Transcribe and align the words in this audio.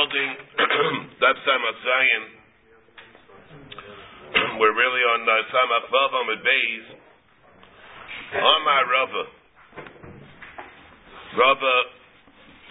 Zion. 1.84 2.24
We're 4.60 4.72
really 4.72 5.04
on 5.12 5.28
uh, 5.28 5.44
Samach 5.52 5.92
Vav 5.92 6.12
Amid 6.24 6.40
Beis. 6.40 6.86
Amar 8.32 8.84
Rava. 8.88 9.24
Rava, 11.36 11.76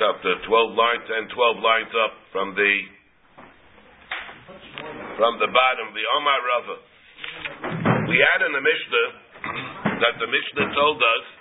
after 0.10 0.42
12 0.42 0.74
lines, 0.74 1.06
and 1.06 1.30
12 1.30 1.62
lines 1.62 1.94
up 2.02 2.14
from 2.34 2.56
the 2.58 2.74
from 5.22 5.38
the 5.38 5.54
bottom, 5.54 5.94
the 5.94 6.06
Rava. 6.50 6.82
We 8.10 8.18
had 8.26 8.42
in 8.42 8.58
the 8.58 8.64
Mishnah 8.64 9.08
that 10.02 10.18
the 10.18 10.26
Mishnah 10.26 10.74
told 10.74 10.98
us, 10.98 11.39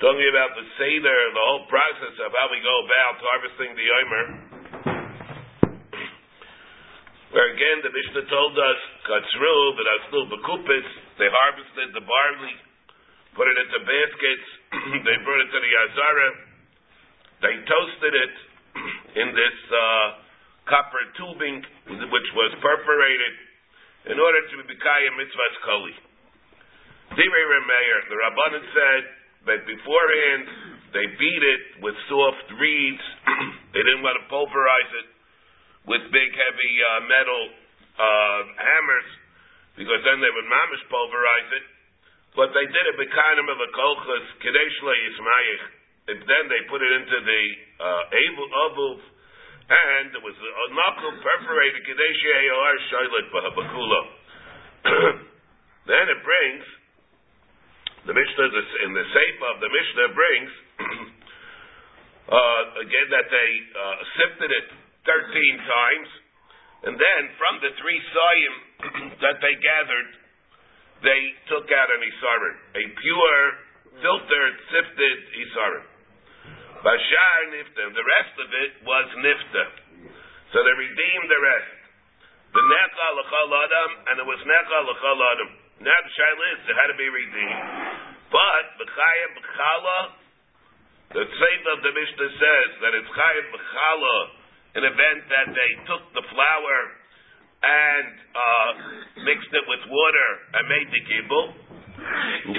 talking 0.00 0.28
about 0.32 0.56
the 0.56 0.64
Seder, 0.80 1.20
the 1.36 1.44
whole 1.44 1.68
process 1.68 2.16
of 2.24 2.32
how 2.32 2.48
we 2.48 2.58
go 2.64 2.74
about 2.88 3.20
harvesting 3.20 3.76
the 3.76 3.86
Omer 4.00 4.50
where 7.30 7.46
again 7.54 7.78
the 7.86 7.94
Mishnah 7.94 8.26
told 8.26 8.58
us, 8.58 8.80
Katzru, 9.06 9.54
that 9.78 9.86
Aslu 10.02 10.20
Bekupitz, 10.34 10.90
they 11.18 11.30
harvested 11.30 11.94
the 11.94 12.02
barley, 12.02 12.56
put 13.38 13.46
it 13.46 13.54
into 13.54 13.78
baskets, 13.86 14.46
they 15.06 15.16
brought 15.22 15.42
it 15.46 15.50
to 15.54 15.60
the 15.62 15.72
Azara, 15.86 16.28
they 17.46 17.54
toasted 17.70 18.14
it 18.18 18.34
in 19.22 19.28
this 19.30 19.58
uh, 19.70 20.06
copper 20.66 21.06
tubing, 21.14 21.62
which 21.86 22.28
was 22.34 22.50
perforated, 22.58 23.34
in 24.10 24.18
order 24.18 24.40
to 24.50 24.54
be 24.66 24.74
Bikaya 24.74 25.10
Mitzvah's 25.14 25.58
Koli. 25.62 25.94
Divrei 27.14 27.46
Remeir, 27.46 27.98
the 28.10 28.16
Rabbanan 28.18 28.64
said 28.74 29.02
that 29.46 29.64
beforehand 29.64 30.44
they 30.90 31.06
beat 31.16 31.42
it 31.42 31.64
with 31.86 31.94
soft 32.10 32.50
reeds, 32.58 33.04
they 33.74 33.82
didn't 33.86 34.02
want 34.02 34.18
to 34.18 34.26
pulverize 34.26 34.92
it, 34.98 35.08
with 35.86 36.02
big 36.10 36.30
heavy 36.34 36.72
uh, 36.82 37.00
metal 37.06 37.42
uh, 37.94 38.40
hammers, 38.58 39.08
because 39.78 40.02
then 40.02 40.18
they 40.18 40.32
would 40.34 40.48
mamish 40.50 40.82
pulverize 40.90 41.50
it. 41.62 41.66
But 42.34 42.54
they 42.54 42.66
did 42.66 42.84
it 42.90 42.96
bekanim 42.98 43.46
of 43.50 43.58
a 43.58 43.70
kolchas 43.74 44.26
kadesh 44.42 44.76
yismayich. 44.82 45.64
Then 46.10 46.44
they 46.50 46.66
put 46.66 46.82
it 46.82 46.90
into 46.90 47.18
the 47.22 47.42
uh, 47.78 48.02
avuv, 48.66 48.98
and 49.70 50.10
it 50.14 50.22
was 50.22 50.34
a 50.34 50.66
knuckle 50.74 51.14
perforated 51.22 51.86
kadesh 51.86 52.20
yeyar 52.26 52.76
shaylik 52.90 53.26
b'habakula. 53.30 54.02
Then 55.90 56.06
it 56.06 56.20
brings 56.22 56.66
the 58.08 58.14
Mishnah 58.16 58.48
in 58.88 58.90
the 58.96 59.06
Sefer 59.12 59.48
of 59.52 59.58
the 59.60 59.68
Mishnah 59.68 60.08
brings 60.16 60.52
uh, 62.32 62.62
again 62.80 63.08
that 63.12 63.28
they 63.28 63.50
uh, 63.76 63.96
sifted 64.16 64.50
it 64.52 64.66
13 65.04 65.60
times. 65.68 66.08
And 66.80 66.94
then 66.96 67.22
from 67.36 67.60
the 67.60 67.76
three 67.76 68.00
sayim 68.00 68.54
that 69.24 69.36
they 69.44 69.54
gathered, 69.60 70.10
they 71.04 71.22
took 71.52 71.68
out 71.68 71.88
an 71.92 72.00
isarim, 72.00 72.56
a 72.76 72.84
pure, 72.88 73.40
filtered, 74.00 74.56
sifted 74.72 75.18
isarim. 75.44 75.84
Bashar 76.80 77.40
nifta. 77.52 77.84
The 77.92 78.06
rest 78.16 78.34
of 78.40 78.48
it 78.48 78.72
was 78.80 79.06
nifta. 79.20 79.64
So 80.56 80.64
they 80.64 80.76
redeemed 80.76 81.28
the 81.28 81.40
rest. 81.44 81.76
The 82.50 82.64
necha 82.64 83.08
l'chal 83.14 83.52
adam, 83.52 83.90
and 84.08 84.14
it 84.24 84.26
was 84.26 84.40
necha 84.40 84.78
l'chal 84.88 85.20
adam. 85.36 85.59
Now 85.80 85.96
the 85.96 86.12
shaila 86.12 86.44
is 86.52 86.60
it 86.68 86.76
had 86.76 86.92
to 86.92 86.98
be 87.00 87.08
redeemed. 87.08 87.64
But 88.28 88.64
b'chaya 88.76 89.26
b'chala, 89.32 89.98
the 91.16 91.24
Sefer 91.24 91.70
of 91.72 91.80
the 91.80 91.92
Mishnah 91.96 92.32
says 92.36 92.70
that 92.84 92.92
it's 93.00 93.08
chaya 93.16 93.42
b'chala 93.48 94.16
an 94.76 94.84
event 94.84 95.20
that 95.32 95.48
they 95.56 95.70
took 95.88 96.04
the 96.12 96.20
flour 96.28 96.76
and 97.64 98.12
uh, 98.12 98.70
mixed 99.24 99.48
it 99.56 99.64
with 99.72 99.82
water 99.88 100.30
and 100.52 100.68
made 100.68 100.88
the 100.92 101.00
kibul. 101.00 101.44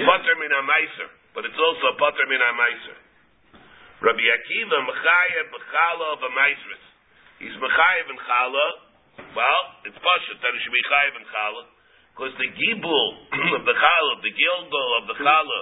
Pater 0.02 0.36
min 0.42 0.52
but 1.30 1.46
it's 1.46 1.60
also 1.62 1.86
pater 2.02 2.26
min 2.26 2.42
meiser. 2.58 2.98
Rabbi 4.02 4.26
Akiva 4.34 4.78
mechayev 4.82 5.46
b'chala 5.46 6.06
of 6.18 6.20
a 6.26 6.30
meisris. 6.34 6.84
He's 7.38 7.54
mechayev 7.54 8.06
in 8.10 8.18
chala. 8.18 8.66
Well, 9.30 9.62
it's 9.86 9.98
pashut 10.02 10.42
that 10.42 10.50
he 10.50 10.58
should 10.58 10.74
be 10.74 10.84
chayev 10.90 11.22
in 11.22 11.26
chala 11.30 11.70
because 12.12 12.36
the 12.36 12.50
gibul 12.52 13.06
of 13.58 13.64
the 13.64 13.76
chala, 13.76 14.12
the 14.20 14.34
gildul 14.36 14.88
of 15.00 15.04
the 15.08 15.16
chala, 15.16 15.60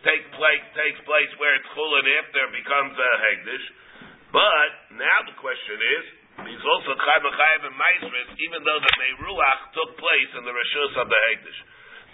takes 0.00 0.28
place 0.32 0.64
takes 0.72 1.00
place 1.04 1.32
where 1.36 1.52
it's 1.60 1.70
full 1.76 1.92
and 2.00 2.08
after 2.24 2.40
it 2.48 2.52
becomes 2.56 2.96
a 2.96 3.10
hegdish. 3.20 3.66
But 4.32 4.96
now 4.96 5.18
the 5.28 5.36
question 5.36 5.76
is, 5.76 6.04
he's 6.48 6.64
also 6.64 6.94
Chaim 6.96 7.62
and 7.66 7.76
Maisris, 7.76 8.30
even 8.38 8.64
though 8.64 8.80
the 8.80 8.92
Meiruach 8.96 9.60
took 9.74 9.90
place 9.98 10.30
in 10.38 10.46
the 10.46 10.54
Rishus 10.54 10.94
of 11.02 11.06
the 11.10 11.20
Hegdish. 11.28 11.60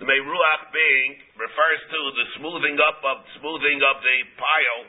The 0.01 0.07
Meiruach 0.09 0.63
being 0.73 1.11
refers 1.37 1.81
to 1.93 2.01
the 2.17 2.27
smoothing 2.41 2.77
up 2.81 3.01
of 3.05 3.17
smoothing 3.39 3.81
of 3.85 3.97
the 4.01 4.17
pile 4.41 4.83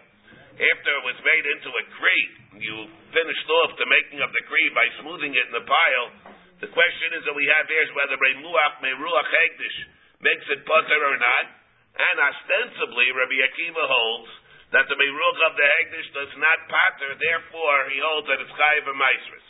after 0.58 0.90
it 0.90 1.04
was 1.06 1.20
made 1.22 1.46
into 1.46 1.70
a 1.70 1.84
crete. 2.00 2.36
You 2.64 2.76
finished 3.14 3.48
off 3.62 3.78
the 3.78 3.88
making 3.92 4.26
of 4.26 4.34
the 4.34 4.44
crete 4.50 4.74
by 4.74 4.88
smoothing 5.04 5.36
it 5.36 5.46
in 5.52 5.54
the 5.54 5.68
pile. 5.68 6.08
The 6.58 6.74
question 6.74 7.10
is 7.14 7.22
that 7.30 7.38
we 7.38 7.46
have 7.54 7.70
here 7.70 7.86
is 7.86 7.94
whether 7.94 8.18
Meiruach 8.18 8.82
Meiruach 8.82 9.30
Hegdish 9.30 9.78
makes 10.26 10.46
it 10.50 10.66
putter 10.66 11.02
or 11.06 11.18
not. 11.22 11.46
And 11.98 12.18
ostensibly, 12.18 13.14
Rabbi 13.14 13.38
Akiva 13.46 13.86
holds 13.86 14.32
that 14.74 14.90
the 14.90 14.98
Meiruch 14.98 15.40
of 15.46 15.54
the 15.54 15.68
Hegdish 15.70 16.10
does 16.18 16.34
not 16.42 16.66
patter, 16.66 17.14
therefore 17.14 17.78
he 17.94 18.02
holds 18.02 18.26
that 18.26 18.42
it's 18.42 18.54
Chayiv 18.58 18.90
and 18.90 18.98
Maisris. 18.98 19.48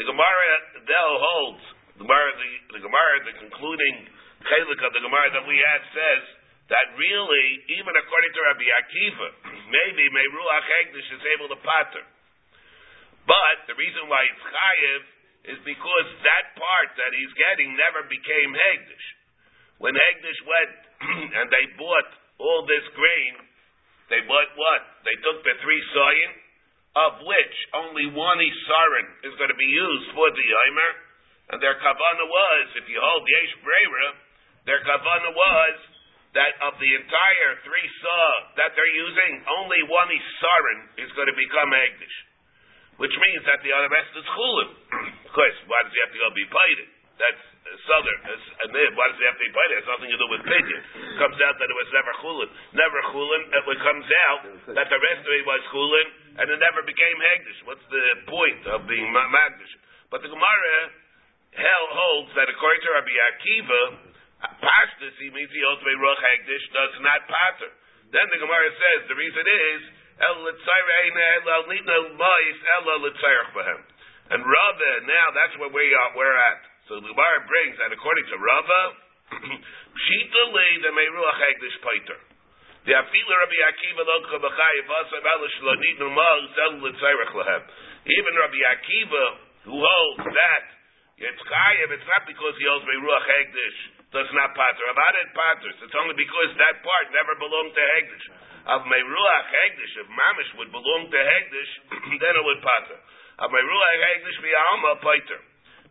The 0.00 0.08
Gemara 0.08 0.52
Del 0.88 1.14
holds, 1.20 1.64
the 1.96 2.08
Gemara, 2.08 2.28
the, 2.40 2.52
the 2.72 2.82
Gemara, 2.84 3.14
the 3.28 3.36
concluding 3.36 3.96
chelik 4.48 4.80
of 4.80 4.92
the 4.96 5.02
Gemara 5.04 5.28
that 5.36 5.44
we 5.44 5.56
had 5.60 5.82
says 5.92 6.22
that 6.72 6.86
really, 6.96 7.46
even 7.80 7.92
according 7.96 8.32
to 8.32 8.40
Rabbi 8.48 8.68
Akiva, 8.80 9.28
maybe 9.76 10.04
Meiruach 10.08 10.66
Hegdish 10.72 11.08
is 11.20 11.22
able 11.36 11.52
to 11.52 11.58
patter. 11.60 12.04
But 13.28 13.68
the 13.68 13.76
reason 13.76 14.08
why 14.08 14.24
it's 14.24 14.40
Chayiv 14.40 15.15
is 15.50 15.58
because 15.62 16.08
that 16.26 16.44
part 16.58 16.90
that 16.98 17.12
he's 17.14 17.34
getting 17.38 17.74
never 17.74 18.06
became 18.10 18.50
Hegdish. 18.54 19.06
When 19.78 19.94
Hegdish 19.94 20.40
went 20.42 20.74
and 21.42 21.46
they 21.50 21.64
bought 21.78 22.10
all 22.40 22.66
this 22.66 22.86
grain 22.94 23.46
they 24.06 24.22
bought 24.22 24.50
what? 24.54 24.82
They 25.02 25.16
took 25.26 25.42
the 25.42 25.54
three 25.62 25.82
sayin, 25.90 26.32
of 26.94 27.12
which 27.26 27.56
only 27.74 28.06
one 28.14 28.38
isarin 28.38 29.08
is 29.26 29.34
going 29.34 29.50
to 29.50 29.58
be 29.58 29.66
used 29.66 30.08
for 30.14 30.30
the 30.30 30.46
yomer, 30.46 30.92
and 31.50 31.58
their 31.58 31.74
kavana 31.82 32.26
was, 32.26 32.66
if 32.78 32.86
you 32.86 32.98
hold 33.02 33.26
yesh 33.26 33.54
brera, 33.66 34.08
their 34.66 34.82
kavana 34.86 35.30
was 35.34 35.76
that 36.38 36.54
of 36.70 36.78
the 36.78 36.90
entire 36.94 37.52
three 37.66 37.88
saw 38.02 38.26
that 38.62 38.78
they're 38.78 38.94
using, 38.94 39.42
only 39.58 39.82
one 39.90 40.10
isarin 40.10 40.80
is 41.02 41.10
going 41.18 41.30
to 41.30 41.38
become 41.38 41.70
agdish, 41.74 42.16
which 42.96 43.12
means 43.12 43.42
that 43.44 43.60
the 43.60 43.72
other 43.72 43.90
rest 43.92 44.12
is 44.16 44.24
chulim. 44.24 44.70
of 45.28 45.32
course, 45.32 45.56
why 45.68 45.80
does 45.84 45.92
he 45.92 46.00
have 46.00 46.12
to 46.12 46.20
go 46.20 46.28
be 46.32 46.48
paid? 46.48 46.78
That's 47.16 47.44
uh, 47.64 47.72
southern. 47.88 48.20
Uh, 48.28 48.62
and 48.64 48.68
then, 48.76 48.88
uh, 48.92 48.96
why 48.96 49.08
does 49.08 49.18
he 49.20 49.24
have 49.24 49.36
to 49.40 49.44
be 49.44 49.52
paid? 49.52 49.68
It 49.72 49.76
has 49.80 49.88
nothing 49.88 50.10
to 50.12 50.18
do 50.20 50.28
with 50.28 50.42
pidyon. 50.44 50.82
It 50.84 51.16
comes 51.16 51.38
out 51.40 51.56
that 51.56 51.68
it 51.68 51.76
was 51.76 51.90
never 51.92 52.12
chulin. 52.20 52.50
Never 52.76 52.98
chulin. 53.12 53.42
It 53.52 53.80
comes 53.80 54.08
out 54.28 54.40
that 54.76 54.88
the 54.92 55.00
rest 55.00 55.22
of 55.24 55.32
it 55.32 55.44
was 55.48 55.60
chulin, 55.72 56.06
and 56.40 56.46
it 56.52 56.60
never 56.60 56.84
became 56.84 57.16
hegdish. 57.32 57.58
What's 57.64 57.86
the 57.88 58.04
point 58.28 58.62
of 58.68 58.84
being 58.84 59.08
magdish? 59.12 59.72
But 60.12 60.20
the 60.22 60.30
Gemara 60.30 60.76
hell 61.56 61.86
holds 61.88 62.30
that 62.36 62.52
according 62.52 62.82
to 62.84 62.90
Rabbi 63.00 63.16
Akiva, 63.32 63.82
Pashtus, 64.60 65.16
he 65.16 65.32
means 65.32 65.48
he 65.48 65.64
holds 65.64 65.80
Meruach 65.80 66.20
Hegdish, 66.20 66.64
does 66.76 66.94
not 67.00 67.24
pater. 67.24 67.72
Then 68.12 68.28
the 68.28 68.38
Gemara 68.38 68.68
says 68.70 69.08
the 69.08 69.18
reason 69.18 69.44
is 69.44 69.80
And 74.26 74.40
Rava, 74.42 74.92
now 75.04 75.26
that's 75.36 75.54
where 75.60 75.68
we 75.68 75.86
are, 75.92 76.10
we're 76.16 76.38
at. 76.50 76.60
So 76.88 76.96
the 77.04 77.10
Gemara 77.12 77.44
brings 77.44 77.76
that 77.78 77.92
according 77.92 78.26
to 78.32 78.36
Rava, 78.40 78.96
the 80.80 80.92
Meruach 80.96 81.38
Hegdish 81.42 81.76
Pater. 81.84 82.16
The 82.86 82.94
Afila 82.94 83.34
Rabbi 83.44 83.60
Akiva 83.66 84.02
L'Tzarech 86.80 87.32
Lahem. 87.34 87.62
Even 88.06 88.32
Rabbi 88.38 88.62
Akiva, 88.72 89.24
who 89.66 89.76
holds 89.76 90.24
that 90.24 90.64
it's 91.16 91.40
it's 91.40 92.08
not 92.12 92.28
because 92.28 92.54
he 92.60 92.68
holds 92.68 92.84
Meruach 92.84 93.24
Hegdish, 93.24 93.78
does 94.12 94.28
not 94.36 94.52
pater. 94.52 94.84
About 94.92 95.14
it 95.16 95.32
paters. 95.32 95.76
It's 95.80 95.96
only 95.96 96.12
because 96.12 96.52
that 96.60 96.84
part 96.84 97.08
never 97.08 97.34
belonged 97.40 97.72
to 97.72 97.80
Hegdish. 97.80 98.26
Of 98.66 98.82
Meruach 98.90 99.46
Hegdish, 99.46 99.94
if 100.02 100.08
Mamish 100.10 100.50
would 100.58 100.70
belong 100.74 101.06
to 101.06 101.18
Hegdish, 101.22 101.72
then 102.22 102.32
it 102.34 102.42
would 102.42 102.58
pater. 102.58 102.98
Of 103.38 103.48
Meruach 103.54 103.98
Hegdish 104.02 104.38
v'alma 104.42 104.92
pater. 105.06 105.40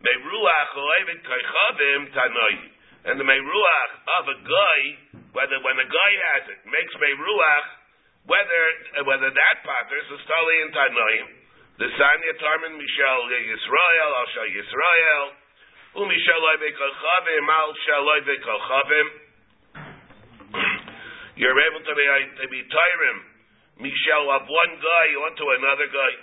Meruach 0.03 0.73
oevet 0.75 1.21
kaichavim 1.23 2.01
tanoi. 2.11 2.55
And 3.07 3.15
the 3.15 3.23
Meruach 3.23 3.91
of 4.19 4.23
a 4.27 4.37
guy, 4.43 4.79
whether 5.31 5.57
when 5.63 5.79
a 5.79 5.87
guy 5.87 6.11
has 6.35 6.43
it, 6.51 6.59
makes 6.67 6.91
Meruach, 6.99 7.67
whether 8.27 8.61
whether 9.05 9.29
that 9.29 9.57
patters 9.63 10.07
is 10.09 10.23
totally 10.25 10.57
in 10.65 10.69
Tanoim. 10.73 11.27
The 11.77 11.89
Sanya 11.91 12.33
Tarman 12.39 12.73
Mishal 12.79 13.19
Yisrael, 13.29 14.11
Al 14.15 14.27
Shal 14.33 14.49
Yisrael, 14.49 15.25
Umishal 16.01 16.45
Bekachavim, 16.59 17.45
Al 17.45 17.71
Shal 17.85 18.07
Bekachavim. 18.25 19.24
You're 21.35 21.59
able 21.67 21.83
to 21.83 21.93
be 21.99 22.05
uh, 22.07 22.23
to 22.39 22.45
be 22.47 22.63
Tyrim, 22.63 23.17
Mishal 23.83 24.23
of 24.39 24.47
one 24.47 24.73
guy 24.79 25.07
onto 25.19 25.43
another 25.59 25.87
guy. 25.91 26.13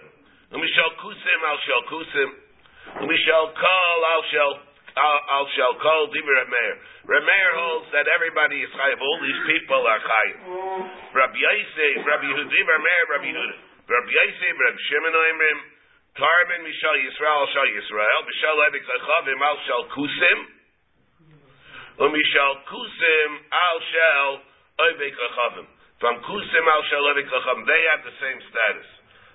Umishal 0.57 0.93
Kusim, 1.05 1.41
Al 1.45 1.59
Shal 1.69 1.85
Kusim. 1.85 2.31
Umishal 3.05 3.47
Kal, 3.53 3.99
Al 4.09 4.23
Shal 4.33 4.53
Al 4.97 5.47
Shal 5.53 5.75
Kal, 5.85 6.09
Divi 6.17 6.33
Rameir. 6.33 6.75
Rameir 7.05 7.51
holds 7.61 7.93
that 7.93 8.09
everybody 8.09 8.65
is 8.65 8.73
chayiv. 8.73 8.97
All 9.05 9.19
these 9.21 9.41
people 9.53 9.85
are 9.85 10.01
chayiv. 10.01 10.37
Rabbi 11.13 11.37
Yosef, 11.37 12.09
Rabbi 12.09 12.27
Yehuda, 12.33 12.61
Rameir, 12.73 13.05
Rabbi 13.13 13.29
Yehuda. 13.37 13.57
Rabbi 13.93 14.13
Yosef, 14.17 14.55
Rabbi 14.65 14.81
Shimon 14.89 15.13
Oimrim, 15.13 15.59
Tarmin 16.17 16.61
Mishal 16.65 16.97
Yisrael 17.05 17.45
Shal 17.53 17.69
Yisrael, 17.69 18.21
Mishal 18.33 18.57
Ebek 18.65 18.85
Zachavim 18.89 19.41
Al 19.45 19.59
Shal 19.69 19.85
Kusim, 19.93 20.39
Umishal 22.01 22.65
Kusim 22.65 23.31
Al 23.53 23.79
Shal 23.93 24.52
Zachavim. 24.91 25.67
From 26.03 26.19
Kusim 26.27 26.67
Al 26.67 26.83
Ebek 27.15 27.31
Zachavim, 27.31 27.63
they 27.63 27.83
have 27.95 28.03
the 28.03 28.17
same 28.19 28.39
status. 28.51 28.89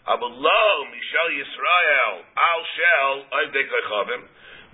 Abullah 0.07 0.71
Mishal 0.91 1.29
Yisrael 1.31 2.15
Al 2.35 2.61
Shal 2.75 3.15
Ebek 3.47 3.67
Zachavim, 3.71 4.21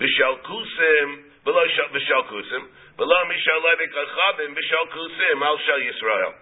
Mishal 0.02 0.42
Kusim, 0.42 1.08
below 1.46 1.66
Mishal 1.94 2.24
Kusim, 2.34 2.64
below 2.98 3.22
Mishal 3.30 3.62
Ebek 3.78 3.94
Zachavim, 3.94 4.50
Mishal 4.58 4.86
Kusim 4.90 5.38
Al 5.46 5.58
Shal 5.70 5.82
Yisrael. 5.86 6.34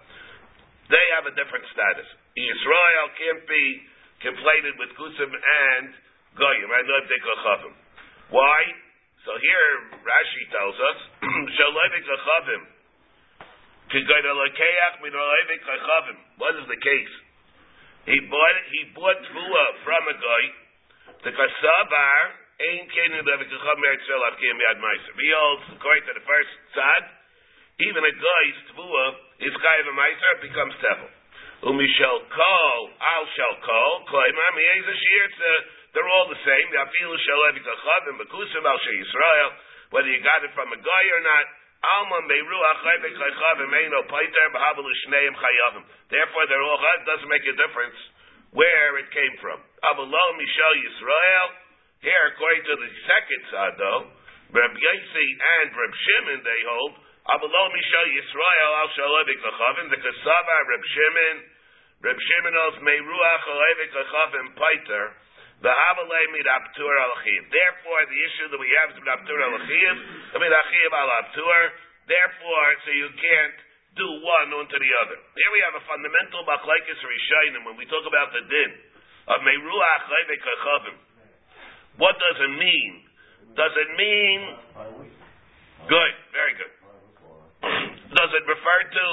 They 0.88 1.06
have 1.20 1.28
a 1.28 1.34
different 1.36 1.68
status. 1.72 2.08
Israel 2.32 3.06
can't 3.20 3.44
be 3.44 3.64
conflated 4.24 4.80
with 4.80 4.88
Kusim 4.96 5.30
and 5.36 5.92
Goyim, 6.32 6.70
and 6.72 6.86
not 6.88 7.04
Dekachavim. 7.12 7.74
Why? 8.32 8.60
So 9.28 9.36
here 9.36 10.00
Rashi 10.00 10.42
tells 10.48 10.76
us, 10.80 10.98
Shalevik 11.60 12.08
Achavim. 12.08 12.71
What 13.92 14.00
is 16.56 16.64
the 16.64 16.80
case? 16.80 17.12
He 18.08 18.16
bought 18.24 18.56
he 18.72 18.88
bought 18.96 19.20
tvua 19.20 19.64
from 19.84 20.02
a 20.08 20.16
guy. 20.16 20.44
The 21.28 21.32
kasabar 21.36 22.20
ain't 22.56 22.88
kenu 22.88 23.20
levik 23.20 23.52
achavim 23.52 23.84
eretzel 23.84 24.24
avkim 24.32 24.56
yad 24.58 24.80
meiser. 24.80 25.12
He 25.12 25.28
holds 25.28 25.76
according 25.76 26.08
to 26.08 26.16
the 26.16 26.24
first 26.24 26.48
tzad. 26.72 27.04
Even 27.84 28.00
a 28.00 28.14
guy's 28.16 28.58
tvua 28.72 29.04
is 29.44 29.52
chayiv 29.52 29.84
a 29.86 29.92
meiser 29.92 30.40
becomes 30.40 30.72
tevel. 30.80 31.12
Umishal 31.68 32.24
kol, 32.32 32.80
al 32.96 33.28
shall 33.36 33.60
kol, 33.60 34.08
koimar 34.08 34.56
miyez 34.56 34.88
a 34.88 34.96
They're 35.92 36.08
all 36.08 36.32
the 36.32 36.40
same. 36.42 36.66
The 36.72 36.80
afilu 36.80 37.12
shal 37.12 37.44
evik 37.52 37.68
achavim, 37.68 38.16
bekusim 38.24 38.64
al 38.64 38.80
shei 38.82 39.04
Yisrael, 39.04 39.52
whether 39.92 40.08
you 40.08 40.24
got 40.24 40.40
it 40.42 40.50
from 40.56 40.72
a 40.72 40.80
guy 40.80 41.04
or 41.12 41.20
not. 41.28 41.44
Meiru. 43.72 43.98
Therefore, 46.10 46.44
they're 46.46 46.62
all 46.62 46.78
chad. 46.78 47.06
Doesn't 47.06 47.28
make 47.28 47.42
a 47.42 47.56
difference 47.58 47.98
where 48.52 48.98
it 49.00 49.08
came 49.10 49.34
from. 49.40 49.58
Abullah 49.90 50.28
mishal 50.38 50.74
Yisrael. 50.78 51.48
Here, 52.02 52.24
according 52.34 52.66
to 52.66 52.74
the 52.82 52.90
second 53.06 53.42
though, 53.78 54.02
Reb 54.52 54.74
Yossi 54.74 55.26
and 55.62 55.70
Reb 55.70 55.94
Shimon, 55.94 56.40
they 56.42 56.60
hold, 56.66 56.98
Abullah 57.30 57.66
mishal 57.70 58.06
Yisrael 58.10 58.72
al 58.82 58.90
shal 58.92 59.14
evik 59.22 59.40
the 59.88 59.96
kasava 60.02 60.56
Reb 60.68 60.82
Shimon, 60.82 61.36
Reb 62.02 62.18
Shimon 62.18 62.54
os 62.58 62.76
meiruach 62.82 63.44
olevik 63.46 63.94
achavim 63.94 64.48
paiter, 64.58 65.14
alachiv. 65.70 67.40
Therefore, 67.50 68.00
the 68.10 68.20
issue 68.26 68.46
that 68.50 68.58
we 68.58 68.70
have 68.82 68.90
is 68.90 68.98
mit 68.98 69.10
aptur 69.14 69.38
alachiv, 69.38 69.94
mit 70.38 70.52
achiv 70.52 70.90
al 70.90 71.10
aptur. 71.22 71.60
Therefore, 72.10 72.68
so 72.82 72.90
you 72.90 73.08
can't 73.14 73.58
do 73.94 74.08
one 74.24 74.48
onto 74.58 74.74
the 74.74 74.92
other. 75.04 75.18
Here 75.36 75.52
we 75.52 75.60
have 75.62 75.76
a 75.78 75.84
fundamental 75.86 76.42
machlekes 76.48 76.98
rishayim 76.98 77.62
when 77.62 77.76
we 77.76 77.86
talk 77.86 78.02
about 78.08 78.32
the 78.34 78.42
din 78.48 78.70
of 79.28 79.38
meiruach 79.46 80.04
olevik 80.10 80.42
achavim. 80.42 80.96
What 82.00 82.16
does 82.16 82.38
it 82.40 82.52
mean? 82.56 82.92
Does 83.54 83.74
it 83.76 83.90
mean 84.00 84.40
good? 85.86 86.14
Very 86.32 86.54
good. 86.56 86.72
does 88.16 88.30
it 88.32 88.44
refer 88.48 88.80
to 88.96 89.06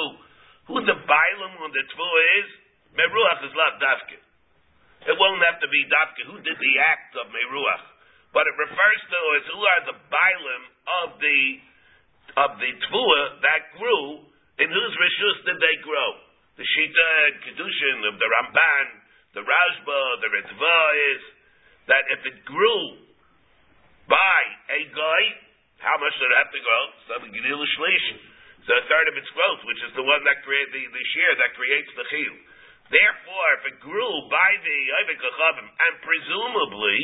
who 0.71 0.75
the 0.87 0.95
bilam 0.95 1.51
when 1.59 1.71
the 1.75 1.83
tvu 1.83 2.09
is? 2.39 2.47
Meruach 2.95 3.45
is 3.45 3.53
not 3.53 3.77
dafke. 3.77 4.17
It 5.07 5.15
won't 5.15 5.39
have 5.47 5.63
to 5.63 5.69
be 5.71 5.87
dafke. 5.87 6.27
Who 6.27 6.37
did 6.43 6.57
the 6.59 6.75
act 6.83 7.15
of 7.15 7.31
Meruach? 7.31 7.85
But 8.35 8.45
it 8.45 8.55
refers 8.59 9.01
to 9.09 9.19
as 9.39 9.45
who 9.47 9.61
are 9.63 9.83
the 9.87 9.97
bilim 10.11 10.63
of 11.03 11.07
the 11.17 11.39
of 12.37 12.49
the 12.59 12.71
tvua 12.87 13.21
that 13.41 13.61
grew. 13.79 14.27
In 14.59 14.67
whose 14.67 14.93
rishus 14.99 15.37
did 15.47 15.55
they 15.55 15.75
grow? 15.87 16.09
The 16.59 16.67
Shita 16.67 17.09
and 17.31 17.35
Kedushin 17.47 17.99
of 18.11 18.19
the 18.19 18.27
Ramban, 18.27 18.87
the 19.31 19.43
Rashba, 19.47 19.99
the 20.19 20.29
Ritva 20.35 20.79
is 21.15 21.21
that 21.87 22.03
if 22.11 22.21
it 22.27 22.43
grew 22.43 22.99
by 24.11 24.39
a 24.75 24.81
guy, 24.91 25.21
how 25.79 25.95
much 25.95 26.11
did 26.19 26.27
it 26.27 26.37
have 26.43 26.51
to 26.51 26.59
grow? 26.59 26.83
So 27.07 27.11
the 27.23 27.31
Gedil 27.31 27.63
So 28.67 28.71
a 28.75 28.83
third 28.91 29.07
of 29.07 29.15
its 29.15 29.31
growth, 29.31 29.63
which 29.63 29.81
is 29.87 29.95
the 29.95 30.03
one 30.03 30.19
that 30.27 30.43
creates 30.43 30.75
the, 30.75 30.83
the 30.91 31.05
shear 31.15 31.31
that 31.39 31.55
creates 31.55 31.91
the 31.95 32.05
chiyuv. 32.11 32.37
Therefore, 32.89 33.47
if 33.61 33.63
it 33.69 33.77
grew 33.85 34.13
by 34.33 34.49
the 34.65 34.79
Ivik 35.05 35.21
and 35.21 35.93
presumably, 36.01 36.99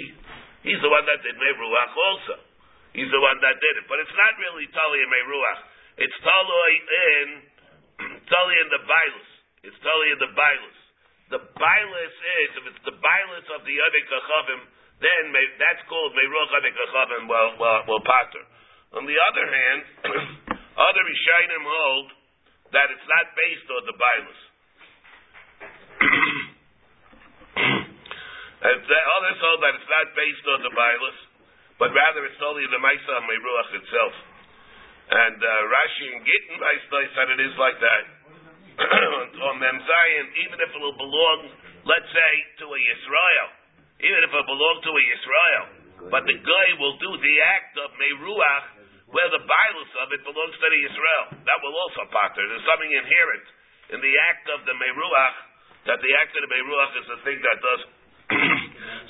he's 0.66 0.82
the 0.82 0.90
one 0.90 1.06
that 1.06 1.22
did 1.22 1.38
Meruach 1.38 1.94
also. 1.94 2.42
He's 2.98 3.12
the 3.14 3.22
one 3.22 3.38
that 3.46 3.62
did 3.62 3.74
it. 3.78 3.86
But 3.86 4.02
it's 4.02 4.18
not 4.18 4.34
really 4.42 4.66
Tali 4.74 4.98
and 4.98 5.12
Meruach. 5.14 5.62
It's 6.02 6.18
Tali 6.26 6.74
in, 6.90 7.28
Tali 8.34 8.56
in 8.66 8.70
the 8.74 8.82
Bailus. 8.82 9.30
It's 9.70 9.80
Tali 9.86 10.08
in 10.10 10.20
the 10.26 10.32
Bailus. 10.34 10.80
The 11.30 11.42
Bailus 11.54 12.16
is, 12.42 12.50
if 12.58 12.66
it's 12.74 12.84
the 12.86 12.98
Bailus 12.98 13.46
of 13.54 13.62
the 13.66 13.76
Ivik 13.78 14.10
then 14.96 15.24
that's 15.60 15.84
called 15.92 16.16
Meruach 16.16 16.52
Ivik 16.56 16.76
well, 17.28 17.50
well, 17.60 17.80
well, 17.86 18.02
Pater. 18.02 18.46
On 18.96 19.04
the 19.04 19.18
other 19.28 19.46
hand, 19.46 19.80
other 20.88 21.04
Rishayim 21.04 21.62
hold 21.62 22.08
that 22.74 22.90
it's 22.90 23.06
not 23.06 23.26
based 23.36 23.68
on 23.70 23.84
the 23.86 23.96
Bailus. 24.00 24.42
and 28.66 28.78
the 28.84 29.00
others 29.20 29.38
hold 29.40 29.60
that 29.64 29.76
it's 29.80 29.92
not 29.92 30.08
based 30.16 30.46
on 30.52 30.60
the 30.66 30.74
Bibles, 30.76 31.18
but 31.80 31.94
rather 31.96 32.26
it's 32.28 32.42
only 32.44 32.68
the 32.68 32.80
Maisa 32.80 33.16
Meruach 33.24 33.72
itself. 33.80 34.14
And 35.06 35.38
uh, 35.38 35.70
Rashi 35.70 36.18
and 36.18 36.26
Gittin 36.26 36.58
said 37.14 37.30
it 37.30 37.42
is 37.46 37.54
like 37.62 37.78
that. 37.78 38.04
on 39.48 39.56
Mem 39.56 39.80
Zion, 39.80 40.28
even 40.44 40.60
if 40.60 40.70
it 40.76 40.82
will 40.84 41.00
belong, 41.00 41.40
let's 41.88 42.12
say, 42.12 42.34
to 42.60 42.66
a 42.68 42.80
Yisrael, 42.80 43.48
even 44.04 44.20
if 44.28 44.32
it 44.36 44.46
belong 44.52 44.76
to 44.84 44.92
a 44.92 45.04
Yisrael, 45.16 45.66
but 46.12 46.28
the 46.28 46.36
guy 46.36 46.68
will 46.76 47.00
do 47.00 47.12
the 47.16 47.36
act 47.56 47.80
of 47.80 47.96
Meruach 47.96 48.76
where 49.16 49.32
the 49.32 49.48
Bible 49.48 49.86
of 50.04 50.12
it 50.12 50.28
belongs 50.28 50.56
to 50.60 50.68
the 50.68 50.82
Yisrael. 50.82 51.26
That 51.46 51.60
will 51.64 51.78
also 51.78 52.04
pater. 52.12 52.42
There's 52.42 52.68
something 52.68 52.92
inherent 52.92 53.46
in 53.96 54.00
the 54.02 54.14
act 54.28 54.50
of 54.52 54.68
the 54.68 54.76
Meruach 54.76 55.36
that 55.86 56.02
the 56.02 56.12
act 56.18 56.34
of 56.34 56.42
the 56.42 56.50
Beruach 56.50 56.98
is 56.98 57.06
the 57.14 57.22
thing 57.22 57.38
that 57.38 57.62
does. 57.62 57.86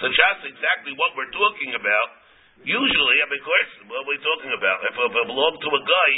so 0.03 0.11
that's 0.11 0.43
exactly 0.43 0.91
what 0.99 1.15
we're 1.15 1.31
talking 1.31 1.71
about. 1.79 2.19
Usually, 2.67 3.17
of 3.23 3.31
course, 3.31 3.71
what 3.87 4.03
we're 4.07 4.19
talking 4.19 4.51
about. 4.51 4.83
If 4.83 4.91
it 4.95 5.27
belongs 5.27 5.59
to 5.63 5.69
a 5.71 5.83
guy, 5.83 6.11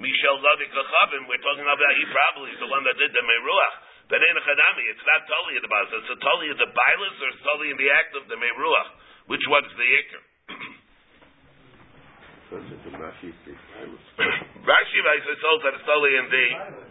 Michel 0.00 0.40
Ladik 0.40 0.72
Lachavim, 0.72 1.28
we're 1.28 1.44
talking 1.44 1.64
about 1.64 1.92
he 1.96 2.04
probably 2.08 2.50
is 2.56 2.60
the 2.60 2.68
one 2.72 2.84
that 2.88 2.96
did 2.96 3.12
the 3.12 3.20
Meruach. 3.20 3.74
But 4.08 4.24
in 4.24 4.32
Chanami, 4.40 4.88
it's 4.88 5.04
not 5.04 5.28
totally 5.28 5.60
in 5.60 5.64
the 5.64 5.68
Bible. 5.68 6.00
It's 6.00 6.08
totally 6.08 6.48
in 6.48 6.56
the 6.56 6.72
Bilas 6.72 7.20
or 7.20 7.28
it's 7.28 7.44
totally 7.44 7.68
in 7.68 7.76
the 7.76 7.92
act 7.92 8.16
of 8.16 8.24
the 8.32 8.40
Meruach. 8.40 8.88
Which 9.28 9.44
one's 9.44 9.68
the 9.76 9.84
Iker? 9.84 10.24
Rashi 14.68 15.00
says 15.00 15.40
also 15.48 15.64
that 15.64 15.80
it's 15.80 15.86
totally 15.88 16.12
in 16.12 16.28
the. 16.28 16.44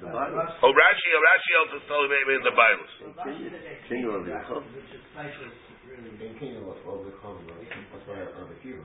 Oh, 0.10 0.74
Rashi, 0.74 1.10
oh, 1.14 1.22
Rashi 1.22 1.52
also 1.62 1.78
totally 1.86 2.10
maybe 2.10 2.34
in 2.42 2.44
the 2.50 2.58
Bibles. 2.58 2.90
King 3.86 4.10
of 4.10 4.26
the 4.26 4.34
King 6.42 6.58
of 6.58 6.66
the 6.66 7.14
That's 7.14 8.06
why 8.10 8.18
I'm 8.18 8.50
a 8.50 8.58
hero. 8.66 8.82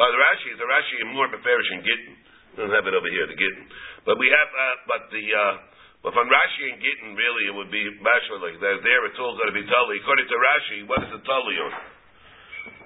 Oh, 0.00 0.08
the 0.08 0.20
Rashi 0.20 0.48
is 0.52 0.58
the 0.60 0.64
Rashi 0.64 0.96
more 1.12 1.28
beferish 1.28 1.68
in 1.76 1.80
Gittin. 1.84 2.16
We 2.56 2.64
don't 2.64 2.72
have 2.72 2.88
it 2.88 2.96
over 2.96 3.08
here, 3.08 3.24
the 3.24 3.36
Gittin. 3.36 3.68
But 4.04 4.16
we 4.16 4.32
have, 4.32 4.48
uh, 4.48 4.76
but 4.88 5.12
the, 5.12 5.24
uh, 5.28 5.60
but 6.00 6.16
from 6.16 6.32
Rashi 6.32 6.64
and 6.72 6.80
Gittin, 6.80 7.12
really, 7.12 7.44
it 7.52 7.54
would 7.54 7.68
be 7.68 7.84
Mashmalik. 8.00 8.56
There, 8.56 8.80
there 8.80 9.02
it's 9.04 9.20
all 9.20 9.36
going 9.36 9.52
to 9.52 9.56
be 9.56 9.68
Tali. 9.68 10.00
According 10.00 10.28
to 10.32 10.36
Rashi, 10.36 10.78
what 10.88 11.00
is 11.04 11.10
the 11.12 11.20
Tali 11.28 11.56
on? 11.60 11.72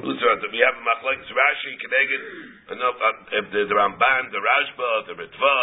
We 0.03 0.61
have 0.67 0.77
Machlek, 0.83 1.23
Rashi, 1.23 1.71
Keneged, 1.79 2.23
uh, 2.75 3.47
the, 3.55 3.61
the 3.71 3.75
Ramban, 3.75 4.23
the 4.35 4.43
Rashba, 4.43 4.91
the 5.07 5.15
Ritva, 5.15 5.57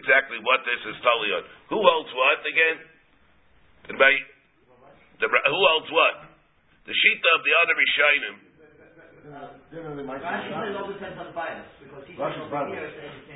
exactly 0.00 0.40
what 0.40 0.64
this 0.64 0.80
is 0.88 0.96
Tali 1.04 1.28
on. 1.36 1.44
Who 1.68 1.78
holds 1.80 2.08
what 2.16 2.40
again? 2.48 2.76
Anybody? 3.92 4.20
The, 5.20 5.28
who 5.28 5.60
holds 5.68 5.92
what? 5.92 6.24
The 6.88 6.96
Shita 6.96 7.28
of 7.36 7.42
the 7.44 7.52
other 7.60 7.76
Rishonim 7.76 8.48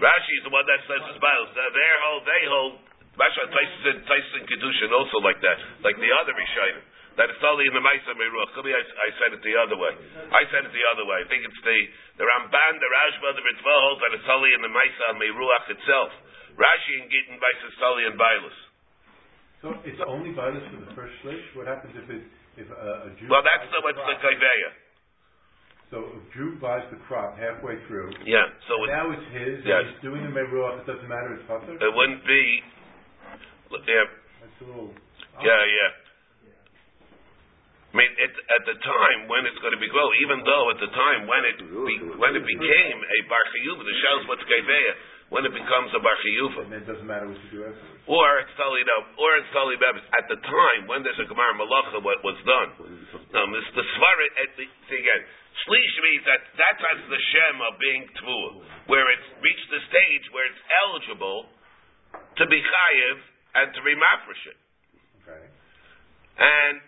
Rashi 0.01 0.33
is 0.41 0.45
the 0.45 0.53
one 0.53 0.65
that 0.65 0.81
says 0.89 1.05
it's 1.05 1.21
bias. 1.21 1.53
Their 1.53 1.97
whole, 2.01 2.21
they 2.25 2.43
hold. 2.49 2.92
Rashi 3.13 3.45
Tyson 3.45 3.97
Tyson 4.09 4.43
Kedushin 4.49 4.91
also 4.93 5.21
like 5.21 5.37
that, 5.45 5.59
like 5.85 5.97
the 6.01 6.13
other 6.23 6.33
Rishonim. 6.33 6.81
That 7.21 7.29
it's 7.29 7.45
only 7.45 7.69
in 7.69 7.77
the 7.77 7.85
Maisa 7.85 8.17
Meruach. 8.17 8.57
Could 8.57 8.65
be 8.65 8.73
I, 8.73 8.81
I 8.81 9.09
said 9.21 9.37
it 9.37 9.45
the 9.45 9.53
other 9.61 9.77
way. 9.77 9.93
I 10.33 10.49
said 10.49 10.65
it 10.65 10.73
the 10.73 10.87
other 10.97 11.05
way. 11.05 11.21
I 11.21 11.29
think 11.29 11.45
it's 11.45 11.61
the 11.61 11.79
the 12.17 12.25
Ramban, 12.25 12.73
the 12.81 12.89
Rashba, 12.89 13.37
the 13.37 13.45
Ritva 13.45 13.75
holds 13.85 14.01
that 14.01 14.17
it's 14.17 14.31
only 14.33 14.57
in 14.57 14.65
the 14.65 14.73
Maisa 14.73 15.13
Meruach 15.21 15.67
itself. 15.77 16.09
Rashi 16.57 16.93
and 17.05 17.09
Gittin 17.13 17.37
by 17.37 17.53
Sisali 17.61 18.09
and 18.09 18.17
Bailus. 18.17 18.59
So 19.61 19.67
it's 19.85 20.03
only 20.09 20.33
Bailus 20.33 20.65
for 20.73 20.81
the 20.81 20.93
first 20.97 21.13
shlish. 21.21 21.45
What 21.53 21.69
happens 21.69 21.93
if 22.01 22.09
it 22.09 22.25
if 22.57 22.69
a, 22.73 23.09
a 23.09 23.11
Jew? 23.21 23.29
Well, 23.29 23.45
that's 23.45 23.69
the 23.69 23.79
what's 23.85 24.01
the 24.01 24.17
kaiveya. 24.17 24.71
So 25.93 25.97
if 26.17 26.25
Drew 26.33 26.57
buys 26.57 26.89
the 26.89 26.97
crop 27.05 27.37
halfway 27.37 27.77
through, 27.85 28.17
yeah. 28.25 28.49
So 28.65 28.75
it, 28.85 28.89
now 28.89 29.13
it's 29.13 29.29
his. 29.37 29.61
Yes. 29.69 29.85
he's 29.93 30.01
doing 30.01 30.25
the 30.25 30.33
meruach. 30.33 30.81
It 30.81 30.89
doesn't 30.89 31.05
matter. 31.13 31.37
It's 31.37 31.45
chaser. 31.45 31.77
It 31.77 31.93
wouldn't 31.93 32.25
be. 32.25 32.65
Yeah. 33.81 34.07
That's 34.45 34.59
a 34.61 34.65
little. 34.69 34.93
Yeah, 35.41 35.63
yeah. 35.65 36.03
I 37.93 37.95
mean, 38.01 38.09
it, 38.17 38.33
at 38.33 38.65
the 38.65 38.77
time 38.81 39.29
when 39.29 39.45
it's 39.45 39.61
going 39.61 39.77
to 39.77 39.83
be 39.83 39.89
grow, 39.93 40.09
even 40.25 40.41
though 40.49 40.73
at 40.73 40.81
the 40.81 40.89
time 40.97 41.29
when 41.29 41.45
it 41.45 41.61
be, 41.61 41.95
when 42.17 42.33
it 42.33 42.41
became 42.41 42.99
a 43.05 43.19
bar 43.29 43.45
chiyuv, 43.53 43.85
the 43.85 43.97
shells 44.01 44.25
what's 44.33 44.45
keveya, 44.49 44.93
when 45.29 45.45
it 45.45 45.53
becomes 45.53 45.93
a 45.93 46.01
bar 46.01 46.17
chiyuv. 46.25 46.53
And 46.57 46.73
it 46.73 46.89
doesn't 46.89 47.05
matter 47.05 47.29
what 47.29 47.37
you 47.37 47.53
do 47.53 47.69
afterwards. 47.69 48.09
Or 48.09 48.41
it's 48.41 48.55
totally 48.57 48.81
no, 48.89 48.97
or 49.21 49.31
it's 49.37 49.53
totally 49.53 49.77
bebis. 49.77 50.09
At 50.17 50.25
the 50.33 50.41
time 50.41 50.89
when 50.89 51.05
there's 51.05 51.21
a 51.21 51.29
gemara 51.29 51.53
malacha, 51.53 52.01
what 52.01 52.25
was 52.25 52.41
done. 52.49 52.71
Um, 53.33 53.49
no, 53.49 53.57
the 53.57 53.87
svarit 53.97 54.33
at 54.45 54.51
the 54.61 54.69
see 54.93 55.01
again. 55.01 55.23
Shlish 55.65 55.97
means 56.05 56.25
that 56.29 56.41
that 56.61 56.75
time 56.81 57.01
the 57.09 57.23
shem 57.33 57.57
of 57.65 57.81
being 57.81 58.05
tvua, 58.21 58.61
where 58.93 59.09
it's 59.09 59.29
reached 59.41 59.69
the 59.73 59.81
stage 59.89 60.25
where 60.37 60.45
it's 60.53 60.65
eligible 60.85 61.49
to 62.13 62.45
be 62.45 62.61
chayiv 62.61 63.17
and 63.55 63.67
to 63.77 63.81
remafresh 63.85 64.45
it. 64.49 64.59
Okay. 65.23 65.43
And 66.41 66.81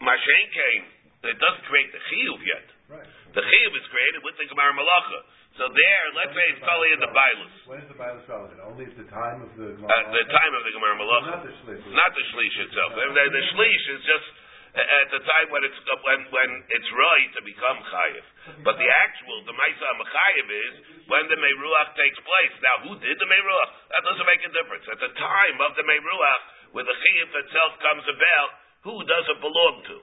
Mashen 0.00 0.44
came, 0.52 0.84
it 1.28 1.36
doesn't 1.36 1.64
create 1.68 1.92
the 1.92 2.00
chiyuv 2.08 2.40
yet. 2.44 2.66
Right. 2.88 3.08
The 3.36 3.44
chiyuv 3.44 3.72
is 3.76 3.86
created 3.92 4.20
with 4.24 4.36
the 4.40 4.46
Gemara 4.48 4.72
Malacha. 4.72 5.20
So 5.60 5.68
there, 5.68 6.04
let's 6.16 6.32
say 6.32 6.44
it's 6.56 6.62
totally 6.64 6.90
in 6.94 7.00
the 7.02 7.12
Bailus. 7.12 7.54
When 7.68 7.78
is 7.84 7.88
the 7.90 7.98
Bailus 7.98 8.24
relevant? 8.30 8.58
Only 8.64 8.86
at 8.88 8.96
the 8.96 9.08
time 9.12 9.44
of 9.44 9.50
the 9.58 9.76
uh, 9.76 10.02
The 10.14 10.24
time 10.30 10.52
of 10.56 10.62
the 10.64 10.72
Gemara 10.72 10.94
Malacha. 10.96 11.30
Not 11.36 11.44
the 11.44 11.54
Shlish. 11.60 11.82
Not 11.90 12.10
the 12.16 12.24
Shlish 12.32 12.56
itself. 12.64 12.90
The, 12.96 13.04
the 13.12 13.44
Shlish 13.52 13.84
is 13.98 14.00
just 14.08 14.26
at 14.70 15.08
the 15.10 15.18
time 15.18 15.46
when 15.50 15.66
it's 15.66 15.80
when 15.82 16.20
when 16.30 16.50
it's 16.70 16.90
right 16.94 17.30
to 17.34 17.42
become 17.42 17.78
chayiv. 17.90 18.24
But 18.62 18.78
the 18.78 18.86
actual 18.86 19.42
the 19.42 19.54
ma'isa 19.54 19.88
mechayiv 19.98 20.46
is 20.46 20.74
when 21.10 21.26
the 21.26 21.38
meiruach 21.38 21.90
takes 21.98 22.18
place. 22.22 22.54
Now, 22.62 22.76
who 22.86 22.92
did 23.02 23.16
the 23.18 23.26
meiruach? 23.26 23.70
That 23.90 24.02
doesn't 24.06 24.28
make 24.30 24.42
a 24.46 24.52
difference. 24.54 24.86
At 24.86 25.00
the 25.02 25.12
time 25.18 25.56
of 25.58 25.74
the 25.74 25.82
meiruach, 25.82 26.42
where 26.70 26.86
the 26.86 26.94
chayiv 26.94 27.28
itself 27.34 27.72
comes 27.82 28.04
about, 28.06 28.50
who 28.86 28.96
does 29.02 29.26
it 29.26 29.38
belong 29.42 29.74
to? 29.90 29.96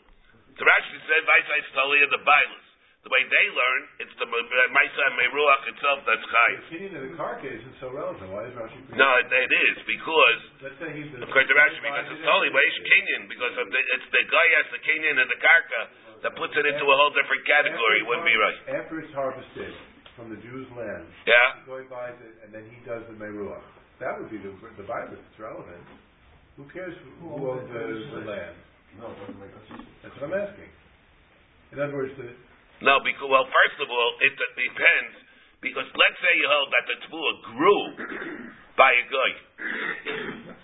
The 0.60 0.66
Rashi 0.66 0.98
said, 1.08 1.24
"Vaisai 1.24 2.04
in 2.04 2.10
the 2.12 2.24
Bibles." 2.28 2.67
The 3.08 3.16
way 3.16 3.24
they 3.24 3.48
learn, 3.56 3.82
it's 4.04 4.16
the 4.20 4.28
Maisa 4.28 5.02
and 5.08 5.16
Meruach 5.16 5.64
itself 5.72 6.04
that's 6.04 6.28
chayiv. 6.28 6.60
The 6.60 6.68
opinion 6.68 6.92
of 7.00 7.04
the 7.08 7.16
carcase 7.16 7.64
is 7.64 7.76
so 7.80 7.88
relevant. 7.96 8.28
Why 8.36 8.44
is 8.44 8.52
Rashi? 8.52 8.84
No, 9.00 9.08
it, 9.24 9.32
it 9.32 9.48
is 9.48 9.80
because 9.88 10.40
let's 10.60 10.76
say 10.76 10.92
he's 10.92 11.08
the, 11.16 11.24
according 11.24 11.48
to 11.48 11.56
Rashi 11.56 11.80
because 11.80 12.04
it's 12.12 12.28
totally 12.28 12.52
Weish 12.52 12.78
Kenyan 12.84 13.32
because 13.32 13.56
of 13.64 13.72
the, 13.72 13.80
it's 13.80 14.12
the 14.12 14.28
guy 14.28 14.48
has 14.60 14.68
the 14.76 14.84
Kenyan 14.84 15.24
and 15.24 15.30
the 15.32 15.40
Karka 15.40 15.82
that 16.28 16.36
puts 16.36 16.52
it 16.60 16.68
into 16.68 16.84
a 16.84 16.96
whole 17.00 17.16
different 17.16 17.48
category. 17.48 18.04
It 18.04 18.12
wouldn't 18.12 18.28
be 18.28 18.36
right. 18.36 18.76
After 18.76 19.00
it's 19.00 19.16
harvested 19.16 19.72
from 20.20 20.28
the 20.28 20.40
Jew's 20.44 20.68
land, 20.76 21.08
yeah, 21.24 21.64
the 21.64 21.80
guy 21.80 21.84
buys 21.88 22.20
it 22.20 22.44
and 22.44 22.52
then 22.52 22.68
he 22.68 22.84
does 22.84 23.08
the 23.08 23.16
Meruach. 23.16 23.64
That 24.04 24.20
would 24.20 24.28
be 24.28 24.44
the 24.44 24.52
the 24.76 24.84
Bible. 24.84 25.16
It's 25.16 25.40
relevant. 25.40 25.80
Who 26.60 26.68
cares 26.76 26.92
who, 27.24 27.24
who 27.24 27.56
owns 27.56 27.72
the, 27.72 28.20
the 28.20 28.28
land? 28.28 28.60
No, 29.00 29.16
it 29.16 29.18
doesn't 29.24 29.40
make 29.40 29.56
a. 29.56 29.62
That's 30.04 30.12
what 30.20 30.28
I'm 30.28 30.36
asking. 30.36 30.68
In 31.72 31.80
other 31.80 31.96
words, 31.96 32.12
the 32.20 32.36
no, 32.82 33.00
because 33.02 33.28
well, 33.30 33.46
first 33.48 33.78
of 33.82 33.88
all, 33.90 34.10
it 34.22 34.34
depends 34.38 35.14
because 35.62 35.88
let's 35.90 36.20
say 36.22 36.34
you 36.38 36.48
hold 36.50 36.70
that 36.70 36.86
the 36.86 36.98
tvua 37.10 37.32
grew 37.54 37.82
by 38.78 38.92
a 38.94 39.06
guy, 39.10 39.32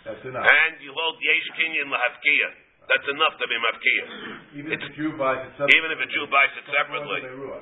that's 0.05 0.23
enough. 0.25 0.45
and 0.45 0.73
you 0.83 0.93
hold 0.93 1.17
yesh 1.21 1.47
kinyan 1.57 1.89
lahavkiya. 1.89 2.49
That's 2.83 3.07
enough 3.15 3.35
to 3.39 3.45
be 3.47 3.55
mafkiya. 3.63 4.05
Even 4.59 4.69
It's- 4.75 4.83
if 4.83 4.91
a 4.91 4.95
Jew 4.99 5.11
buys 5.15 5.39
it 5.39 5.55
separately. 5.55 5.71
Even 5.79 5.89
if 5.95 5.99
a 6.03 6.09
Jew 6.11 6.25
buys 6.27 6.51
it 6.59 6.65
separately. 6.67 7.21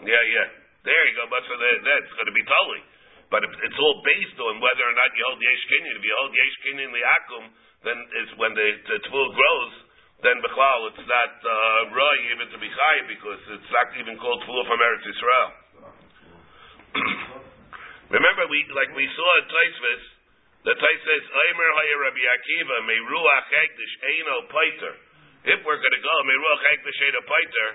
Yeah, 0.10 0.24
yeah. 0.34 0.48
There 0.82 1.04
you 1.08 1.14
go. 1.14 1.30
But 1.30 1.46
so 1.46 1.54
that, 1.62 1.76
that's 1.86 2.12
going 2.18 2.26
to 2.26 2.34
be 2.34 2.42
totally. 2.42 2.82
But 3.30 3.46
it's 3.46 3.80
all 3.80 4.02
based 4.02 4.40
on 4.42 4.58
whether 4.60 4.82
or 4.82 4.96
not 4.98 5.10
you 5.14 5.24
hold 5.30 5.40
yesh 5.40 5.64
kinyan. 5.70 5.94
If 5.94 6.04
you 6.04 6.14
hold 6.20 6.34
yesh 6.34 6.56
kinyan 6.66 6.90
liakum, 6.90 7.44
then 7.86 7.98
it's 8.18 8.34
when 8.42 8.52
the, 8.58 8.68
the 8.90 8.98
tvua 9.08 9.26
grows. 9.30 9.74
Then 10.22 10.38
Bechlal, 10.46 10.94
it's 10.94 11.02
not 11.10 11.34
uh, 11.42 11.98
Roy 11.98 12.18
even 12.30 12.46
to 12.54 12.58
be 12.62 12.70
Chai 12.70 12.96
because 13.10 13.42
it's 13.58 13.72
not 13.74 13.90
even 13.98 14.22
called 14.22 14.46
Tvua 14.46 14.64
from 14.70 14.78
Eretz 14.78 15.02
Yisrael. 15.02 15.50
Remember, 18.18 18.46
we 18.46 18.62
like 18.78 18.94
we 18.94 19.10
saw 19.18 19.30
at 19.42 19.50
Taisvis, 19.50 20.04
the 20.62 20.74
Tais 20.78 21.02
says, 21.02 21.24
Aimer 21.26 21.70
Haya 21.74 21.98
Rabbi 22.06 22.22
Akiva, 22.22 22.78
Meruach 22.86 23.50
Hegdish 23.50 23.96
Eino 24.06 24.36
Paiter. 24.46 24.94
If 25.42 25.66
we're 25.66 25.82
going 25.82 25.98
to 25.98 26.04
go, 26.06 26.16
Meruach 26.30 26.62
Hegdish 26.70 27.02
Eino 27.02 27.22
Paiter, 27.26 27.70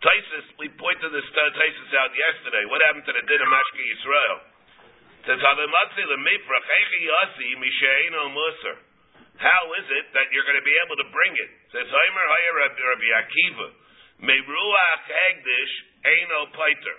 Taisis, 0.00 0.48
we 0.56 0.72
pointed 0.80 1.12
this 1.12 1.28
uh, 1.28 1.40
Taisis 1.56 1.92
out 2.00 2.12
yesterday. 2.16 2.64
What 2.72 2.80
happened 2.88 3.04
to 3.04 3.12
the 3.12 3.20
din 3.20 3.40
of 3.44 3.48
Mashki 3.52 3.84
Yisrael? 3.84 4.38
It 5.20 5.24
says, 5.28 5.40
Havamatzi 5.44 6.04
lemifrach 6.08 6.68
Yasi 7.04 7.48
Misheino 7.60 8.32
Musar. 8.32 8.89
How 9.40 9.62
is 9.72 9.86
it 9.88 10.06
that 10.12 10.28
you're 10.36 10.44
going 10.44 10.60
to 10.60 10.68
be 10.68 10.76
able 10.84 11.00
to 11.00 11.08
bring 11.08 11.32
it? 11.32 11.50
Says, 11.72 11.88
Aimer 11.88 12.26
Haya 12.28 12.52
Rabbi, 12.60 13.08
Akiva, 13.24 13.68
Meruach 14.20 15.04
Hegdish 15.08 15.74
Eino 16.04 16.52
Paiter. 16.52 16.98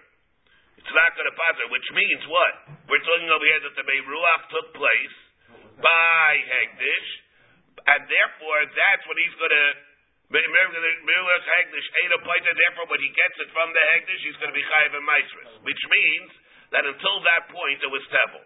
It's 0.81 0.89
not 0.89 1.13
going 1.13 1.29
to 1.29 1.37
pater, 1.37 1.69
which 1.69 1.85
means 1.93 2.25
what? 2.25 2.53
We're 2.89 3.05
talking 3.05 3.29
over 3.29 3.45
here 3.45 3.61
that 3.61 3.77
the 3.77 3.85
Meruach 3.85 4.43
took 4.49 4.73
place 4.73 5.17
by 5.77 6.29
Hegdish, 6.41 7.09
and 7.85 8.09
therefore 8.09 8.59
that's 8.73 9.05
what 9.05 9.17
he's 9.21 9.37
going 9.37 9.53
to. 9.53 9.67
Meruach 10.33 11.45
Hegdish 11.45 11.87
ain't 12.01 12.17
a 12.17 12.21
pater. 12.25 12.53
Therefore, 12.57 12.89
when 12.89 13.05
he 13.05 13.13
gets 13.13 13.37
it 13.37 13.53
from 13.53 13.69
the 13.69 13.83
Hegdish, 13.93 14.21
he's 14.25 14.39
going 14.41 14.49
to 14.49 14.57
be 14.57 14.65
chayiv 14.65 14.97
and 14.97 15.05
maestris, 15.05 15.61
which 15.61 15.83
means 15.93 16.31
that 16.73 16.89
until 16.89 17.21
that 17.21 17.53
point 17.53 17.85
it 17.85 17.91
was 17.93 18.01
tevel. 18.09 18.41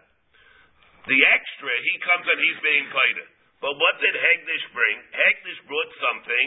The 1.08 1.20
extra, 1.32 1.72
he 1.72 1.94
comes 2.04 2.28
and 2.28 2.40
he's 2.44 2.60
being 2.60 2.84
pater. 2.92 3.28
But 3.60 3.72
what 3.80 3.94
did 4.04 4.12
Hegdish 4.12 4.66
bring? 4.76 4.96
Hegdish 5.16 5.60
brought 5.64 5.90
something 6.00 6.46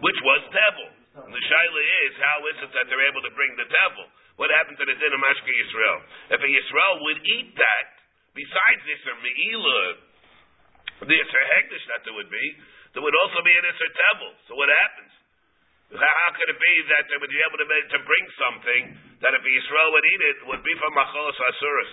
which 0.00 0.20
was 0.24 0.40
tevel. 0.48 0.90
The 1.12 1.42
shaila 1.44 1.82
is, 2.08 2.12
how 2.16 2.38
is 2.48 2.56
it 2.64 2.70
that 2.72 2.84
they're 2.88 3.08
able 3.12 3.20
to 3.20 3.32
bring 3.36 3.52
the 3.60 3.68
tevel? 3.68 4.06
What 4.40 4.48
happened 4.48 4.80
to 4.80 4.86
the 4.88 4.96
din 4.96 5.12
of 5.12 5.20
Mashke 5.20 5.52
Yisrael? 5.52 5.98
If 6.32 6.40
a 6.40 6.48
Yisrael 6.48 6.94
would 7.04 7.20
eat 7.20 7.52
that, 7.52 7.88
besides 8.32 8.80
Isser 8.88 9.16
Me'ilah, 9.20 9.88
the 11.04 11.16
Isser 11.20 11.44
Hegdish 11.52 11.84
that 11.92 12.00
there 12.08 12.16
would 12.16 12.32
be, 12.32 12.46
there 12.96 13.04
would 13.04 13.18
also 13.28 13.44
be 13.44 13.52
an 13.52 13.64
Isser 13.68 13.90
Tevel. 13.92 14.32
So 14.48 14.56
what 14.56 14.72
happens? 14.72 15.12
to 16.52 16.56
be 16.60 16.74
that 16.92 17.08
they 17.08 17.16
would 17.16 17.32
be 17.32 17.42
able 17.48 17.58
to, 17.64 17.68
to 17.68 17.98
bring 18.04 18.24
something 18.36 18.82
that 19.24 19.32
if 19.32 19.40
Yisrael 19.40 19.88
would 19.96 20.04
eat 20.04 20.22
it, 20.28 20.36
would 20.52 20.64
be 20.64 20.74
from 20.76 20.92
Macholos 20.92 21.38
Asuras. 21.38 21.92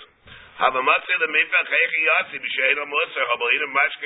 Havamatzi 0.59 1.15
the 1.23 1.31
Mifach 1.31 1.71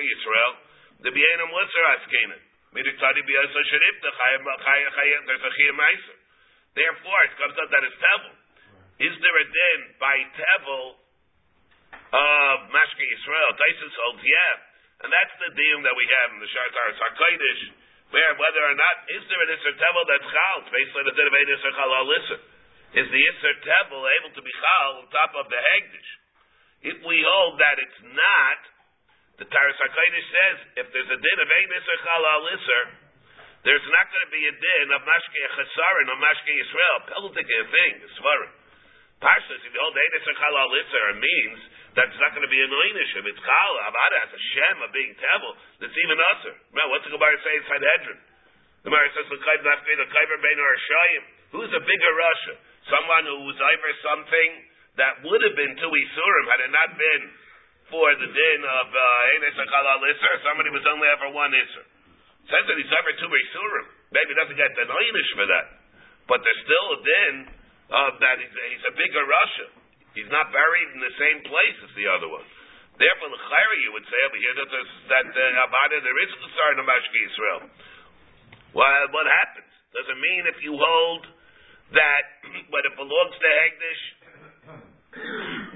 Yisrael 0.05 0.53
the 1.01 1.09
B'Yasa 1.09 3.61
Sharif 3.73 3.95
the. 4.05 6.13
Therefore, 6.73 7.21
it 7.25 7.33
comes 7.37 7.53
out 7.57 7.69
that 7.73 7.83
it's 7.85 7.95
Tevel. 7.97 8.33
Is 9.01 9.17
there 9.17 9.37
a 9.41 9.45
din 9.49 9.97
by 9.97 10.13
Tevel 10.37 10.93
of 12.13 12.69
Mashka 12.69 13.01
Yisrael? 13.01 13.57
Taisus 13.57 13.97
holds 13.97 14.21
yeah, 14.21 14.53
and 15.05 15.09
that's 15.09 15.33
the 15.41 15.57
din 15.57 15.81
that 15.81 15.97
we 15.97 16.05
have 16.21 16.37
in 16.37 16.39
the 16.41 16.49
Shartar 16.53 16.93
Sarkoidish, 17.01 17.73
where 18.13 18.29
whether 18.37 18.61
or 18.61 18.77
not 18.77 19.09
is 19.09 19.25
there 19.25 19.41
an 19.41 19.49
Isser 19.57 19.73
Tevel 19.73 20.05
that's 20.05 20.29
Chal? 20.29 20.61
It's 20.61 20.69
basically 20.69 21.09
the 21.09 21.17
din 21.17 21.25
of 21.25 21.33
Ein 21.33 21.49
Isser 21.49 21.73
Chal 21.73 21.97
Alisser. 21.97 22.45
Is 22.93 23.09
the 23.09 23.25
Isser 23.25 23.57
Tevel 23.65 24.05
able 24.21 24.37
to 24.37 24.41
be 24.45 24.53
Chal 24.53 25.01
on 25.01 25.09
top 25.09 25.33
of 25.33 25.49
the 25.49 25.57
Hegdish? 25.57 26.21
If 26.83 26.99
we 27.07 27.17
hold 27.23 27.63
that 27.63 27.79
it's 27.79 28.01
not, 28.11 28.59
the 29.39 29.47
Taras 29.47 29.79
HaKodesh 29.79 30.27
says, 30.29 30.57
if 30.83 30.87
there's 30.91 31.11
a 31.11 31.19
din 31.19 31.37
of 31.39 31.47
Ein 31.47 31.69
Isser 31.71 31.97
Chal 32.03 32.23
Alisser, 32.27 32.83
there's 33.63 33.87
not 33.87 34.05
going 34.11 34.25
to 34.27 34.33
be 34.35 34.43
a 34.43 34.53
din 34.53 34.87
of 34.91 34.99
Mashke 35.07 35.41
Chesarin 35.55 36.07
or 36.11 36.19
Mashke 36.19 36.51
Yisrael. 36.51 36.97
Peltic 37.07 37.47
a 37.47 37.59
thing, 37.71 37.93
Svarim. 38.19 38.51
Pashas, 39.23 39.63
if 39.63 39.71
you 39.71 39.79
hold 39.79 39.95
Ein 39.95 40.13
Isser 40.19 40.35
Chal 40.35 40.55
Alisser, 40.59 41.03
it 41.15 41.19
means 41.23 41.59
that 41.95 42.11
it's 42.11 42.19
not 42.19 42.35
going 42.35 42.43
to 42.43 42.51
be 42.51 42.59
an 42.59 42.67
Einish. 42.67 43.11
If 43.15 43.25
it's 43.31 43.39
Chal, 43.39 43.73
Avada 43.87 44.27
it's 44.27 44.35
a 44.35 44.41
Shem 44.51 44.77
of 44.83 44.91
being 44.91 45.15
Tevel, 45.15 45.55
that's 45.79 45.95
even 45.95 46.19
Usser. 46.19 46.55
Well, 46.75 46.91
what's 46.91 47.07
the 47.07 47.15
Gemara 47.15 47.39
say 47.47 47.55
inside 47.63 47.79
Hedron? 47.79 48.19
The 48.83 48.91
Gemara 48.91 49.07
says, 49.15 49.31
L'chayv 49.31 49.63
nafkei, 49.63 49.95
l'chayver 49.95 50.39
bein 50.43 50.59
or 50.59 50.75
Who's 51.55 51.71
a 51.71 51.79
bigger 51.79 52.13
Russia? 52.19 52.59
Someone 52.91 53.23
who 53.23 53.47
was 53.47 53.55
over 53.55 53.89
something 54.03 54.51
that 54.97 55.25
would 55.25 55.41
have 55.41 55.55
been 55.57 55.73
two 55.77 55.89
Isurim 55.89 56.45
had 56.53 56.59
it 56.69 56.71
not 56.73 56.89
been 56.93 57.23
for 57.89 58.07
the 58.17 58.29
din 58.29 58.59
of 58.61 58.87
uh, 58.89 60.41
somebody 60.45 60.69
was 60.69 60.85
only 60.85 61.07
ever 61.09 61.29
one 61.33 61.53
Isser. 61.53 61.85
Says 62.49 62.63
that 62.67 62.77
he's 62.77 62.93
over 62.93 63.13
two 63.17 63.31
Isurim. 63.31 63.87
Maybe 64.13 64.33
he 64.33 64.37
doesn't 64.37 64.59
get 64.59 64.71
the 64.77 64.85
Einish 64.85 65.31
for 65.33 65.47
that. 65.49 65.67
But 66.29 66.39
there's 66.45 66.61
still 66.63 66.87
a 66.93 66.99
din 67.01 67.35
of 67.93 68.11
that 68.21 68.37
he's 68.37 68.53
a, 68.53 68.63
he's 68.69 68.85
a 68.89 68.93
bigger 68.95 69.23
Russia. 69.25 69.67
He's 70.13 70.29
not 70.29 70.53
buried 70.53 70.89
in 70.93 71.01
the 71.01 71.15
same 71.17 71.39
place 71.49 71.77
as 71.89 71.91
the 71.97 72.05
other 72.05 72.29
one. 72.29 72.45
Therefore, 73.01 73.33
the 73.33 73.41
Chayra, 73.49 73.75
you 73.81 73.91
would 73.97 74.05
say 74.05 74.19
over 74.29 74.37
here 74.37 74.53
that 74.61 74.69
there's, 74.69 74.93
that 75.09 75.25
uh, 75.25 75.65
Abada, 75.65 75.97
there 76.05 76.19
is 76.21 76.29
a 76.37 76.49
in 76.77 76.85
Mashki 76.85 77.19
Israel. 77.25 77.61
Well, 78.77 79.01
what 79.09 79.25
happens? 79.25 79.73
Does 79.97 80.05
it 80.13 80.19
mean 80.21 80.45
if 80.45 80.61
you 80.61 80.77
hold 80.77 81.25
that 81.97 82.25
when 82.73 82.83
it 82.85 82.93
belongs 82.93 83.33
to 83.33 83.49
Hegdish, 83.49 84.03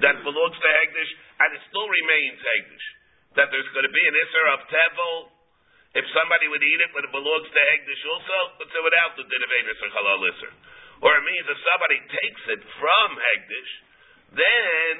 that 0.02 0.16
belongs 0.26 0.56
to 0.58 0.68
Hegdish, 0.82 1.12
and 1.38 1.48
it 1.54 1.62
still 1.70 1.86
remains 1.86 2.38
Hegdish, 2.42 2.86
that 3.38 3.48
there's 3.54 3.70
going 3.70 3.86
to 3.86 3.94
be 3.94 4.04
an 4.08 4.16
Isser 4.18 4.46
of 4.54 4.60
Tevel, 4.66 5.14
if 5.96 6.04
somebody 6.12 6.46
would 6.52 6.60
eat 6.60 6.80
it 6.84 6.90
when 6.92 7.06
it 7.06 7.12
belongs 7.14 7.48
to 7.48 7.60
Hegdish 7.72 8.02
also, 8.06 8.60
say 8.60 8.82
without 8.84 9.16
the 9.16 9.24
din 9.24 9.42
of 9.42 9.50
Isser 9.72 9.90
Halal 9.94 10.20
Isser. 10.28 10.52
Or 11.00 11.14
it 11.14 11.24
means 11.24 11.46
if 11.46 11.58
somebody 11.62 11.98
takes 12.10 12.42
it 12.58 12.62
from 12.76 13.08
Hegdish, 13.16 13.72
then, 14.36 14.94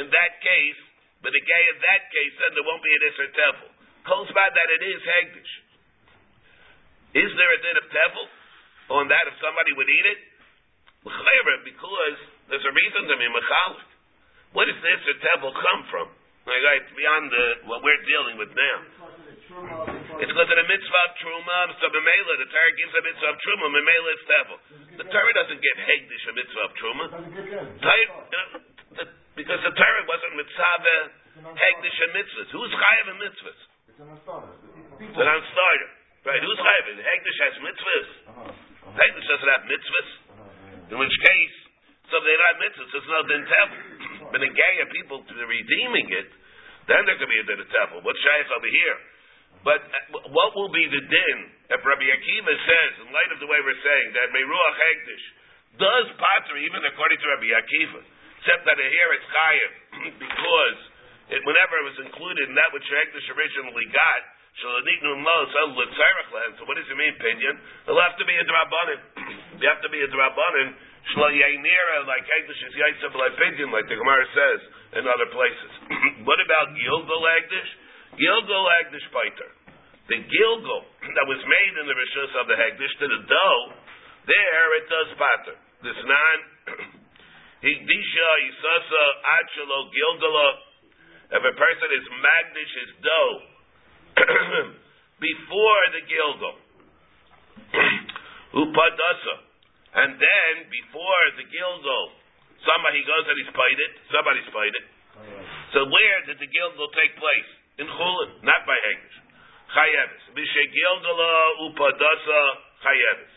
in 0.00 0.06
that 0.08 0.32
case, 0.40 0.80
but 1.20 1.36
again, 1.36 1.64
in 1.76 1.78
that 1.84 2.02
case, 2.08 2.34
then 2.40 2.50
there 2.56 2.64
won't 2.64 2.80
be 2.80 2.94
an 2.94 3.02
Isser 3.12 3.28
Tevel. 3.36 3.70
Calls 4.08 4.30
by 4.32 4.48
that 4.48 4.68
it 4.80 4.82
is 4.86 5.00
Hegdish. 5.04 5.52
Is 7.20 7.30
there 7.36 7.50
a 7.52 7.60
din 7.60 7.76
of 7.76 7.86
Tevel 7.90 8.26
on 8.96 9.04
that 9.12 9.24
if 9.28 9.36
somebody 9.42 9.74
would 9.76 9.90
eat 9.90 10.06
it? 10.08 10.20
Because 11.04 12.16
there's 12.50 12.66
a 12.66 12.74
reason 12.74 13.02
to 13.06 13.14
be 13.16 13.26
Mechalik. 13.30 13.88
Where 14.52 14.66
does 14.66 14.74
this 14.82 15.00
Isser 15.06 15.16
Tevel 15.22 15.54
come 15.54 15.82
from? 15.88 16.06
Like, 16.44 16.62
right, 16.66 16.84
beyond 16.98 17.30
the, 17.30 17.44
what 17.70 17.86
we're 17.86 18.02
dealing 18.02 18.36
with 18.42 18.50
now. 18.50 18.78
It's 20.18 20.30
because 20.30 20.50
of 20.50 20.58
the 20.58 20.66
mitzvah 20.66 21.02
of 21.06 21.12
Truma, 21.22 21.58
so 21.78 21.86
Memela, 21.90 22.32
the 22.42 22.50
Torah 22.50 22.74
gives 22.74 22.90
a 22.94 23.02
mitzvah 23.02 23.30
of 23.30 23.38
Truma, 23.38 23.66
Memela 23.70 24.10
is 24.14 24.22
Tevel. 24.26 24.58
The 24.98 25.06
Torah 25.10 25.34
doesn't 25.38 25.62
give 25.62 25.76
Hegdish 25.78 26.24
a 26.26 26.32
mitzvah 26.34 26.64
of 26.66 26.72
Truma. 26.78 27.06
Uh, 27.14 29.06
because 29.38 29.60
the 29.62 29.74
Torah 29.74 30.04
wasn't 30.10 30.34
mitzvah 30.38 31.30
Hegdish 31.38 31.98
and 32.02 32.12
mitzvahs. 32.14 32.48
Who's 32.50 32.72
chayav 32.74 33.06
in 33.14 33.16
mitzvahs? 33.22 33.60
It's 35.06 35.18
an 35.18 35.28
unstarter. 35.30 35.90
Right, 36.26 36.42
who's 36.42 36.58
chayav? 36.58 36.84
Hegdish 36.98 37.38
has 37.46 37.54
mitzvahs. 37.62 38.10
Hegdish 38.98 39.26
doesn't 39.30 39.50
have 39.54 39.64
mitzvahs. 39.70 40.10
In 40.90 40.98
which 40.98 41.14
case, 41.14 41.56
so 42.10 42.16
they 42.26 42.34
don't 42.34 42.50
have 42.52 42.60
mitzvahs, 42.60 42.90
there's 42.90 43.10
no 43.10 43.22
din 43.26 43.44
Tevel. 43.46 43.78
But 44.30 44.42
a 44.42 44.50
gang 44.50 44.76
of 44.82 44.88
people 44.94 45.18
to 45.22 45.32
redeeming 45.46 46.08
it, 46.10 46.28
then 46.86 47.06
there 47.06 47.18
could 47.18 47.30
be 47.30 47.40
a 47.40 47.46
din 47.46 47.62
Tevel. 47.70 48.02
What's 48.02 48.20
shaykh 48.20 48.50
over 48.50 48.70
here? 48.70 48.98
But 49.62 49.80
uh, 49.82 50.32
what 50.32 50.56
will 50.56 50.72
be 50.72 50.86
the 50.88 51.02
din 51.04 51.38
if 51.70 51.86
Rabbi 51.86 52.02
Akiva 52.02 52.54
says, 52.66 52.92
in 53.06 53.14
light 53.14 53.30
of 53.30 53.38
the 53.38 53.46
way 53.46 53.62
we're 53.62 53.78
saying, 53.78 54.10
that 54.18 54.34
Meruach 54.34 54.74
Hegdish 54.74 55.26
does 55.78 56.10
pater 56.18 56.58
even 56.58 56.82
according 56.90 57.22
to 57.22 57.26
Rabbi 57.30 57.54
Akiva, 57.54 58.02
except 58.42 58.66
that 58.66 58.74
here 58.74 59.10
it's 59.14 59.28
chayiv 59.30 59.70
because 60.26 60.78
it, 61.30 61.46
whenever 61.46 61.78
it 61.78 61.86
was 61.94 61.98
included 62.10 62.50
in 62.50 62.58
that 62.58 62.74
which 62.74 62.82
Hegdish 62.90 63.22
originally 63.30 63.86
got, 63.94 64.22
so 64.58 64.66
what 64.66 64.82
does 66.74 66.90
it 66.90 66.98
mean, 66.98 67.14
opinion? 67.16 67.54
It'll 67.86 68.02
have 68.02 68.18
to 68.18 68.26
be 68.26 68.34
a 68.34 68.44
drabanan. 68.44 68.98
you 69.62 69.66
have 69.72 69.80
to 69.80 69.88
be 69.88 70.02
a 70.02 70.08
drabanan. 70.10 70.74
Like 72.10 72.26
Hegdish 72.26 72.62
is 72.64 72.74
like 73.70 73.86
the 73.88 73.96
Gemara 73.96 74.26
says 74.34 74.60
in 74.98 75.06
other 75.06 75.28
places. 75.30 75.70
what 76.28 76.38
about 76.42 76.74
Gilgal 76.74 77.22
Hegdish? 77.22 77.70
Gilgal 78.18 78.64
Hegdish 78.66 79.06
Paiter. 79.14 79.50
The 80.10 80.18
Gilgal 80.26 80.82
that 81.00 81.26
was 81.30 81.40
made 81.46 81.74
in 81.78 81.86
the 81.86 81.94
Rishus 81.94 82.32
of 82.42 82.44
the 82.50 82.56
Hegdish 82.58 82.94
to 82.98 83.06
the 83.06 83.20
dough, 83.30 83.62
there 84.26 84.68
it 84.76 84.86
does 84.90 85.10
pater. 85.14 85.56
This 85.86 85.98
non 86.02 86.38
Higdisha 87.64 88.28
Yisasa 88.42 89.04
Achalo 89.38 89.78
Gilgala. 89.94 90.48
If 91.30 91.42
a 91.46 91.54
person 91.54 91.88
is 91.94 92.04
magdish 92.10 92.72
his 92.74 92.90
dough 93.06 93.34
before 95.30 95.82
the 95.94 96.02
Gilgal, 96.10 96.56
Upadasa, 98.50 99.49
and 99.90 100.10
then 100.18 100.52
before 100.70 101.22
the 101.40 101.46
Gilgal, 101.50 102.04
somebody 102.62 103.02
goes 103.02 103.24
and 103.26 103.36
he's 103.40 103.54
paid 103.54 103.78
it, 103.78 103.92
somebody's 104.14 104.50
paid 104.50 104.74
it. 104.74 104.86
So 105.74 105.86
where 105.86 106.18
did 106.26 106.38
the 106.38 106.50
Gilgal 106.50 106.88
take 106.94 107.14
place? 107.18 107.50
in 107.80 107.88
Chulin, 107.88 108.30
not 108.44 108.60
by 108.68 108.76
Hegdish. 108.76 109.18
Chayevis. 109.72 110.24
B'shegilgala 110.36 111.32
upadasa 111.64 112.40
chayevis. 112.84 113.32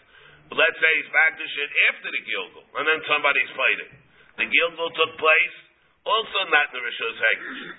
But 0.51 0.59
let's 0.59 0.77
say 0.83 0.91
he's 0.99 1.11
back 1.15 1.39
to 1.39 1.45
it 1.47 1.71
after 1.93 2.11
the 2.11 2.21
Gilgal, 2.27 2.65
and 2.75 2.83
then 2.83 2.99
somebody's 3.07 3.51
fighting. 3.55 3.91
The 4.35 4.47
Gilgal 4.51 4.89
took 4.99 5.15
place 5.15 5.55
also 6.03 6.39
not 6.51 6.67
in 6.75 6.75
the 6.75 6.81
Rishos. 6.83 7.15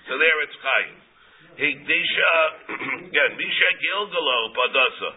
So 0.09 0.17
there 0.17 0.37
it's 0.41 0.57
Chayev. 0.57 0.97
Higdisha, 1.55 2.33
again, 3.13 3.31
Bisha 3.37 3.69
Gilgala 3.77 4.35
upadasa. 4.49 5.09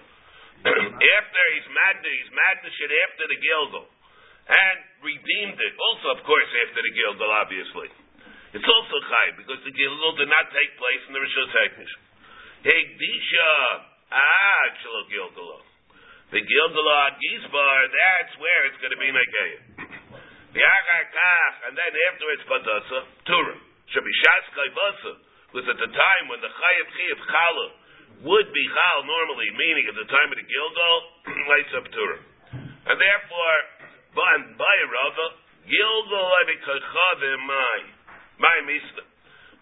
after 1.18 1.42
he's 1.54 1.68
Magdish, 1.70 2.16
he's 2.18 2.32
Magdish 2.34 2.78
it 2.82 2.92
after 3.06 3.24
the 3.30 3.38
Gilgal. 3.38 3.86
And 4.48 4.78
redeemed 5.04 5.60
it. 5.60 5.74
Also, 5.76 6.16
of 6.16 6.20
course, 6.24 6.50
after 6.66 6.80
the 6.80 6.92
Gilgal, 6.96 7.30
obviously. 7.30 7.92
It's 8.56 8.64
also 8.64 8.96
chai 9.12 9.36
because 9.36 9.60
the 9.60 9.74
Gilgal 9.76 10.16
did 10.16 10.32
not 10.32 10.48
take 10.56 10.72
place 10.80 11.02
in 11.04 11.12
the 11.12 11.20
Rishos 11.20 11.52
Hektish. 11.52 11.94
Hegdisha, 12.64 13.50
ah, 14.08 14.64
Chilo 14.80 15.02
Gilgalo. 15.12 15.58
The 16.32 16.40
Gilgalo 16.40 16.96
gizbar, 17.20 17.80
that's 17.92 18.34
where 18.40 18.62
it's 18.72 18.80
going 18.80 18.92
to 18.96 19.00
be 19.00 19.12
Megayah. 19.12 19.62
Kach, 20.56 21.54
and 21.68 21.76
then 21.76 21.92
afterwards 22.08 22.42
Badasa, 22.48 22.98
Tura. 23.28 23.56
Should 23.92 24.04
be 24.04 24.16
Shaskai 24.20 24.68
Basa. 24.76 25.12
Was 25.56 25.64
at 25.64 25.80
the 25.80 25.88
time 25.88 26.24
when 26.28 26.40
the 26.44 26.52
Chayav 26.52 26.88
Chayav 26.92 27.20
Chala 27.24 27.66
would 28.24 28.48
be 28.50 28.64
Chal 28.74 28.98
normally, 29.06 29.48
meaning 29.54 29.86
at 29.86 29.94
the 29.94 30.08
time 30.10 30.28
of 30.34 30.36
the 30.38 30.46
Gilgal, 30.46 30.96
lights 31.50 31.72
up 31.78 31.86
Tura. 31.94 32.18
And 32.88 32.96
therefore, 32.98 33.58
by 34.14 34.74
Rava, 34.90 35.26
Gilgal 35.68 36.26
Mai. 37.46 37.80
My 38.38 38.56
Misa. 38.64 39.04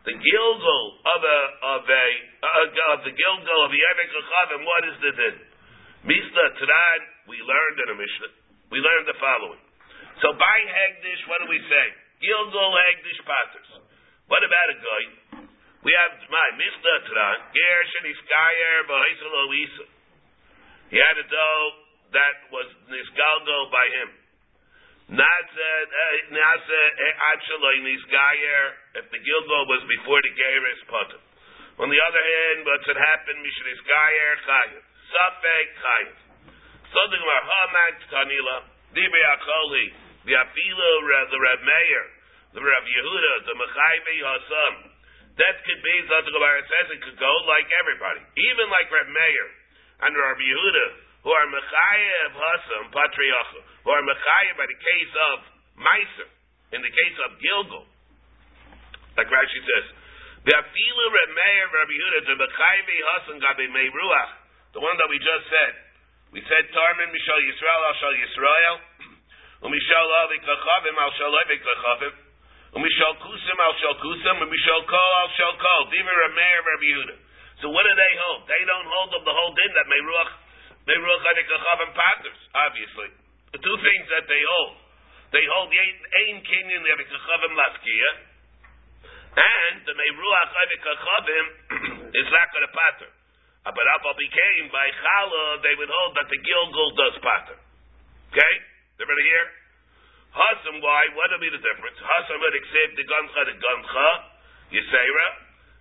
The 0.06 0.14
Gilgal 0.14 0.84
of 1.02 1.20
a 1.26 1.38
of 1.74 1.82
a 1.82 2.06
uh, 2.46 2.94
of 2.94 3.00
the 3.02 3.10
Gilgal 3.10 3.58
of 3.66 3.72
Yemek 3.74 4.12
Chavim, 4.14 4.62
what 4.62 4.82
is 4.86 4.96
the 5.02 5.12
din? 5.18 5.36
Misa 6.06 6.44
Taran, 6.62 7.00
we 7.26 7.42
learned 7.42 7.78
in 7.82 7.88
a 7.90 7.96
Mishnah. 7.98 8.32
We 8.70 8.78
learned 8.78 9.10
the 9.10 9.18
following. 9.18 9.58
So 10.22 10.30
by 10.38 10.56
Hegdish, 10.70 11.26
what 11.26 11.42
do 11.42 11.50
we 11.50 11.58
say? 11.66 11.86
Gilgal 12.22 12.70
Hegdish 12.70 13.20
Paters. 13.26 13.70
What 14.30 14.46
about 14.46 14.68
a 14.70 14.76
guy? 14.78 15.04
We 15.86 15.94
have 15.94 16.18
my 16.18 16.48
Mishnah 16.58 16.98
Ger 17.06 17.78
Sheniskayer 17.94 18.90
Ba'isel 18.90 19.34
Oisa. 19.46 19.86
He 20.90 20.98
had 20.98 21.14
a 21.14 21.26
dough 21.30 21.66
that 22.10 22.50
was 22.50 22.66
nisgalgo 22.90 23.70
by 23.70 23.86
him. 23.94 24.10
Eh, 25.06 25.22
eh, 25.22 27.14
actually 27.30 27.86
nisgayer 27.86 28.64
if 28.98 29.06
the 29.14 29.20
gilgo 29.22 29.58
was 29.70 29.86
before 29.86 30.18
the 30.26 30.34
geris 30.34 30.82
potter. 30.90 31.22
On 31.78 31.86
the 31.86 32.00
other 32.02 32.24
hand, 32.34 32.66
what's 32.66 32.90
had 32.90 32.98
happened, 32.98 33.46
Mishnah 33.46 33.70
nisgayer 33.70 34.42
chayiv. 34.42 34.82
Safek 34.82 35.68
chayiv. 35.86 36.18
So 36.90 36.98
the 37.14 37.18
Gemara, 37.22 37.46
Hamag 37.46 37.94
Tanila, 38.10 38.56
Dibe 38.90 39.22
Akoli, 39.38 39.86
the 40.26 40.34
Afilo, 40.34 40.90
the 41.30 41.38
Rav 41.38 41.62
Meir, 41.62 42.04
the 42.58 42.62
Rav 42.66 42.84
Yehuda, 42.90 43.34
the 43.46 43.54
Mechaybe 43.54 44.14
Hasam. 44.26 44.95
That 45.36 45.56
could 45.68 45.80
be, 45.84 45.94
Gemara 46.08 46.64
says, 46.64 46.86
it 46.96 47.00
could 47.04 47.20
go 47.20 47.32
like 47.44 47.68
everybody. 47.84 48.24
Even 48.24 48.72
like 48.72 48.88
Rav 48.88 49.04
Meir 49.04 49.46
and 50.08 50.12
Rav 50.16 50.38
Yehuda, 50.40 50.86
who 51.28 51.30
are 51.30 51.46
Mechayev 51.52 52.32
Hasam, 52.32 52.84
Patriacha, 52.88 53.60
who 53.84 53.90
are 53.92 54.00
Mechayev 54.00 54.54
by 54.56 54.64
the 54.64 54.80
case 54.80 55.12
of 55.12 55.36
Meiser, 55.76 56.28
in 56.72 56.80
the 56.80 56.88
case 56.88 57.16
of 57.28 57.36
Gilgal. 57.36 57.84
Like 59.20 59.28
Rashi 59.28 59.60
says, 59.60 59.86
the 60.48 60.56
Afilu 60.56 61.04
Rav 61.12 61.30
Meir, 61.36 61.64
Rav 61.68 61.88
Yehuda, 61.92 62.18
the 62.32 62.36
Mechaybe 62.40 62.96
Hasam, 63.12 63.36
Gabi 63.36 63.68
Meiruach, 63.68 64.32
the 64.72 64.80
one 64.80 64.96
that 64.96 65.08
we 65.12 65.20
just 65.20 65.52
said. 65.52 65.74
We 66.32 66.40
said 66.48 66.64
Tarmin 66.72 67.12
Mishal 67.12 67.40
Yisrael 67.44 67.82
Al 67.92 67.96
Shal 68.00 68.16
Yisrael, 68.24 68.76
Umishal 69.68 70.08
Avik 70.24 70.40
Lachavim 70.48 70.96
Al 70.96 71.12
Shal 71.12 71.32
Avik 71.44 71.60
Lachavim, 72.72 72.82
Umishal 72.82 73.14
Kusim 73.22 73.58
Al 73.60 73.74
Shal 73.78 73.94
Kusim, 74.02 74.36
Umishal 74.42 74.82
Kol 74.86 75.12
Al 75.22 75.56
Kol, 75.58 75.90
Diver 75.90 76.16
Rameir 76.26 76.60
Rabbi 76.66 76.86
Yehuda. 76.86 77.16
So 77.62 77.70
what 77.70 77.84
do 77.84 77.92
they 77.94 78.14
hold? 78.26 78.48
They 78.48 78.62
don't 78.66 78.86
hold 78.86 79.10
of 79.14 79.22
the 79.24 79.32
whole 79.32 79.54
din 79.54 79.72
that 79.72 79.86
Meiruach, 79.88 80.32
Meiruach 80.86 81.24
Avik 81.24 81.48
Lachavim 81.48 81.90
Patters, 81.94 82.40
obviously. 82.52 83.10
The 83.52 83.60
two 83.64 83.76
things 83.80 84.06
that 84.12 84.28
they 84.28 84.42
hold. 84.44 84.76
They 85.32 85.44
hold 85.48 85.72
Ein 85.72 86.36
Kinyan 86.44 86.82
Avik 86.84 87.08
Lachavim 87.08 87.52
Lafkia, 87.56 88.10
and 89.36 89.76
the 89.88 89.94
Meiruach 89.96 90.52
Avik 90.52 90.82
Lachavim 90.84 91.46
is 92.20 92.28
not 92.28 92.46
going 92.52 92.66
to 92.68 92.72
patter. 92.72 93.10
Ah, 93.66 93.74
but 93.74 93.82
Abba 93.82 94.14
became 94.14 94.70
by 94.70 94.86
Chala, 94.94 95.58
they 95.64 95.74
would 95.74 95.90
hold 95.90 96.14
that 96.14 96.30
the 96.30 96.38
Gilgul 96.38 96.94
does 96.94 97.18
pattern. 97.18 97.58
Okay? 98.30 98.54
Everybody 99.00 99.26
here? 99.26 99.65
Hasam, 100.36 100.84
why? 100.84 101.02
What 101.16 101.32
would 101.32 101.40
be 101.40 101.48
the 101.48 101.64
difference? 101.64 101.96
Hasam 101.96 102.36
would 102.36 102.56
accept 102.60 102.92
the 103.00 103.06
Guncha, 103.08 103.40
the 103.48 103.56
Guncha, 103.56 104.08
Yisera. 104.68 105.28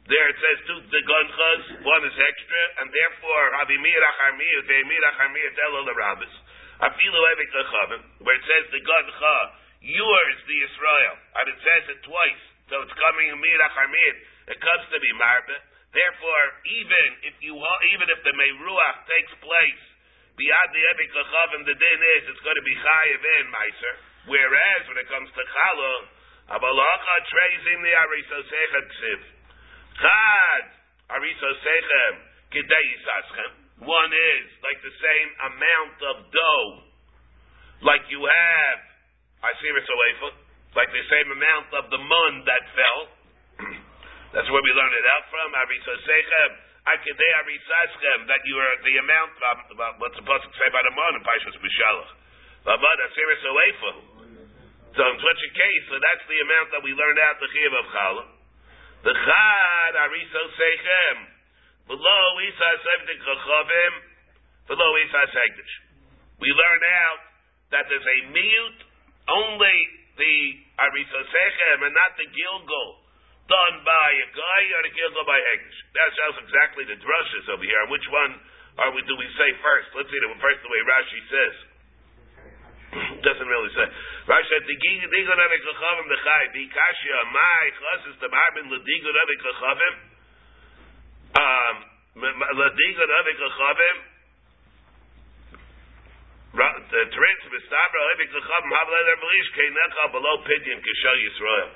There 0.08 0.28
it 0.32 0.38
says 0.39 0.58
two 0.70 0.80
the 0.80 1.04
Gunchas, 1.04 1.63
one 1.84 2.04
is 2.08 2.15
extra, 2.15 2.62
and 2.80 2.88
therefore, 2.88 3.46
Havimir 3.60 4.00
Acharmir, 4.00 4.58
Veimir 4.63 5.04
Acharmir, 5.12 5.50
Telo 5.60 5.82
Larabis. 5.84 6.34
Afilu 6.88 7.20
Evik 7.36 7.52
Lechavim, 7.52 8.04
where 8.24 8.36
it 8.36 8.46
says 8.48 8.63
the 8.72 8.80
Guncha, 8.80 9.38
yours, 9.84 10.38
the 10.48 10.58
Israel, 10.72 11.15
and 11.36 11.46
it 11.52 11.60
says 11.60 11.84
it 11.91 12.00
twice, 12.08 12.44
so 12.72 12.80
it's 12.84 12.96
coming 12.96 13.36
Mir 13.36 13.60
Acharmir, 13.60 14.13
it 14.56 14.60
comes 14.62 14.86
to 14.91 15.00
be 15.04 15.12
Marbe. 15.20 15.56
Therefore, 15.96 16.46
even 16.68 17.08
if 17.32 17.36
you 17.39 17.56
even 17.56 18.08
if 18.12 18.20
the 18.28 18.36
Meiruach 18.36 18.98
takes 19.08 19.34
place 19.39 19.84
beyond 20.36 20.70
the 20.76 20.84
Ebik 20.84 21.12
Lachavim, 21.15 21.62
the 21.63 21.76
din 21.76 22.02
is 22.20 22.24
it's 22.36 22.44
going 22.44 22.60
to 22.60 22.68
be 22.68 22.76
Chayiv 22.76 23.24
in 23.24 23.48
Meiser. 23.48 23.96
Whereas 24.25 24.81
when 24.89 24.97
it 24.97 25.07
comes 25.09 25.29
to 25.29 25.41
Chala, 25.41 25.93
Abalacha 26.45 27.15
tracing 27.25 27.79
the 27.81 27.93
Ariso 27.93 28.38
Sechem 28.45 28.85
Ksiv. 28.85 29.19
Chad 29.97 30.65
Ariso 31.17 31.49
Sechem 31.61 32.13
Kidei 32.53 32.85
Yisaschem. 32.93 33.51
One 33.81 34.13
is 34.13 34.47
like 34.61 34.79
the 34.85 34.93
same 34.93 35.29
amount 35.51 35.97
of 35.99 36.15
dough, 36.31 36.69
like 37.83 38.07
you 38.07 38.23
have 38.23 38.77
Asiris 39.43 39.83
Oefa, 39.83 40.29
like 40.79 40.88
the 40.95 41.05
same 41.11 41.29
amount 41.33 41.69
of 41.75 41.91
the 41.91 41.99
mun 41.99 42.33
that 42.47 42.63
fell. 42.71 43.01
That's 44.38 44.47
where 44.47 44.63
we 44.63 44.71
learned 44.71 44.95
it 44.95 45.07
out 45.17 45.25
from. 45.27 45.49
Arisosechem, 45.59 46.51
Akidei 46.88 47.31
Arisaschem, 47.43 48.19
that 48.31 48.41
you 48.47 48.55
are 48.55 48.75
the 48.79 48.95
amount 49.01 49.33
of 49.43 49.55
what's 49.99 50.15
supposed 50.15 50.45
to 50.47 50.53
say 50.55 50.67
about 50.71 50.85
a 50.88 50.93
mon 50.95 51.19
in 51.19 51.23
Paishas 51.25 51.57
Mishalach. 51.59 52.09
Vavad 52.63 52.97
Asiris 53.11 53.43
Oefa. 53.43 54.14
So 54.95 55.03
in 55.03 55.17
such 55.19 55.41
a 55.43 55.51
case, 55.51 55.84
so 55.91 55.99
that's 55.99 56.25
the 56.27 56.39
amount 56.39 56.67
that 56.71 56.81
we 56.88 56.95
learned 56.95 57.19
out 57.19 57.36
the 57.43 57.51
Chiv 57.51 57.71
of 57.75 57.86
Chala. 57.91 58.25
The 59.03 59.12
Chad 59.12 59.93
Arisosechem, 59.99 61.17
below 61.91 62.23
Isas 62.41 62.84
Evdik 62.95 63.19
Chachavim, 63.19 63.93
below 64.71 64.91
Isas 65.03 65.31
Hegdish. 65.36 65.73
We 66.39 66.47
learned 66.47 66.86
out 67.05 67.21
that 67.75 67.84
there's 67.91 68.08
a 68.08 68.19
mute, 68.31 68.81
only 69.27 69.77
the 70.15 70.36
Arisosechem 70.79 71.77
and 71.86 71.93
not 71.93 72.15
the 72.15 72.27
Gilgal 72.31 72.89
done 73.51 73.75
by 73.86 74.10
a 74.10 74.27
guy 74.34 74.62
or 74.79 74.81
a 74.89 74.91
gilgal 74.95 75.25
by 75.27 75.38
Hegdish. 75.38 75.79
That 75.93 76.10
shows 76.17 76.38
exactly 76.49 76.84
the 76.89 76.97
drushes 76.97 77.45
over 77.53 77.62
here. 77.62 77.84
Which 77.93 78.08
one 78.10 78.41
are 78.81 78.91
we? 78.95 79.05
Do 79.05 79.13
we 79.19 79.27
say 79.38 79.49
first? 79.62 79.93
Let's 79.93 80.10
see 80.10 80.17
the 80.17 80.34
first 80.41 80.60
the 80.65 80.71
way 80.71 80.81
Rashi 80.81 81.21
says. 81.29 81.74
Doesn't 82.95 83.49
really 83.49 83.71
say. 83.75 83.88
The 84.25 84.75
digun 85.12 85.39
avik 85.39 85.62
lachavim 85.67 86.05
lechai 86.08 86.45
bikashia 86.55 87.19
my 87.34 87.63
chasis 87.75 88.15
the 88.19 88.29
marbin 88.31 88.65
ledigun 88.71 89.15
avik 89.15 89.41
lachavim. 89.43 89.95
Um, 91.36 91.75
ledigun 92.55 93.10
avik 93.19 93.38
lachavim. 93.43 93.97
Teretz 96.55 97.43
v'stabra 97.51 98.01
avik 98.15 98.29
lachavim 98.31 98.71
havleder 98.71 99.17
belish 99.19 99.49
keinecha 99.60 100.12
below 100.12 100.36
pidyon 100.47 100.79
kishal 100.79 101.17
Yisrael. 101.19 101.69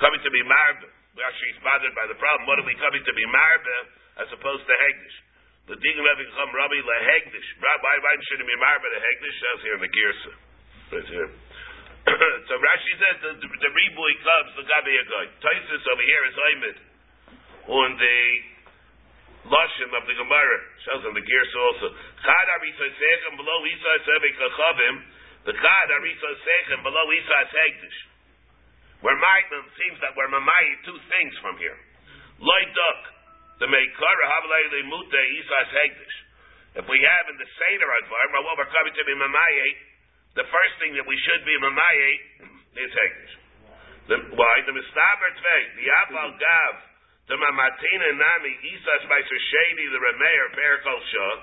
Coming 0.00 0.22
to 0.22 0.30
be 0.30 0.42
marbin. 0.42 0.90
Rashi 1.16 1.48
is 1.48 1.58
bothered 1.64 1.96
by 1.96 2.04
the 2.12 2.18
problem. 2.20 2.44
What 2.44 2.60
are 2.60 2.68
we 2.68 2.76
coming 2.76 3.00
to 3.00 3.14
be 3.16 3.24
marbe 3.24 3.76
as 4.20 4.28
opposed 4.36 4.68
to 4.68 4.74
hegdish? 4.84 5.16
The 5.64 5.76
digging 5.80 6.04
having 6.04 6.28
come 6.36 6.52
rabbi 6.52 6.76
lehegdish. 6.76 7.48
Why 7.56 7.96
why 8.04 8.12
should 8.28 8.44
it 8.44 8.44
be 8.44 8.58
marbe 8.60 8.84
the 8.84 9.00
hegdish? 9.00 9.36
Says 9.40 9.58
here 9.64 9.76
in 9.80 9.82
the 9.82 9.88
girsa, 9.88 10.32
so 12.46 12.54
Rashi 12.62 12.92
says 12.94 13.16
the, 13.18 13.30
the, 13.42 13.48
the 13.50 13.70
riboy 13.74 14.12
comes 14.22 14.54
the 14.54 14.62
gabi 14.62 14.94
agoy. 15.02 15.26
Taisus 15.42 15.82
over 15.90 16.04
here 16.06 16.24
is 16.30 16.36
oimid 16.38 16.76
on 17.66 17.90
the 17.98 18.18
lashim 19.50 19.90
of 19.98 20.06
the 20.06 20.14
Gemara. 20.14 20.58
Shows 20.86 21.02
on 21.10 21.14
the 21.18 21.26
girsa 21.26 21.58
also. 21.58 21.90
Chad 22.22 22.46
arisosechem 22.54 23.34
below 23.34 23.58
isas 23.66 24.06
evik 24.06 24.36
lachavim. 24.38 24.96
The 25.50 25.54
chad 25.58 25.88
arisosechem 25.90 26.86
below 26.86 27.06
isas 27.10 27.50
hegdish. 27.50 27.98
We're 29.02 29.18
it 29.18 29.66
seems 29.74 29.98
that 30.06 30.14
we're 30.14 30.30
mamai 30.30 30.64
two 30.86 30.98
things 31.10 31.34
from 31.42 31.58
here. 31.58 31.76
Loy 32.38 32.62
duck, 32.70 33.00
the 33.58 33.66
meikara 33.66 34.24
havlei 34.38 34.86
mute 34.86 35.22
isas 35.42 35.68
hegdish. 35.74 36.16
If 36.78 36.84
we 36.86 37.02
have 37.02 37.26
in 37.34 37.36
the 37.42 37.48
seder 37.58 37.90
advar, 37.90 38.26
what 38.46 38.62
we're 38.62 38.70
coming 38.70 38.94
to 38.94 39.04
be 39.08 39.14
mamai, 39.18 39.85
the 40.36 40.46
first 40.46 40.74
thing 40.78 40.92
that 41.00 41.06
we 41.08 41.16
should 41.24 41.42
be 41.48 41.54
mamai 41.64 41.96
is 42.76 42.92
hegdish. 42.92 43.34
The, 44.06 44.16
why 44.38 44.54
the 44.68 44.74
mistaber 44.76 45.30
tvei 45.34 45.62
the 45.80 45.86
aval 46.06 46.30
gav 46.38 46.74
the 47.26 47.36
mamatina 47.40 48.08
nami 48.14 48.52
isas 48.70 49.02
meiser 49.10 49.40
shady 49.50 49.86
the 49.90 49.98
remeir 49.98 50.46
perikol 50.54 51.00
shah 51.10 51.36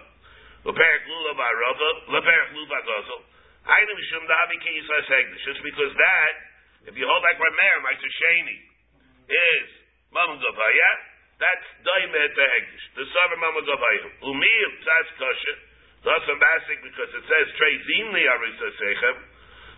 leperik 0.69 1.03
lula 1.10 1.34
barova 1.36 1.89
leperik 2.13 2.49
lula 2.56 2.79
gozel. 2.88 3.21
I 3.67 3.79
know 3.84 3.95
mishum 3.99 4.23
davi 4.29 4.56
ki 4.63 4.71
isas 4.79 5.06
hegdish. 5.12 5.43
Just 5.43 5.62
because 5.65 5.91
that 5.97 6.53
if 6.84 6.93
you 6.99 7.08
hold 7.08 7.23
like 7.23 7.39
Rameir, 7.39 7.77
Meister 7.79 8.12
Sheni, 8.12 8.60
is 9.32 9.67
Mama 10.12 10.36
Gavaya, 10.36 10.91
that's 11.39 11.67
Daimet 11.79 12.32
the 12.36 12.43
Hegdish. 12.43 12.86
The 12.99 13.06
Sovereign 13.08 13.39
Mama 13.39 13.62
Gavaya. 13.63 14.08
Umir 14.27 14.69
Tzaz 14.84 15.08
Kosher, 15.15 15.58
thus 16.03 16.23
a 16.27 16.35
basic 16.35 16.79
because 16.83 17.11
it 17.11 17.25
says 17.25 17.45
Trey 17.55 17.75
Zinli 17.87 18.23
Arisa 18.27 18.69
Sechem. 18.79 19.17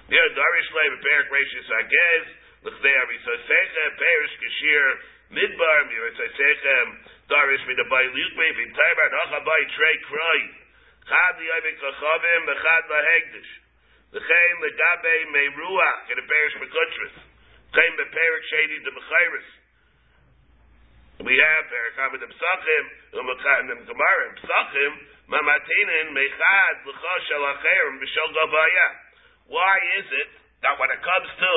Here, 0.10 0.30
Darish 0.38 0.70
Lev, 0.70 0.94
Perik 1.02 1.30
Rashis 1.34 1.70
Agez, 1.70 2.26
Lechdei 2.70 2.94
Arisa 2.94 3.34
Sechem, 3.46 3.92
Perish 3.98 4.36
Kashir, 4.42 4.88
Midbar, 5.34 5.80
Mirisa 5.90 6.28
Sechem, 6.38 6.88
Darish 7.30 7.64
Midabai 7.66 8.06
Lukme, 8.14 8.48
Vintaibar, 8.54 9.10
Nachabai 9.10 9.62
Trey 9.74 9.96
Kroy, 10.06 10.42
Chad 11.10 11.38
Yavik 11.42 11.78
Lachavim, 11.82 12.42
Bechad 12.50 12.84
Lahegdish. 12.90 13.52
Chaim 14.16 14.58
legabe 14.64 15.16
meiruach 15.36 16.08
in 16.08 16.16
the 16.16 16.24
parish 16.24 16.56
mekutris. 16.64 17.16
Chaim 17.76 17.94
beperik 18.00 18.44
shady 18.48 18.80
the 18.88 18.92
mechayris. 18.96 19.50
We 21.26 21.34
have 21.34 21.64
perik 21.74 21.98
hamid 21.98 22.22
psachim 22.22 22.86
umekhan 23.18 23.66
them 23.66 23.82
gemarim 23.90 24.32
psachim 24.46 24.92
mamatinin 25.26 26.14
mechad 26.14 26.76
l'chosh 26.86 27.30
al 27.34 27.46
acherim 27.50 27.98
b'shel 27.98 28.30
gavaya. 28.30 28.88
Why 29.50 29.76
is 29.98 30.08
it 30.22 30.30
that 30.62 30.78
when 30.78 30.94
it 30.94 31.02
comes 31.02 31.30
to 31.42 31.54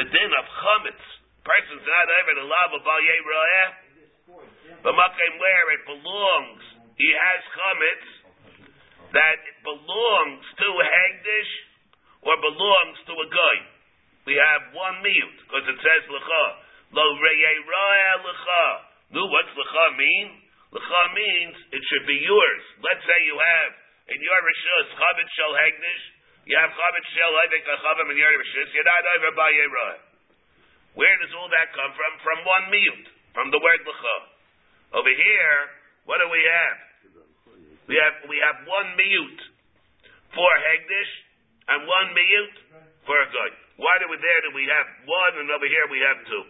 the 0.00 0.04
din 0.08 0.30
of 0.32 0.46
chametz, 0.48 1.04
person's 1.44 1.84
not 1.84 2.08
ever 2.08 2.40
the 2.40 2.48
love 2.48 2.72
of 2.72 2.82
al 2.88 3.04
but 4.80 4.96
makim 4.96 5.32
where 5.36 5.66
it 5.76 5.82
belongs, 5.84 6.64
he 6.96 7.12
has 7.12 7.40
chametz. 7.52 8.08
that 9.12 9.40
belongs 9.60 10.44
to 10.56 10.68
Hegdish 10.72 11.52
or 12.24 12.34
belongs 12.40 12.98
to 13.04 13.12
a 13.12 13.28
guy. 13.28 13.58
We 14.24 14.40
have 14.40 14.72
one 14.72 15.04
miyut, 15.04 15.36
because 15.44 15.68
it 15.68 15.78
says 15.84 16.02
lecha. 16.08 16.44
Lo 16.96 17.04
reyerah 17.20 18.24
lecha. 18.24 18.91
No, 19.12 19.28
what's 19.28 19.52
lecha 19.52 19.86
mean? 20.00 20.28
Lecha 20.72 21.02
means 21.12 21.56
it 21.68 21.82
should 21.84 22.08
be 22.08 22.16
yours. 22.16 22.62
Let's 22.80 23.04
say 23.04 23.18
you 23.28 23.36
have 23.36 23.72
in 24.08 24.18
your 24.24 24.40
rishus 24.40 24.88
chabit 24.96 25.28
shel 25.36 25.52
hegdish. 25.52 26.04
You 26.48 26.56
have 26.56 26.72
chabit 26.72 27.04
shel 27.12 27.32
hevik 27.44 27.64
achavim 27.76 28.08
in 28.08 28.16
your 28.16 28.32
rishus. 28.40 28.72
You're 28.72 28.88
not 28.88 29.04
over 29.04 29.32
by 29.36 29.52
yerah. 29.52 29.94
Where 30.96 31.16
does 31.20 31.32
all 31.36 31.52
that 31.52 31.76
come 31.76 31.92
from? 31.92 32.12
From 32.24 32.38
one 32.48 32.64
miyut, 32.72 33.04
from 33.36 33.52
the 33.52 33.60
word 33.60 33.80
lecha. 33.84 34.16
Over 34.96 35.12
here, 35.12 35.56
what 36.08 36.16
do 36.24 36.32
we 36.32 36.40
have? 36.40 36.76
We 37.92 38.00
have 38.00 38.16
we 38.32 38.36
have 38.40 38.64
one 38.64 38.96
miyut 38.96 39.38
for 40.32 40.52
hegdish 40.72 41.12
and 41.68 41.84
one 41.84 42.16
miyut 42.16 42.54
for 43.04 43.16
a. 43.20 43.28
Why 43.76 43.94
do 44.00 44.08
we 44.08 44.16
there 44.16 44.40
do 44.48 44.56
we 44.56 44.64
have 44.72 44.88
one 45.04 45.34
and 45.36 45.48
over 45.52 45.68
here 45.68 45.84
we 45.92 46.00
have 46.00 46.18
two? 46.24 46.44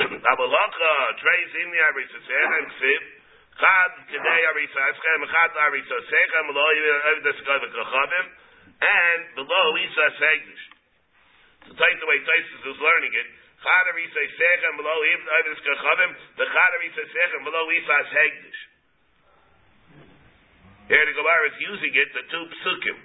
Abalacha 0.00 0.92
trays 1.20 1.52
in 1.60 1.68
the 1.68 1.80
arisa 1.92 2.18
and 2.24 2.66
ksiv. 2.72 3.02
Chad 3.60 3.92
today 4.08 4.40
arisa 4.48 4.80
eschem 4.88 5.20
chad 5.28 5.52
arisa 5.60 5.96
sechem 6.08 6.46
lo 6.56 6.66
the 7.20 7.32
skav 7.44 7.62
kachavim 7.68 8.26
and 8.80 9.20
below 9.36 9.76
isa 9.76 10.06
segdish. 10.16 10.64
So 11.68 11.76
take 11.76 11.96
the 12.00 12.08
way 12.08 12.16
Taisus 12.24 12.64
is 12.64 12.80
learning 12.80 13.12
it. 13.12 13.28
Chad 13.60 13.84
arisa 13.92 14.20
sechem 14.24 14.74
below 14.80 14.98
the 15.04 15.52
kachavim. 15.68 16.10
The 16.40 16.46
chad 16.48 16.70
arisa 16.80 17.02
sechem 17.04 17.44
below 17.44 17.64
isa 17.68 17.96
segdish. 18.16 18.60
Here 20.88 21.04
the 21.06 21.12
Gemara 21.12 21.44
is 21.52 21.58
using 21.60 21.92
it 21.92 22.08
the 22.16 22.24
two 22.32 22.44
psukim. 22.56 22.96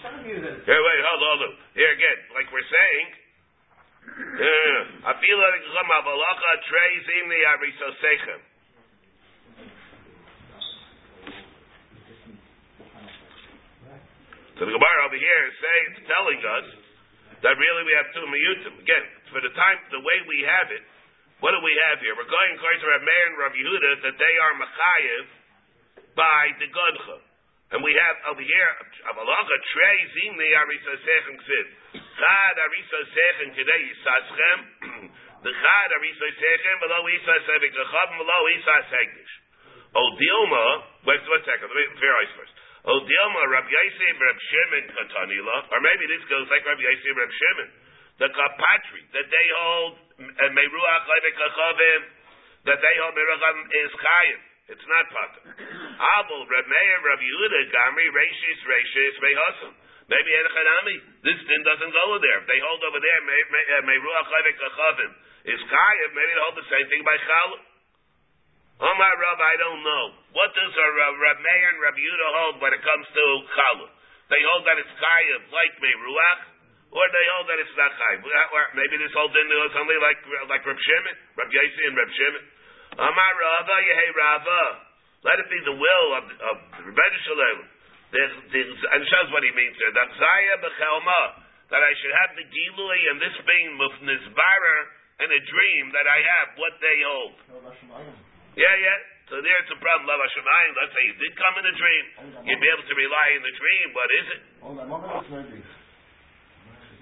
Here, 0.00 0.80
wait, 0.80 1.00
hold, 1.04 1.22
hold. 1.28 1.60
Here 1.76 1.92
again, 1.92 2.18
like 2.32 2.48
we're 2.48 2.64
saying, 2.64 3.19
Feel 4.20 5.38
like 5.38 5.62
Avalacha 5.62 6.52
treis 6.64 7.04
in 7.20 7.28
the 7.28 7.40
Arisosechem. 7.44 8.40
So 14.58 14.68
the 14.68 14.72
Gemara 14.76 15.00
over 15.08 15.16
here 15.16 15.42
is 15.48 15.56
saying, 15.56 15.84
it's 15.92 16.04
telling 16.04 16.40
us 16.40 16.66
that 17.40 17.56
really 17.56 17.84
we 17.88 17.96
have 17.96 18.12
two 18.12 18.24
miyutim. 18.28 18.76
Again, 18.80 19.04
for 19.32 19.40
the 19.40 19.48
time, 19.56 19.80
the 19.88 20.04
way 20.04 20.20
we 20.28 20.44
have 20.44 20.68
it, 20.72 20.84
what 21.40 21.56
do 21.56 21.60
we 21.64 21.72
have 21.88 22.00
here? 22.04 22.12
We're 22.12 22.28
going 22.28 22.52
according 22.60 22.80
to 22.84 22.88
Rav 22.92 23.00
Meir 23.00 23.24
and 23.32 23.36
Rav 23.40 23.56
Yehuda 23.56 24.04
that 24.04 24.16
they 24.20 24.34
are 24.36 24.52
machayev 24.60 25.24
by 26.12 26.52
the 26.60 26.68
Godcha. 26.68 27.24
And 27.70 27.86
we 27.86 27.94
have 27.94 28.16
over 28.34 28.42
here, 28.42 28.72
Avalacha 29.06 29.56
trei 29.70 29.98
zimni 30.10 30.48
arisa 30.58 30.94
sechem 31.06 31.36
ksiv. 31.38 31.66
Chad 32.02 32.56
arisa 32.58 32.98
sechem 33.14 33.48
kidei 33.54 33.82
yisaschem. 33.86 34.58
The 35.40 35.52
chad 35.56 35.90
arisa 35.96 36.26
sechem 36.36 36.76
below 36.82 37.06
isa 37.08 37.34
sevik 37.46 37.72
achav 37.72 38.08
below 38.18 38.42
isa 38.58 38.76
segdish. 38.90 39.34
O 39.90 40.02
Dilma, 40.18 40.66
wait 41.02 41.22
one 41.26 41.42
second, 41.42 41.66
let 41.66 41.74
me 41.74 41.98
verify 41.98 42.26
first. 42.38 42.54
O 42.86 42.94
Dilma, 43.02 43.42
Rab 43.50 43.66
Yosef, 43.66 44.14
Rab 44.22 44.38
Shimon 44.38 44.84
Katanila, 44.94 45.56
or 45.72 45.80
maybe 45.82 46.06
this 46.06 46.22
goes 46.30 46.46
like 46.46 46.62
Rab 46.62 46.78
Yosef, 46.78 47.14
Rab 47.16 47.32
Shimon. 47.32 47.70
The 48.20 48.28
kapatri 48.28 49.02
that 49.16 49.26
they 49.32 49.46
hold 49.56 49.94
eh, 50.20 50.50
meruach 50.52 51.04
levik 51.08 51.38
achavim, 51.40 52.02
that 52.68 52.78
they 52.78 52.94
hold 53.00 53.16
meruach 53.16 53.44
um, 53.48 53.58
is 53.80 53.92
chayim. 53.96 54.40
It's 54.70 54.86
not 54.86 55.04
pater. 55.10 55.42
Abel, 55.98 56.40
Reb 56.46 56.66
Meir, 56.70 56.98
Reb 57.02 57.20
Yehuda, 57.20 57.60
Gamri, 57.74 58.06
Reishis, 58.14 58.60
Reishis, 58.62 59.14
Mehasam. 59.18 59.72
Maybe 60.10 60.30
Edechanami. 60.34 60.96
This 61.22 61.38
din 61.42 61.62
doesn't 61.62 61.90
go 61.94 62.06
there. 62.18 62.40
They 62.46 62.58
hold 62.62 62.82
over 62.86 62.98
there, 62.98 63.20
Meiruach 63.86 64.26
uh, 64.26 64.34
Levik 64.34 64.58
Achavim, 64.58 65.10
is 65.46 65.60
Chayiv, 65.70 66.10
maybe 66.14 66.32
they 66.34 66.42
hold 66.42 66.58
the 66.58 66.70
same 66.70 66.86
thing 66.90 67.02
by 67.06 67.14
Chaluk. 67.18 67.62
Oh 68.80 68.94
my 68.96 69.12
Rav, 69.12 69.38
I 69.38 69.54
don't 69.60 69.82
know. 69.86 70.04
What 70.34 70.50
does 70.50 70.72
a 70.74 70.86
Reb 71.14 71.38
Meir 71.38 71.66
and 71.74 71.78
Reb 71.78 71.94
Yehuda 71.94 72.28
hold 72.42 72.54
when 72.58 72.74
it 72.74 72.82
comes 72.82 73.06
to 73.10 73.24
Chaluk? 73.54 73.90
They 74.34 74.42
hold 74.50 74.66
that 74.66 74.78
it's 74.82 74.94
Chayiv 74.98 75.40
like 75.50 75.74
Meiruach, 75.78 76.40
or 76.90 77.06
they 77.10 77.26
hold 77.34 77.46
that 77.46 77.58
it's 77.62 77.76
not 77.78 77.94
Chayiv. 77.94 78.22
Maybe 78.74 78.98
this 78.98 79.14
whole 79.14 79.30
din 79.30 79.46
goes 79.46 79.70
something 79.78 80.00
like, 80.02 80.20
like 80.50 80.62
Reb 80.66 80.78
Shimon, 80.78 81.16
Reb 81.38 81.50
Yossi 81.54 81.82
and 81.86 81.94
Reb 81.94 82.10
Shimon. 82.10 82.44
Amar 82.96 83.32
Rava, 83.38 83.76
Yehei 83.86 84.10
Rava. 84.16 84.62
Let 85.20 85.36
it 85.36 85.48
be 85.52 85.60
the 85.68 85.76
will 85.76 86.08
of, 86.16 86.24
of 86.32 86.56
Rebbe 86.80 87.18
Shalom. 87.28 87.58
And 88.10 89.00
shows 89.06 89.28
what 89.30 89.44
he 89.46 89.52
means 89.54 89.76
there. 89.78 89.94
That 89.94 90.10
Zaya 90.16 90.56
Bechelma, 90.64 91.22
that 91.70 91.82
I 91.84 91.92
should 92.02 92.14
have 92.24 92.34
the 92.34 92.46
Gilui 92.48 93.00
and 93.14 93.22
this 93.22 93.36
being 93.46 93.78
Mufnisbarer 93.78 94.80
in 95.22 95.28
a 95.30 95.40
dream 95.44 95.84
that 95.92 96.08
I 96.08 96.18
have, 96.24 96.46
what 96.56 96.74
they 96.80 96.96
hold. 97.04 97.36
Yeah, 98.56 98.74
yeah. 98.82 98.98
So 99.30 99.38
there's 99.38 99.70
a 99.70 99.78
problem. 99.78 100.10
Love 100.10 100.18
Hashemayim. 100.26 100.72
Let's 100.74 100.90
say 100.90 101.02
you 101.06 101.14
did 101.22 101.32
come 101.38 101.54
in 101.62 101.64
a 101.70 101.74
dream. 101.78 102.04
You'd 102.50 102.58
be 102.58 102.66
able 102.66 102.82
to 102.82 102.96
rely 102.98 103.26
in 103.38 103.42
the 103.46 103.54
dream. 103.54 103.86
What 103.94 104.10
is 104.10 104.26
it? 104.34 104.42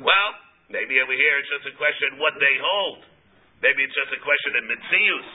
Well, 0.05 0.29
maybe 0.69 1.01
over 1.01 1.17
here 1.17 1.35
it's 1.41 1.49
just 1.49 1.73
a 1.73 1.75
question 1.81 2.21
what 2.21 2.37
they 2.37 2.55
hold. 2.61 3.01
Maybe 3.59 3.81
it's 3.83 3.97
just 3.97 4.13
a 4.15 4.21
question 4.23 4.53
of 4.55 4.63
mitzius. 4.71 5.29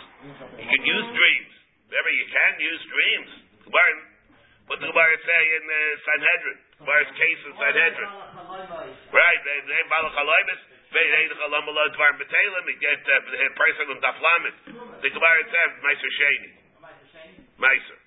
You 0.56 0.68
can 0.68 0.84
use 0.88 1.08
dreams. 1.12 1.54
Remember, 1.92 2.14
you 2.16 2.28
can 2.32 2.54
use 2.64 2.82
dreams. 2.88 3.32
What 4.68 4.80
the 4.80 4.88
Gemara 4.88 5.18
say 5.20 5.42
in 5.60 5.64
uh, 5.68 5.78
Sanhedrin? 6.08 6.60
Gemara's 6.80 7.12
case 7.20 7.42
in 7.44 7.54
Sanhedrin. 7.60 8.12
Right, 9.12 9.40
they 9.44 9.58
they 9.68 9.82
balach 9.92 10.16
haloimis. 10.16 10.62
They 10.96 11.04
they 11.04 11.26
the 11.28 11.36
chalam 11.36 11.68
below 11.68 11.84
dvar 11.92 12.16
betelim. 12.16 12.64
You 12.72 12.78
get 12.80 13.04
uh, 13.04 13.44
a 13.44 13.50
person 13.60 13.86
on 13.92 14.00
daflamet. 14.00 14.56
The 15.04 15.10
Gemara 15.12 15.42
says 15.52 15.72
meiser 15.84 16.12
sheni. 16.16 16.52
Meiser, 17.60 17.98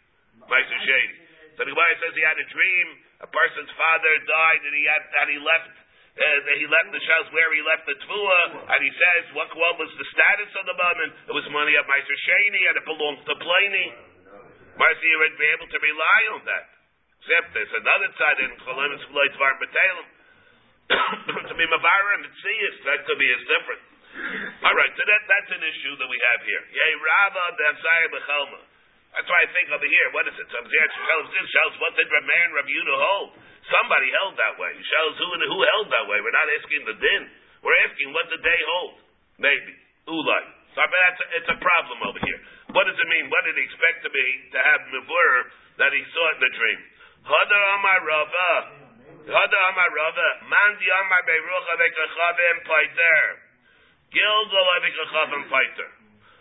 meiser 0.49 0.81
sheni. 0.81 1.17
So 1.61 1.69
the 1.69 1.73
Gemara 1.77 1.95
says 2.01 2.13
he 2.17 2.25
had 2.25 2.41
a 2.41 2.49
dream. 2.49 2.89
A 3.21 3.29
person's 3.29 3.73
father 3.77 4.13
died, 4.29 4.61
and 4.65 4.75
he 4.77 4.85
had 4.89 5.03
that 5.13 5.29
he 5.29 5.39
left 5.41 5.73
uh, 6.17 6.57
he 6.57 6.65
left 6.65 6.91
the 6.97 7.05
shows 7.05 7.27
where 7.37 7.53
he 7.53 7.61
left 7.61 7.85
the 7.85 7.97
tvua, 8.01 8.41
and 8.73 8.81
he 8.81 8.93
says 8.97 9.23
what, 9.37 9.53
what 9.53 9.77
was 9.77 9.93
the 10.01 10.09
status 10.17 10.51
of 10.57 10.65
the 10.65 10.77
moment? 10.77 11.13
It 11.29 11.35
was 11.37 11.45
money 11.53 11.77
of 11.77 11.85
Meister 11.85 12.17
Shani, 12.25 12.63
and 12.73 12.75
it 12.81 12.85
belonged 12.89 13.21
to 13.29 13.35
Pliny. 13.37 13.89
Marcy 14.81 15.13
would 15.21 15.37
be 15.37 15.49
able 15.57 15.69
to 15.69 15.79
rely 15.81 16.21
on 16.37 16.41
that. 16.49 16.65
Except 17.21 17.47
there's 17.53 17.75
another 17.77 18.09
side 18.17 18.39
in 18.45 18.51
Cholim 18.65 18.97
and 18.97 19.03
Shloit 19.09 19.35
Var 19.37 19.55
Batalim. 19.61 20.09
To 21.51 21.55
be 21.55 21.67
Mavara 21.67 22.11
and 22.17 22.25
Mitzias, 22.27 22.77
that 22.87 23.03
could 23.07 23.19
be 23.19 23.31
as 23.31 23.43
different. 23.47 23.83
All 24.65 24.77
right, 24.77 24.93
so 24.97 25.03
that, 25.05 25.23
that's 25.29 25.51
an 25.53 25.63
issue 25.63 25.95
that 26.01 26.09
we 26.09 26.19
have 26.33 26.41
here. 26.47 26.63
Yeh 26.73 26.93
Rava 26.97 27.45
B'Avzaya 27.61 28.07
B'Chelma. 28.15 28.61
That's 29.17 29.33
why 29.33 29.41
I 29.41 29.49
think 29.49 29.73
over 29.73 29.89
here, 29.89 30.09
what 30.13 30.29
is 30.29 30.37
it? 30.37 30.45
So 30.53 30.61
this 30.61 31.49
shows 31.49 31.73
what 31.81 31.97
did 31.97 32.05
Rameir 32.05 32.53
and 32.53 32.53
Rav 32.53 32.69
Yudah 32.69 32.99
hold? 33.01 33.29
Somebody 33.65 34.13
held 34.13 34.37
that 34.37 34.61
way. 34.61 34.77
Shows 34.77 35.15
who 35.17 35.29
who 35.41 35.59
held 35.65 35.89
that 35.89 36.05
way. 36.05 36.21
We're 36.21 36.37
not 36.37 36.45
asking 36.61 36.85
the 36.85 36.97
din. 37.01 37.23
We're 37.65 37.81
asking 37.89 38.13
what 38.13 38.29
did 38.29 38.45
they 38.45 38.61
hold? 38.77 39.01
Maybe. 39.41 39.73
Ulai. 40.05 40.45
So 40.77 40.85
I 40.85 40.87
mean, 40.93 41.01
that's 41.09 41.21
a, 41.25 41.27
it's 41.41 41.51
a 41.57 41.59
problem 41.65 41.99
over 42.05 42.21
here. 42.21 42.41
What 42.77 42.85
does 42.85 43.01
it 43.01 43.09
mean? 43.09 43.33
What 43.33 43.49
did 43.49 43.57
he 43.57 43.65
expect 43.65 44.05
to 44.05 44.13
be 44.13 44.27
to 44.53 44.59
have 44.61 44.85
mivur 44.93 45.33
that 45.81 45.97
he 45.97 46.05
saw 46.13 46.25
in 46.37 46.39
the 46.45 46.53
dream? 46.53 46.81
Hada 47.25 47.59
Amar 47.81 48.01
Rava. 48.05 48.53
Hada 49.33 49.59
Amar 49.73 49.91
Rava. 49.97 50.29
Man 50.45 50.71
di 50.77 50.87
Amar 50.93 51.25
Beirucha 51.25 51.75
Vekachavim 51.81 52.57
Paiter. 52.69 53.25
Gilgal 54.13 54.67
Vekachavim 54.85 55.45
Paiter. 55.49 55.91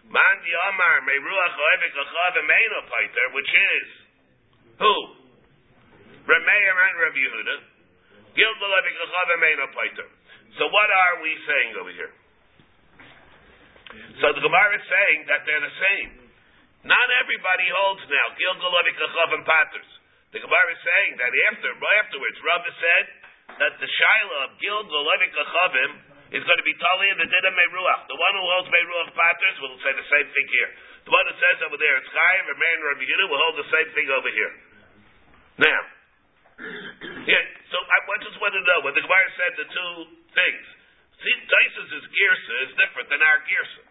Man 0.06 0.36
di 0.46 0.54
Amar 0.70 1.02
Beiruach 1.06 1.58
Vekachavim 1.82 2.48
Eino 2.50 2.80
Paiter, 2.86 3.28
which 3.34 3.52
is 3.52 3.88
who? 4.78 4.96
Remeir 6.26 6.76
and 6.78 6.96
Rav 7.02 7.16
Yehuda. 7.16 7.58
Gilgal 8.38 8.72
Vekachavim 8.86 9.42
Eino 9.42 9.68
Paiter. 9.74 10.08
So 10.58 10.70
what 10.70 10.90
are 10.90 11.16
we 11.26 11.32
saying 11.46 11.72
over 11.82 11.94
here? 11.94 12.14
So 14.22 14.26
the 14.36 14.44
Gemara 14.44 14.76
is 14.76 14.86
saying 14.86 15.20
that 15.32 15.48
they're 15.48 15.66
the 15.66 15.78
same. 15.80 16.10
Not 16.86 17.08
everybody 17.26 17.66
holds 17.72 18.06
now. 18.06 18.28
Gilgal 18.38 18.72
Vekachavim 18.72 19.42
Paters. 19.42 19.90
The 20.36 20.44
Gemara 20.44 20.70
is 20.76 20.82
saying 20.84 21.14
that 21.18 21.32
after, 21.50 21.72
afterwards, 22.04 22.38
Rabbi 22.44 22.72
said 22.76 23.06
that 23.56 23.74
the 23.80 23.88
Shaila 23.88 24.38
of 24.52 24.52
Gilgal 24.60 25.02
Levik 25.08 25.34
Achavim 25.34 25.92
is 26.34 26.42
going 26.42 26.60
to 26.60 26.66
be 26.66 26.74
Tali 26.82 27.08
and 27.14 27.20
the 27.22 27.30
Dida 27.30 27.52
Meruach. 27.54 28.10
The 28.10 28.18
one 28.18 28.34
who 28.34 28.46
holds 28.46 28.70
Meruach 28.74 29.14
Paters 29.14 29.58
will 29.62 29.78
say 29.86 29.94
the 29.94 30.08
same 30.10 30.28
thing 30.34 30.48
here. 30.50 30.70
The 31.06 31.14
one 31.14 31.26
who 31.30 31.36
says 31.38 31.58
over 31.70 31.78
there 31.78 31.96
it's 32.02 32.10
Chayiv, 32.10 32.44
and 32.50 32.58
Man 32.58 32.78
Rabbi 32.82 33.06
Yehuda 33.06 33.26
will 33.30 33.42
hold 33.46 33.56
the 33.62 33.70
same 33.70 33.90
thing 33.94 34.08
over 34.10 34.32
here. 34.34 34.54
Now, 35.62 35.82
yeah, 37.30 37.44
so 37.70 37.78
I 37.78 38.18
just 38.26 38.42
want 38.42 38.58
to 38.58 38.64
know 38.64 38.80
when 38.90 38.98
the 38.98 39.04
Gemara 39.06 39.30
said 39.38 39.54
the 39.60 39.68
two 39.70 39.94
things. 40.34 40.66
See, 41.22 41.36
Taisus' 41.46 42.06
Girsa 42.10 42.56
is 42.68 42.72
different 42.76 43.08
than 43.14 43.22
our 43.22 43.40
Girsa. 43.46 43.84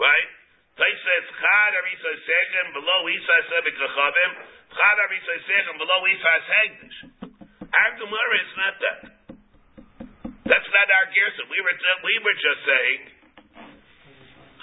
Right? 0.00 0.30
Tais 0.78 0.98
says, 1.02 1.24
Chad 1.34 1.72
Arisa 1.74 2.10
Sechem 2.22 2.66
below 2.70 3.00
Isas 3.10 3.46
Ebekachavim, 3.50 4.30
Chad 4.70 4.98
Arisa 5.10 5.34
Sechem 5.44 5.76
below 5.76 6.00
Isas 6.06 6.44
Hegdish. 6.46 6.98
Our 7.66 7.92
Gemara 7.98 8.34
is 8.38 8.52
not 8.54 8.74
that. 8.78 9.17
That's 10.48 10.70
not 10.72 10.88
our 10.88 11.06
Gerson. 11.12 11.44
We 11.52 11.60
were, 11.60 11.76
we 11.76 12.14
were 12.24 12.38
just 12.40 12.60
saying, 12.64 13.00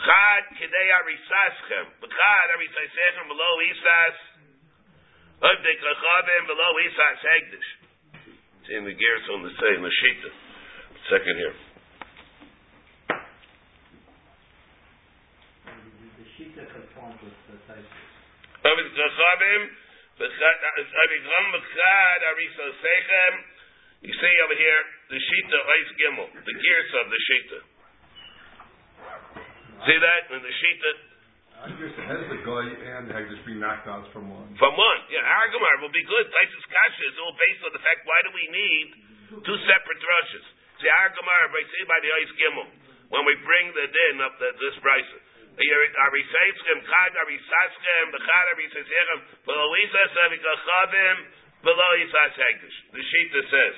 Chad 0.02 0.44
below 3.30 3.54
Isas 3.70 4.18
below 6.50 6.72
Isas 6.82 7.20
Hegdish. 7.22 7.70
In 8.74 8.82
the 8.90 8.98
Gerson 8.98 9.46
the 9.46 9.54
same, 9.62 9.86
the 9.86 9.94
Shita. 10.02 10.32
Second 11.14 11.38
here. 11.38 11.54
Avicham 20.26 21.46
Bechad, 21.54 22.20
uh, 22.26 22.34
You 24.02 24.14
see 24.14 24.34
over 24.46 24.58
here, 24.58 24.82
the 25.10 25.20
Shita 25.22 25.60
Ois 25.60 25.90
Gimel, 26.02 26.30
the 26.34 26.56
gears 26.56 26.92
of 27.02 27.06
the 27.10 27.20
Shita. 27.30 27.60
See 29.86 30.00
that? 30.02 30.22
In 30.34 30.42
the 30.42 30.56
Shita, 30.56 30.92
I 31.66 31.72
guess 31.74 31.98
the 31.98 32.04
the 32.04 32.42
guy 32.46 32.66
and 32.68 33.10
Hegdish 33.10 33.42
being 33.48 33.64
knocked 33.64 33.88
out 33.90 34.06
from 34.12 34.30
one. 34.30 34.54
from 34.60 34.78
one. 34.78 35.02
Yeah, 35.10 35.24
Argamar 35.24 35.82
will 35.82 35.94
be 35.94 36.04
good. 36.04 36.26
Taisus 36.30 36.66
Kasha 36.68 37.04
is 37.10 37.18
all 37.24 37.34
based 37.34 37.62
on 37.66 37.72
the 37.74 37.82
fact, 37.82 38.06
why 38.06 38.20
do 38.28 38.30
we 38.36 38.46
need 38.54 38.88
two 39.34 39.58
separate 39.66 39.98
drushes? 39.98 40.46
See, 40.84 40.92
Argamar, 40.92 41.50
by 41.50 41.64
see 41.74 41.84
by 41.90 41.98
the 42.04 42.12
Ois 42.12 42.32
Gimel, 42.38 42.70
when 43.10 43.24
we 43.26 43.34
bring 43.42 43.72
the 43.74 43.88
din 43.88 44.16
of 44.22 44.38
the, 44.38 44.50
this 44.62 44.78
price. 44.84 45.10
Arisaschem, 45.56 46.78
Chag 46.84 47.12
Arisaschem, 47.16 48.06
Bechad 48.12 48.46
Arisasechem, 48.54 49.20
below 49.48 49.70
Isas 49.80 50.14
Avikachavim, 50.28 51.18
below 51.64 51.92
Hegdish. 51.96 52.78
The 52.92 53.00
Shita 53.00 53.42
says, 53.48 53.76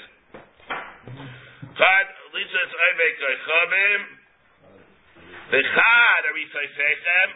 Chad 1.77 2.07
Lisas 2.33 2.71
Avikachavim, 2.73 4.01
Bechad 5.53 6.23
Arisasechem, 6.25 7.29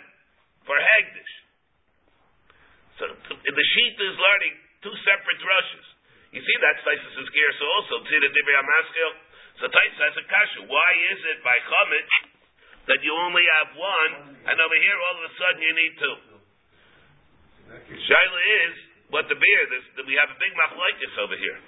for 0.66 0.78
Hegdish. 0.78 1.34
So 2.98 3.04
the 3.30 3.66
sheet 3.78 3.96
is 4.02 4.16
learning 4.18 4.54
two 4.82 4.96
separate 5.06 5.40
drushes. 5.42 5.88
You 6.34 6.42
see, 6.42 6.58
that's 6.58 6.82
Taisus' 6.82 7.30
gear, 7.34 7.52
so 7.60 7.66
also, 7.76 7.94
see 8.08 8.18
the 8.18 8.32
Divrei 8.34 8.58
Amaskil? 8.58 9.12
So 9.62 9.70
Taisus 9.70 10.00
has 10.00 10.16
a 10.18 10.26
kasha. 10.26 10.60
Why 10.66 10.92
is 11.14 11.20
it 11.38 11.40
by 11.46 11.58
Chomit 11.62 12.08
that 12.90 13.00
you 13.06 13.14
only 13.14 13.46
have 13.62 13.78
one, 13.78 14.14
and 14.42 14.56
over 14.58 14.78
here 14.80 14.98
all 14.98 15.16
of 15.22 15.24
a 15.30 15.34
sudden 15.38 15.62
you 15.62 15.74
need 15.78 15.94
two? 16.02 16.18
Shaila 17.94 18.42
is 18.66 18.74
what 19.14 19.30
the 19.30 19.38
beer 19.38 19.64
is. 19.70 19.86
That 20.02 20.06
we 20.10 20.18
have 20.18 20.34
a 20.34 20.40
big 20.42 20.54
machlokes 20.58 21.16
over 21.22 21.38
here. 21.38 21.60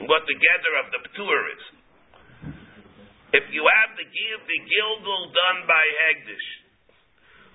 And 0.00 0.10
what 0.10 0.26
the 0.26 0.34
gather 0.34 0.72
of 0.82 0.86
the 0.90 1.00
ptur 1.06 1.40
is. 1.54 1.83
If 3.34 3.50
you 3.50 3.66
have 3.66 3.98
the 3.98 4.06
the 4.06 4.58
gilgul 4.62 5.22
done 5.34 5.66
by 5.66 5.84
Hegdish, 6.06 6.48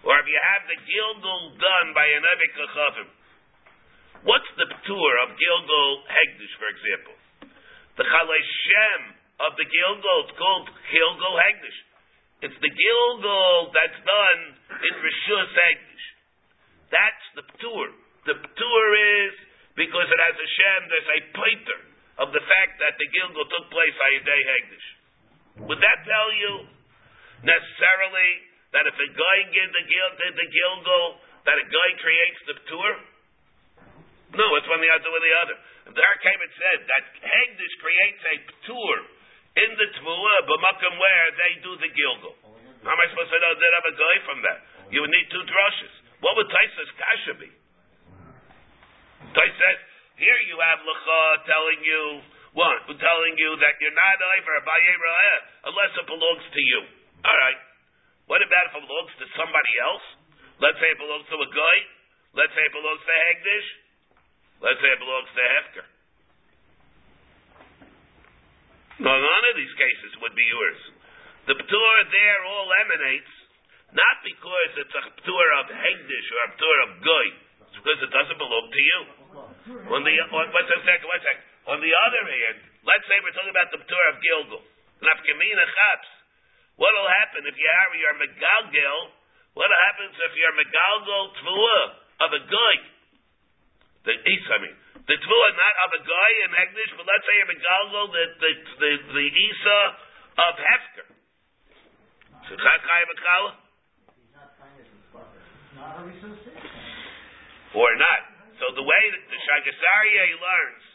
or 0.03 0.11
if 0.19 0.27
you 0.27 0.35
have 0.35 0.67
the 0.67 0.75
gilgul 0.75 1.55
done 1.55 1.95
by 1.95 2.03
Ebek 2.03 2.51
Kachavim, 2.59 3.09
what's 4.27 4.51
the 4.59 4.67
ptur 4.67 5.13
of 5.23 5.39
gilgul 5.39 5.91
Hegdish, 6.03 6.51
for 6.59 6.67
example? 6.67 7.15
The 7.95 8.03
Chalei 8.03 8.43
of 9.39 9.55
the 9.55 9.63
gilgul, 9.71 10.19
it's 10.27 10.35
called 10.35 10.67
gilgul 10.67 11.35
Hegdish. 11.47 11.79
It's 12.43 12.59
the 12.59 12.73
gilgul 12.75 13.71
that's 13.71 14.03
done 14.03 14.41
in 14.83 14.93
Rishus 14.99 15.51
Hegdish. 15.55 16.05
That's 16.91 17.25
the 17.39 17.45
ptur. 17.55 17.87
The 18.27 18.35
ptur 18.35 18.87
is 19.23 19.33
because 19.79 20.11
it 20.11 20.19
has 20.27 20.35
a 20.35 20.49
shem. 20.59 20.81
There's 20.91 21.11
a 21.15 21.21
pater 21.39 21.79
of 22.19 22.35
the 22.35 22.43
fact 22.43 22.83
that 22.83 22.99
the 22.99 23.07
gilgul 23.15 23.47
took 23.47 23.71
place 23.71 23.95
by 23.95 24.11
a 24.19 24.21
day 24.27 24.43
hegdish. 24.43 24.98
Would 25.67 25.81
that 25.81 25.99
tell 26.07 26.29
you 26.31 26.51
necessarily 27.43 28.29
that 28.71 28.85
if 28.85 28.95
a 28.95 29.09
guy 29.11 29.37
did 29.51 29.69
the 29.73 29.83
gil 29.83 30.09
did 30.19 30.33
the 30.37 30.47
gilgul 30.47 31.05
that 31.43 31.57
a 31.57 31.65
guy 31.67 31.89
creates 31.99 32.39
the 32.47 32.55
ptur? 32.63 32.93
No, 34.39 34.45
it's 34.61 34.69
one 34.69 34.79
the 34.79 34.93
other 34.93 35.09
with 35.09 35.25
the 35.25 35.35
other. 35.41 35.57
The 35.89 36.03
Arkavid 36.05 36.51
said 36.53 36.79
that 36.85 37.03
hegdish 37.17 37.75
creates 37.81 38.21
a 38.29 38.35
ptur 38.45 38.97
in 39.57 39.69
the 39.73 39.87
tmua 39.99 40.35
b'makom 40.45 40.93
where 41.01 41.27
they 41.33 41.53
do 41.65 41.73
the 41.81 41.89
gilgul. 41.91 42.35
How 42.85 42.95
am 42.95 43.01
I 43.01 43.07
supposed 43.11 43.33
to 43.33 43.39
know 43.41 43.53
that 43.57 43.71
have 43.75 43.87
a 43.91 43.97
guy 43.97 44.15
from 44.23 44.39
that? 44.45 44.59
You 44.93 45.01
would 45.03 45.11
need 45.11 45.27
two 45.33 45.43
drushes. 45.43 45.93
What 46.21 46.37
would 46.39 46.47
Taisa's 46.47 46.91
kasha 46.95 47.33
be? 47.41 47.49
Tais 49.35 49.59
here 50.19 50.41
you 50.51 50.59
have 50.59 50.83
Lecha 50.83 51.47
telling 51.47 51.79
you, 51.79 52.03
what? 52.53 52.77
Telling 52.89 53.35
you 53.37 53.51
that 53.61 53.73
you're 53.79 53.93
not 53.93 54.17
over 54.17 54.53
unless 55.69 55.91
it 55.97 56.05
belongs 56.09 56.45
to 56.49 56.61
you. 56.61 56.81
Alright. 57.21 57.59
What 58.25 58.41
about 58.45 58.69
if 58.69 58.77
it 58.77 58.85
belongs 58.85 59.13
to 59.21 59.25
somebody 59.37 59.73
else? 59.81 60.05
Let's 60.61 60.77
say 60.77 60.89
it 60.91 60.99
belongs 61.01 61.25
to 61.29 61.37
a 61.39 61.49
guy. 61.49 61.77
Let's 62.37 62.53
say 62.53 62.61
it 62.61 62.73
belongs 62.73 63.01
to 63.01 63.13
Hegdish. 63.13 63.69
Let's 64.61 64.79
say 64.81 64.89
it 64.93 65.01
belongs 65.01 65.29
to 65.33 65.41
Hefker. 65.41 65.85
No, 68.99 69.11
none 69.15 69.45
of 69.49 69.55
these 69.55 69.75
cases 69.79 70.11
would 70.19 70.35
be 70.35 70.43
yours. 70.43 70.79
The 71.47 71.55
ptur 71.55 71.95
there 72.11 72.41
all 72.45 72.67
emanates 72.85 73.33
not 73.89 74.15
because 74.21 74.71
it's 74.85 74.93
a 74.93 75.03
ptur 75.17 75.47
of 75.63 75.65
Hegdish 75.73 76.27
or 76.29 76.39
a 76.45 76.49
ptur 76.53 76.77
of 76.85 76.91
Goy. 77.01 77.27
It's 77.65 77.77
because 77.81 77.99
it 78.05 78.11
doesn't 78.13 78.37
belong 78.37 78.65
to 78.69 78.81
you. 78.81 78.99
On 79.89 80.01
the 80.05 80.13
on, 80.29 80.45
what's 80.53 80.69
a 80.69 80.79
second? 80.85 81.09
One 81.09 81.21
second. 81.25 81.48
On 81.69 81.77
the 81.77 81.93
other 81.93 82.23
hand, 82.25 82.57
let's 82.81 83.05
say 83.05 83.13
we're 83.21 83.35
talking 83.37 83.53
about 83.53 83.69
the 83.69 83.77
ptur 83.77 84.05
of 84.09 84.17
Gilgul. 84.25 84.63
Nafkamina 85.05 85.65
chaps. 85.69 86.09
What'll 86.81 87.11
happen 87.21 87.45
if 87.45 87.53
you 87.53 87.69
have 87.69 87.91
your 87.93 88.15
megalgel? 88.17 88.97
What 89.53 89.69
happens 89.69 90.17
if 90.17 90.33
you're 90.33 90.55
megalgel 90.57 91.23
tvua 91.37 91.79
of 92.25 92.29
a 92.33 92.41
Goy? 92.49 92.77
The 94.09 94.13
Is, 94.17 94.43
I 94.49 94.57
mean. 94.65 94.75
The 95.05 95.13
tvua 95.13 95.47
not 95.53 95.75
of 95.85 95.89
a 95.93 96.01
guy 96.09 96.31
in 96.45 96.49
Hegdish, 96.57 96.91
but 96.97 97.05
let's 97.05 97.25
say 97.29 97.37
you're 97.37 97.51
megalgel 97.53 98.05
the 98.17 98.23
the 98.41 98.51
the, 98.81 98.91
the 99.13 99.25
Isa 99.29 99.79
of 100.49 100.53
Hefker. 100.57 101.07
So 102.49 102.57
Chakai 102.57 103.01
Mekala? 103.13 103.51
He's 104.17 104.33
not 104.33 104.57
trying 104.57 104.73
to 104.73 104.85
spot 105.05 105.29
it. 105.37 105.45
Not 105.77 106.01
a 106.01 106.09
resuscitation. 106.09 107.77
or 107.77 107.93
not. 107.93 108.21
So 108.57 108.73
the 108.73 108.81
way 108.81 109.03
that 109.13 109.23
the 109.29 109.37
Shagasaria 109.37 110.23
learns, 110.41 110.85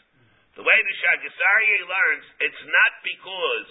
the 0.55 0.63
way 0.63 0.77
the 0.79 0.95
Shagasaria 1.03 1.79
learns, 1.83 2.25
it's 2.47 2.63
not 2.63 2.91
because 3.03 3.69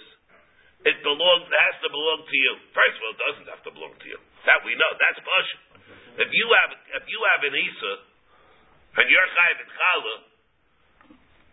it 0.85 0.97
belongs, 1.01 1.49
it 1.49 1.61
has 1.65 1.77
to 1.81 1.89
belong 1.89 2.21
to 2.29 2.37
you. 2.37 2.53
First 2.77 2.95
of 2.97 3.01
all, 3.01 3.13
it 3.17 3.21
doesn't 3.25 3.49
have 3.49 3.63
to 3.65 3.71
belong 3.73 3.93
to 3.97 4.07
you. 4.07 4.19
That 4.45 4.61
we 4.61 4.77
know. 4.77 4.91
That's 5.01 5.17
push. 5.17 5.49
If 6.21 6.29
you 6.29 6.45
have, 6.45 6.71
if 7.01 7.05
you 7.09 7.19
have 7.33 7.41
an 7.41 7.55
Isa, 7.57 7.93
and 9.01 9.05
you're 9.09 9.29
Chayiv 9.33 9.57
and 9.65 9.71
Chala, 9.73 10.15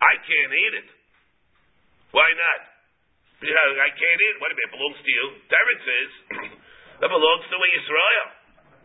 I 0.05 0.15
can't 0.21 0.53
eat 0.53 0.75
it. 0.85 0.89
Why 2.13 2.29
not? 2.29 2.61
I 3.43 3.91
can't 3.97 4.21
eat 4.21 4.33
it. 4.37 4.39
What 4.39 4.53
do 4.53 4.55
you 4.55 4.61
mean? 4.61 4.69
It 4.69 4.75
belongs 4.77 5.01
to 5.01 5.11
you. 5.11 5.27
Teretz 5.49 5.87
is, 5.89 6.13
that 7.01 7.09
belongs 7.09 7.45
to 7.49 7.57
a 7.57 7.69
Yisrael. 7.73 8.29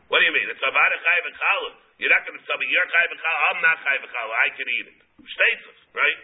What 0.08 0.24
do 0.24 0.26
you 0.26 0.34
mean? 0.34 0.48
It's 0.48 0.64
Avada 0.64 0.96
Chayiv 0.96 1.24
and 1.28 1.38
Chala. 1.38 1.72
You're 2.00 2.14
not 2.14 2.24
going 2.24 2.40
to 2.40 2.44
tell 2.48 2.56
me 2.56 2.66
you're 2.72 2.88
Chayiv 2.88 3.10
and 3.12 3.20
Chala, 3.20 3.40
I'm 3.52 3.60
not 3.62 3.78
Chayiv 3.84 4.02
and 4.08 4.14
Chala, 4.16 4.32
I 4.32 4.48
can 4.56 4.68
eat 4.72 4.88
it. 4.96 4.98
States 5.28 5.64
right? 5.94 6.20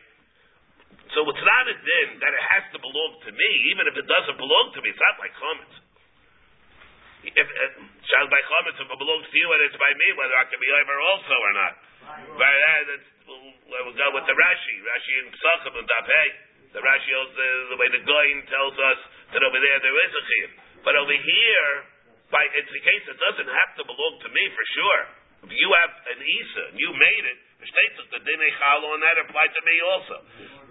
So 1.14 1.22
it's 1.30 1.46
not 1.46 1.66
a 1.70 1.78
din 1.78 2.10
that 2.26 2.34
it 2.34 2.46
has 2.58 2.64
to 2.74 2.80
belong 2.82 3.12
to 3.22 3.30
me, 3.30 3.50
even 3.70 3.86
if 3.86 3.96
it 4.02 4.08
doesn't 4.10 4.38
belong 4.38 4.66
to 4.74 4.80
me. 4.82 4.90
It's 4.90 5.04
not 5.04 5.22
like 5.22 5.34
chametz. 5.38 5.76
If 7.24 7.48
uh, 7.48 8.26
by 8.28 8.42
chametz, 8.50 8.82
if 8.82 8.90
it 8.90 9.00
belongs 9.00 9.30
to 9.30 9.38
you 9.38 9.48
and 9.54 9.62
it's 9.70 9.78
by 9.78 9.94
me, 9.94 10.08
whether 10.18 10.36
I 10.36 10.46
can 10.50 10.58
be 10.58 10.70
over 10.74 10.98
also 11.14 11.36
or 11.38 11.54
not. 11.54 11.74
But 12.34 12.50
uh, 12.50 12.82
that's, 12.90 13.08
we'll, 13.30 13.46
we'll 13.70 13.96
go 13.96 14.10
with 14.18 14.26
the 14.26 14.36
Rashi, 14.36 14.76
Rashi 14.84 15.14
in 15.22 15.26
Pesachim 15.32 15.74
and 15.78 15.88
Dapei. 15.88 16.28
The 16.74 16.82
Rashi 16.82 17.12
holds 17.14 17.34
the, 17.38 17.50
the 17.70 17.78
way 17.78 17.88
the 17.94 18.02
Goyin 18.02 18.42
tells 18.50 18.74
us 18.74 19.00
that 19.38 19.42
over 19.46 19.60
there 19.62 19.80
there 19.86 19.98
is 20.10 20.12
a 20.18 20.24
chiyuv, 20.26 20.52
but 20.82 20.98
over 20.98 21.14
here, 21.14 21.70
by 22.34 22.42
it's 22.58 22.74
a 22.74 22.82
case 22.82 23.04
that 23.06 23.22
doesn't 23.22 23.46
have 23.46 23.72
to 23.78 23.84
belong 23.86 24.14
to 24.26 24.30
me 24.34 24.44
for 24.58 24.66
sure. 24.74 25.02
If 25.46 25.52
you 25.54 25.70
have 25.86 25.94
an 26.18 26.20
Isa 26.26 26.64
and 26.74 26.78
you 26.82 26.90
made 26.98 27.26
it, 27.30 27.38
states 27.68 27.96
that 28.00 28.10
the 28.14 28.22
Dine 28.24 28.50
Chalo 28.60 28.88
and 28.96 29.04
that 29.04 29.18
apply 29.24 29.46
to 29.48 29.62
me 29.64 29.76
also. 29.84 30.18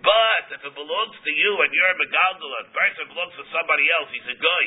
But 0.03 0.45
if 0.57 0.63
it 0.67 0.75
belongs 0.75 1.17
to 1.17 1.31
you 1.31 1.51
and 1.63 1.71
you're 1.71 1.95
a 1.95 1.99
Megalgala, 1.99 2.59
the 2.67 2.75
person 2.75 3.03
belongs 3.13 3.35
to 3.39 3.45
somebody 3.55 3.87
else, 3.93 4.09
he's 4.11 4.31
a 4.31 4.39
guy. 4.39 4.65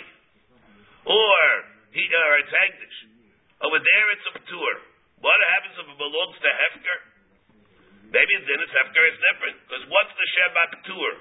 Or 1.06 1.40
he 1.94 2.04
or 2.08 2.32
it's 2.42 2.52
Hegdish. 2.52 3.00
Over 3.64 3.80
there 3.80 4.08
it's 4.16 4.28
a 4.30 4.34
Ptur. 4.40 4.74
What 5.20 5.38
happens 5.56 5.76
if 5.80 5.88
it 5.88 6.00
belongs 6.00 6.38
to 6.40 6.50
Hefker? 6.50 7.00
Maybe 8.12 8.34
then 8.48 8.60
it's 8.64 8.76
Hefker 8.76 9.04
is 9.10 9.18
different. 9.32 9.58
Because 9.68 9.84
what's 9.92 10.14
the 10.16 10.28
Shema 10.34 10.64
Ptur? 10.82 11.12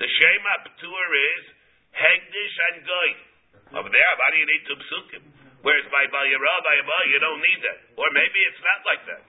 The 0.00 0.08
Shema 0.10 0.54
Ptur 0.70 1.08
is 1.12 1.44
Hegdish 1.94 2.56
and 2.72 2.78
Goy. 2.82 3.10
Over 3.74 3.90
there, 3.90 4.06
how 4.18 4.30
do 4.30 4.38
you 4.38 4.46
need 4.46 4.62
two 4.66 4.78
psukim? 4.78 5.22
Whereas 5.64 5.88
by 5.88 6.04
Bayara, 6.12 6.54
by 6.60 6.74
Abba, 6.76 6.98
you 7.08 7.18
don't 7.24 7.40
need 7.40 7.60
that. 7.64 7.78
Or 7.96 8.06
maybe 8.12 8.38
it's 8.52 8.60
not 8.60 8.80
like 8.84 9.02
that. 9.08 9.22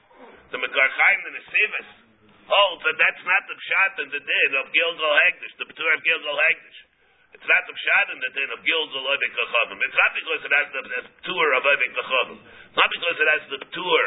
The 0.53 0.57
Mekar 0.61 0.89
Chaim 0.93 1.19
and 1.25 1.35
the 1.35 1.45
Sivis 1.49 1.89
holds 2.45 2.81
oh, 2.81 2.85
that 2.85 2.97
that's 3.01 3.23
not 3.25 3.41
the 3.49 3.57
pshat 3.57 3.91
in 4.05 4.09
the 4.13 4.21
din 4.21 4.51
of 4.61 4.69
Gilgal 4.69 5.13
Hegdish, 5.25 5.53
the 5.57 5.65
Petur 5.65 5.89
of 5.97 6.01
Gilgal 6.05 6.37
Hegdish. 6.37 6.79
It's 7.33 7.47
not 7.49 7.63
the 7.65 7.73
pshat 7.73 8.05
in 8.13 8.19
the 8.21 8.31
din 8.37 8.49
of 8.53 8.61
Gilgal 8.61 9.03
Ovik 9.09 9.33
Kachavim. 9.33 9.79
It's 9.81 9.97
not 9.97 10.11
because 10.13 10.41
it 10.45 10.53
has 10.53 10.67
the, 10.71 10.83
tour 11.25 11.47
of 11.57 11.63
Ovik 11.65 11.91
Kachavim. 11.97 12.39
It's 12.45 12.77
not 12.77 12.89
because 12.93 13.17
it 13.17 13.29
has 13.33 13.43
the 13.49 13.61
tour 13.73 14.03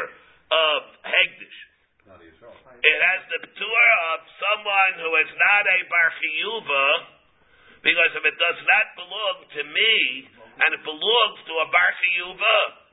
of 0.49 0.79
Hegdish. 1.03 1.59
It 2.09 2.99
has 3.05 3.21
the 3.29 3.41
tour 3.53 3.85
of 4.15 4.19
someone 4.39 4.93
who 4.97 5.11
is 5.21 5.31
not 5.35 5.63
a 5.67 5.77
Bar 5.91 6.09
because 7.85 8.11
if 8.17 8.23
it 8.25 8.37
does 8.39 8.59
not 8.65 8.85
belong 8.97 9.37
to 9.55 9.61
me, 9.61 10.25
and 10.59 10.69
it 10.73 10.83
belongs 10.83 11.39
to 11.45 11.53
a 11.53 11.67
Bar 11.69 11.91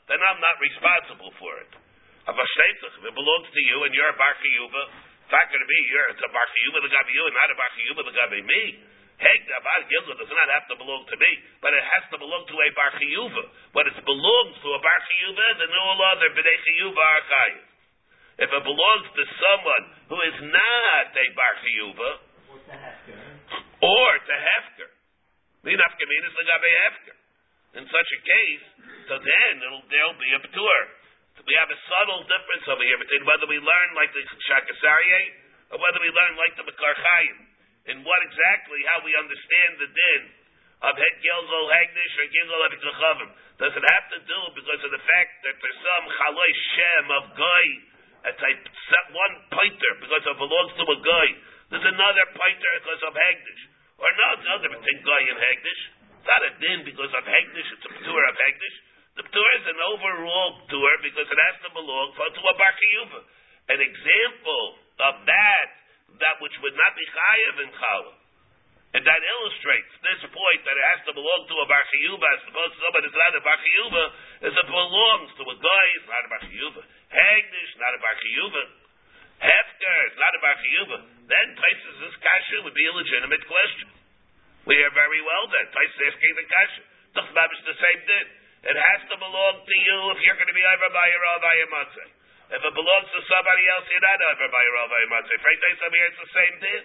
then 0.06 0.20
I'm 0.20 0.40
not 0.42 0.56
responsible 0.60 1.32
for 1.40 1.52
it. 1.64 1.85
If 2.26 3.04
it 3.06 3.14
belongs 3.14 3.48
to 3.54 3.62
you 3.62 3.76
and 3.86 3.92
you're 3.94 4.10
a 4.10 4.18
Bar 4.18 4.34
Chiyuva, 4.42 4.82
it's 5.22 5.30
not 5.30 5.46
going 5.46 5.62
to 5.62 5.70
be 5.70 5.78
you're 5.86 6.10
it's 6.10 6.22
a 6.22 6.30
Bar 6.34 6.46
Chiyuva 6.50 6.78
the 6.82 6.90
gabi 6.90 7.14
you 7.14 7.22
and 7.22 7.34
not 7.38 7.54
a 7.54 7.56
Bar 7.58 7.70
Chiyuva 7.78 8.02
the 8.02 8.14
gabi 8.18 8.40
me. 8.42 8.62
Hey, 9.16 9.36
the 9.46 9.56
Bar 9.62 9.80
Gilgal 9.88 10.18
does 10.18 10.28
not 10.28 10.48
have 10.52 10.66
to 10.68 10.76
belong 10.76 11.06
to 11.08 11.16
me, 11.16 11.32
but 11.64 11.72
it 11.72 11.80
has 11.80 12.04
to 12.12 12.20
belong 12.20 12.44
to 12.50 12.56
a 12.58 12.68
Bar 12.74 12.90
Chiyuva. 12.98 13.42
When 13.72 13.86
it 13.88 13.96
belongs 14.02 14.54
to 14.58 14.68
a 14.74 14.80
Bar 14.82 15.00
Chiyuva, 15.06 15.46
then 15.62 15.70
all 15.72 15.98
other 16.02 16.28
B'nai 16.34 16.56
Chiyuva 16.66 16.98
are 16.98 17.24
chayiv. 17.30 17.66
If 18.42 18.50
it 18.52 18.62
belongs 18.66 19.06
to 19.06 19.22
someone 19.40 19.84
who 20.10 20.18
is 20.26 20.38
not 20.50 21.06
a 21.14 21.26
Bar 21.32 21.54
the 21.62 22.74
hefker? 22.74 23.22
or 23.86 24.10
to 24.18 24.34
Hefker. 24.34 24.90
Min 25.62 25.78
Afkamin 25.78 26.22
is 26.26 26.34
Lagabe 26.34 26.70
Hefker. 26.90 27.16
In 27.78 27.84
such 27.86 28.10
a 28.12 28.20
case, 28.20 28.66
so 29.08 29.14
then 29.20 29.52
it'll, 29.62 29.84
there'll 29.88 30.18
be 30.18 30.32
a 30.34 30.40
Ptur. 30.42 30.82
We 31.44 31.54
have 31.60 31.68
a 31.68 31.78
subtle 31.84 32.24
difference 32.24 32.64
over 32.72 32.80
here 32.80 32.96
between 32.96 33.28
whether 33.28 33.44
we 33.44 33.60
learn 33.60 33.88
like 33.92 34.10
the 34.16 34.24
Shakasarye 34.24 35.22
or 35.74 35.78
whether 35.82 36.00
we 36.00 36.08
learn 36.08 36.34
like 36.40 36.56
the 36.56 36.64
Makar 36.64 36.94
Chaim. 36.96 37.36
In 37.86 38.02
what 38.02 38.20
exactly, 38.24 38.80
how 38.90 39.04
we 39.04 39.14
understand 39.14 39.72
the 39.78 39.90
din 39.92 40.22
of 40.82 40.94
Het 40.96 41.16
Gilgol 41.22 41.66
Hegdish 41.70 42.14
or 42.18 42.26
Gilgol 42.32 42.62
Evikachavim. 42.66 43.30
Does 43.62 43.72
it 43.72 43.84
have 43.84 44.06
to 44.12 44.20
do 44.26 44.40
because 44.58 44.82
of 44.84 44.90
the 44.92 45.00
fact 45.00 45.32
that 45.46 45.56
there's 45.60 45.80
some 45.80 46.04
Chaloi 46.08 46.50
Shem 46.76 47.06
of 47.14 47.24
Goy, 47.38 47.66
a 48.26 48.32
type, 48.36 48.62
one 49.14 49.34
pointer 49.54 49.92
because 50.02 50.24
it 50.26 50.36
belongs 50.36 50.72
to 50.76 50.84
a 50.84 50.98
Goy. 50.98 51.28
There's 51.72 51.88
another 51.88 52.26
pointer 52.34 52.72
because 52.80 53.02
of 53.06 53.12
Hegdish. 53.14 53.62
Or 53.96 54.08
no, 54.12 54.26
it's 54.36 54.48
other 54.50 54.70
between 54.72 54.98
Goy 55.06 55.22
and 55.30 55.38
Hegdish. 55.40 55.82
It's 56.20 56.28
not 56.28 56.42
a 56.42 56.52
din 56.58 56.78
because 56.84 57.12
of 57.14 57.22
Hegdish, 57.22 57.68
it's 57.70 57.86
a 57.86 57.92
tour 58.02 58.24
of 58.28 58.34
Hegdish. 58.34 58.76
The 59.16 59.24
tour 59.24 59.50
is 59.56 59.64
an 59.64 59.80
overall 59.80 60.60
tour 60.68 60.92
because 61.00 61.24
it 61.24 61.40
has 61.48 61.56
to 61.64 61.70
belong 61.72 62.12
to 62.12 62.20
a 62.20 62.54
Bar 62.60 62.72
Chiyuva. 62.76 63.20
An 63.72 63.80
example 63.80 64.64
of 65.00 65.14
that, 65.24 65.68
that 66.20 66.36
which 66.44 66.52
would 66.60 66.76
not 66.76 66.92
be 66.92 67.04
Chayav 67.08 67.56
in 67.64 67.70
Chala. 67.80 68.14
And 68.92 69.02
that 69.08 69.20
illustrates 69.24 69.92
this 70.04 70.20
point 70.28 70.60
that 70.68 70.76
it 70.76 70.86
has 70.92 71.00
to 71.08 71.12
belong 71.16 71.48
to 71.48 71.56
a 71.64 71.66
Bar 71.66 71.84
Chiyuva 71.88 72.26
as 72.28 72.40
opposed 72.44 72.76
to 72.76 72.80
somebody 72.84 73.08
that's 73.08 73.16
not 73.16 73.40
a 73.40 73.42
Bar 73.44 73.56
Chiyuva, 73.56 74.04
is 74.48 74.52
it 74.52 74.68
belongs 74.68 75.30
to 75.32 75.44
a 75.48 75.56
guy, 75.64 75.86
it's 75.96 76.10
not 76.12 76.20
a 76.20 76.30
Bar 76.36 76.42
Chiyuva. 76.44 76.82
Hegdish, 77.08 77.72
not 77.80 77.96
a 77.96 78.00
Bar 78.04 78.16
Chiyuva. 78.20 78.62
Hefker, 79.36 79.98
it's 80.12 80.20
not 80.20 80.32
a 80.36 80.40
Bar 80.44 80.56
Chiyuva. 80.60 80.98
Then 81.24 81.46
Taisus' 81.56 82.04
this 82.04 82.16
kasha 82.20 82.56
would 82.68 82.76
be 82.76 82.84
a 82.84 82.92
legitimate 82.92 83.44
question. 83.48 83.88
We 84.68 84.76
hear 84.76 84.92
very 84.92 85.24
well 85.24 85.44
that 85.48 85.72
Taisus 85.72 86.04
asking 86.04 86.34
the 86.36 86.46
kasha. 86.52 86.82
Doesn't 87.16 87.64
the 87.64 87.80
same 87.80 88.00
thing. 88.04 88.28
It 88.64 88.76
has 88.76 89.00
to 89.12 89.16
belong 89.20 89.54
to 89.60 89.76
you 89.76 89.98
if 90.16 90.18
you're 90.24 90.38
going 90.40 90.48
to 90.48 90.56
be 90.56 90.64
over 90.64 90.88
by 90.94 91.06
your. 91.12 91.24
If 92.46 92.62
it 92.62 92.74
belongs 92.78 93.08
to 93.10 93.20
somebody 93.26 93.64
else, 93.66 93.84
you're 93.90 94.06
not 94.06 94.22
over 94.22 94.46
by 94.48 94.62
your 94.62 95.10
Matzeh. 95.10 95.38
Frank 95.42 95.58
Day, 95.58 95.74
some 95.82 95.90
here, 95.90 96.06
it's 96.06 96.22
the 96.22 96.30
same 96.30 96.56
thing. 96.62 96.82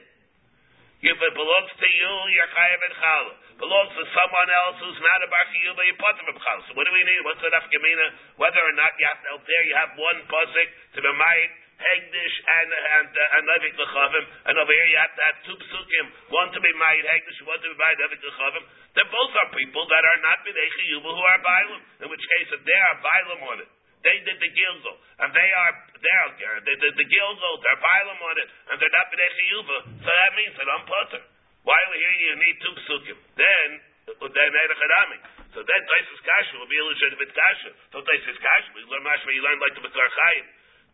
If 1.01 1.17
it 1.17 1.34
belongs 1.34 1.72
to 1.78 1.88
you, 1.89 2.11
you're 2.34 2.49
chayav 2.49 2.82
and 2.82 2.95
chal. 2.97 3.26
Belongs 3.61 3.93
to 3.93 4.03
someone 4.09 4.49
else 4.53 4.78
who's 4.82 5.01
not 5.01 5.19
a 5.22 5.30
bar 5.30 5.45
chiyuv, 5.53 5.78
you're 5.86 6.01
part 6.01 6.17
of 6.17 6.30
a 6.30 6.34
chal. 6.34 6.57
So 6.65 6.74
what 6.74 6.86
do 6.89 6.93
we 6.93 7.05
need? 7.05 7.22
What's 7.26 7.41
the 7.45 7.49
nafkamina? 7.53 8.38
Whether 8.41 8.61
or 8.61 8.74
not 8.74 8.93
you 8.97 9.05
have 9.05 9.22
out 9.38 9.43
there 9.45 9.63
you 9.69 9.76
have 9.78 9.91
one 9.97 10.19
pasuk 10.30 10.67
to 10.97 10.99
be 11.01 11.13
made 11.13 11.51
hegdish 11.82 12.36
and 12.46 12.70
and 12.70 13.10
uh, 13.10 13.36
and 13.36 13.44
levik 13.50 13.74
lechavim, 13.76 14.26
and 14.46 14.54
over 14.62 14.74
here 14.74 14.90
you 14.94 15.00
have 15.02 15.14
to 15.18 15.24
have 15.26 15.38
two 15.50 15.58
psukim, 15.58 16.06
one 16.30 16.50
to 16.54 16.60
be 16.62 16.72
made 16.78 17.04
hegdish, 17.10 17.42
one 17.44 17.58
to 17.58 17.68
be 17.74 17.78
made 17.82 17.98
levik 17.98 18.22
lechavim. 18.22 18.64
They 18.94 19.06
both 19.10 19.34
are 19.42 19.50
people 19.52 19.84
that 19.90 20.04
are 20.06 20.20
not 20.22 20.46
b'nei 20.46 20.70
chiyuv 20.78 21.04
who 21.04 21.24
are 21.26 21.42
bailim. 21.42 21.82
In 22.02 22.08
which 22.14 22.22
case, 22.22 22.50
if 22.54 22.62
they 22.64 22.80
are 22.80 22.98
bailim 23.02 23.42
on 23.50 23.58
it, 23.66 23.70
they 24.06 24.18
did 24.22 24.38
the 24.38 24.52
gilgal, 24.54 24.96
and 25.26 25.30
they 25.34 25.50
are 25.50 25.74
they 25.98 26.16
are 26.22 26.30
they 26.62 26.78
did 26.78 26.94
the 26.96 27.08
gilgal, 27.10 27.54
they're 27.66 27.82
bailim 27.82 28.20
on 28.22 28.36
it, 28.38 28.50
and 28.70 28.76
they're 28.78 28.96
not 28.96 29.10
b'nei 29.10 29.30
chiyuv. 29.36 29.68
So 30.06 30.10
that 30.10 30.32
means 30.38 30.54
that 30.56 30.68
I'm 30.70 30.86
putter. 30.86 31.24
Why 31.62 31.78
here 31.94 32.16
you 32.18 32.34
need 32.42 32.58
two 32.62 32.74
psukim? 32.86 33.18
Then 33.38 33.70
then 34.08 34.52
Erechadami. 34.52 35.18
So 35.54 35.60
then 35.62 35.82
Taisus 35.84 36.22
Kasha 36.26 36.58
will 36.58 36.72
be 36.72 36.80
a 36.80 36.86
legitimate 36.86 37.32
Kasha. 37.32 37.72
So 37.92 38.02
Taisus 38.02 38.40
Kasha, 38.40 38.70
we 38.74 38.82
learn 38.90 39.04
mashma, 39.04 39.30
you 39.36 39.44
learn 39.44 39.60
like 39.62 39.76
the 39.78 39.84
Makar 39.84 40.10
Chaim. 40.10 40.46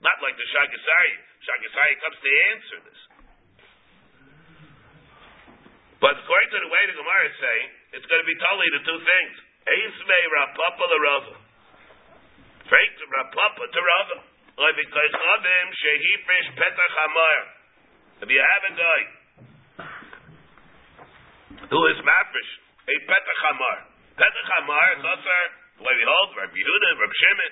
Not 0.02 0.18
like 0.22 0.38
the 0.38 0.46
Shagasari. 0.54 1.14
Shagasari 1.42 1.96
comes 2.02 2.18
to 2.22 2.30
answer 2.54 2.78
this. 2.86 3.00
But 5.98 6.14
according 6.22 6.52
to 6.54 6.60
the 6.62 6.70
way 6.70 6.82
the 6.86 6.98
Gemara 7.02 7.24
is 7.26 7.38
saying, 7.42 7.68
it's 7.98 8.06
going 8.06 8.22
to 8.22 8.30
be 8.30 8.38
totally 8.38 8.70
the 8.78 8.84
two 8.86 9.00
things. 9.02 9.34
Eisvei 9.66 10.24
Rapapa 10.30 10.86
the 10.86 11.00
Rava. 11.02 11.36
Frank 12.70 12.94
Rapapa 13.02 13.64
to 13.66 13.82
Rava. 13.82 14.18
If 18.18 18.30
you 18.34 18.42
have 18.42 18.64
a 18.66 18.74
guy 18.74 19.02
who 21.70 21.80
is 21.94 22.00
mafish, 22.02 22.52
a 22.90 22.96
Petach 23.06 23.42
Hamar. 23.46 23.78
Petach 24.18 24.50
Hamar 24.58 24.88
is 24.98 25.06
also, 25.06 25.38
the 25.78 25.84
way 25.86 25.94
we 25.94 26.06
hold, 26.10 26.34
Rabbi 26.42 26.58
Yehuda, 26.58 26.90
Rabbi 26.98 27.16
Shimon, 27.22 27.52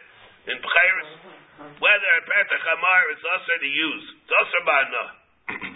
in 0.49 0.57
Pchairis. 0.65 1.44
Whether 1.55 2.09
a 2.19 2.21
Petach 2.27 2.65
Hamar 2.67 3.01
is 3.15 3.23
also 3.23 3.53
to 3.63 3.69
use. 3.69 4.05
It's 4.23 4.35
also 4.35 4.57
Ba'ana. 4.67 5.05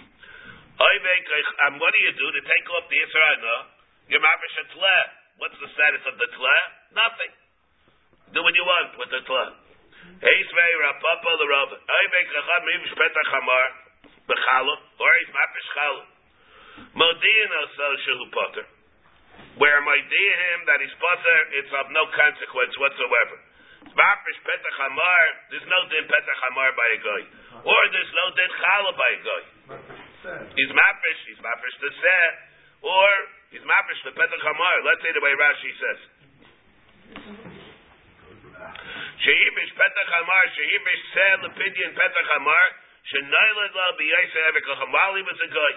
And 0.80 1.76
um, 1.76 1.80
what 1.80 1.92
do 1.92 2.00
you 2.08 2.12
do 2.16 2.24
to 2.24 2.40
take 2.40 2.66
off 2.72 2.88
the 2.88 2.96
Yisra'ana? 2.96 3.56
You're 4.08 4.24
mafish 4.24 4.56
a 4.60 4.64
tleh. 4.72 5.04
What's 5.36 5.56
the 5.60 5.68
status 5.76 6.00
of 6.08 6.16
the 6.16 6.28
tleh? 6.32 6.62
Nothing. 6.96 7.32
Do 8.32 8.40
what 8.40 8.56
you 8.56 8.64
want 8.64 8.96
with 8.96 9.12
the 9.12 9.20
tleh. 9.28 9.50
Eisvei 10.24 10.72
Rapapa 10.80 11.30
the 11.36 11.46
Rav. 11.52 11.70
Oivek 11.76 12.26
Chacham 12.32 12.60
um, 12.60 12.68
Mivish 12.68 12.96
Petach 12.96 13.28
Hamar. 13.28 13.66
Bechala. 14.24 14.74
Or 15.04 15.12
he's 15.20 15.32
mafish 15.36 15.68
chala. 15.76 16.04
Modiin 16.96 17.50
also 17.60 17.86
shehu 18.00 18.26
potter. 18.32 18.66
Where 19.60 19.84
modia 19.84 20.32
him 20.48 20.60
that 20.64 20.80
he's 20.80 20.96
potter, 20.96 21.38
it's 21.60 21.72
of 21.76 21.92
no 21.92 22.08
consequence 22.08 22.72
whatsoever. 22.80 23.36
Mafish 23.88 24.40
Petach 24.44 24.76
Hamar. 24.84 25.24
There's 25.48 25.68
no 25.68 25.80
din 25.88 26.04
Petach 26.04 26.40
Hamar 26.48 26.70
by 26.76 26.88
a 26.92 26.98
guy. 27.00 27.22
Or 27.64 27.80
there's 27.92 28.12
no 28.12 28.26
din 28.36 28.50
chala 28.60 28.92
by 28.96 29.10
a 29.10 29.20
guy. 29.24 29.44
He's 30.20 30.68
mafish, 30.68 31.20
he's 31.32 31.40
mafish 31.40 31.76
the 31.80 31.90
seh, 31.96 32.28
or 32.84 33.08
he's 33.56 33.64
mafish 33.64 34.00
the 34.04 34.12
petach 34.12 34.44
hamar. 34.44 34.76
Let's 34.84 35.00
say 35.00 35.12
the 35.16 35.22
way 35.24 35.32
Rashi 35.32 35.72
says. 35.80 36.00
Shehibish 39.24 39.72
petach 39.80 40.10
hamar, 40.12 40.44
shehibish 40.52 41.04
seh 41.16 41.32
lepidyon 41.40 41.96
petach 41.96 42.28
hamar, 42.36 42.64
shenoyled 43.08 43.72
la 43.72 43.86
b'yaisa 43.96 44.38
evikacham, 44.52 44.88
while 44.92 45.16
he 45.16 45.24
was 45.24 45.40
a 45.40 45.48
guy. 45.48 45.74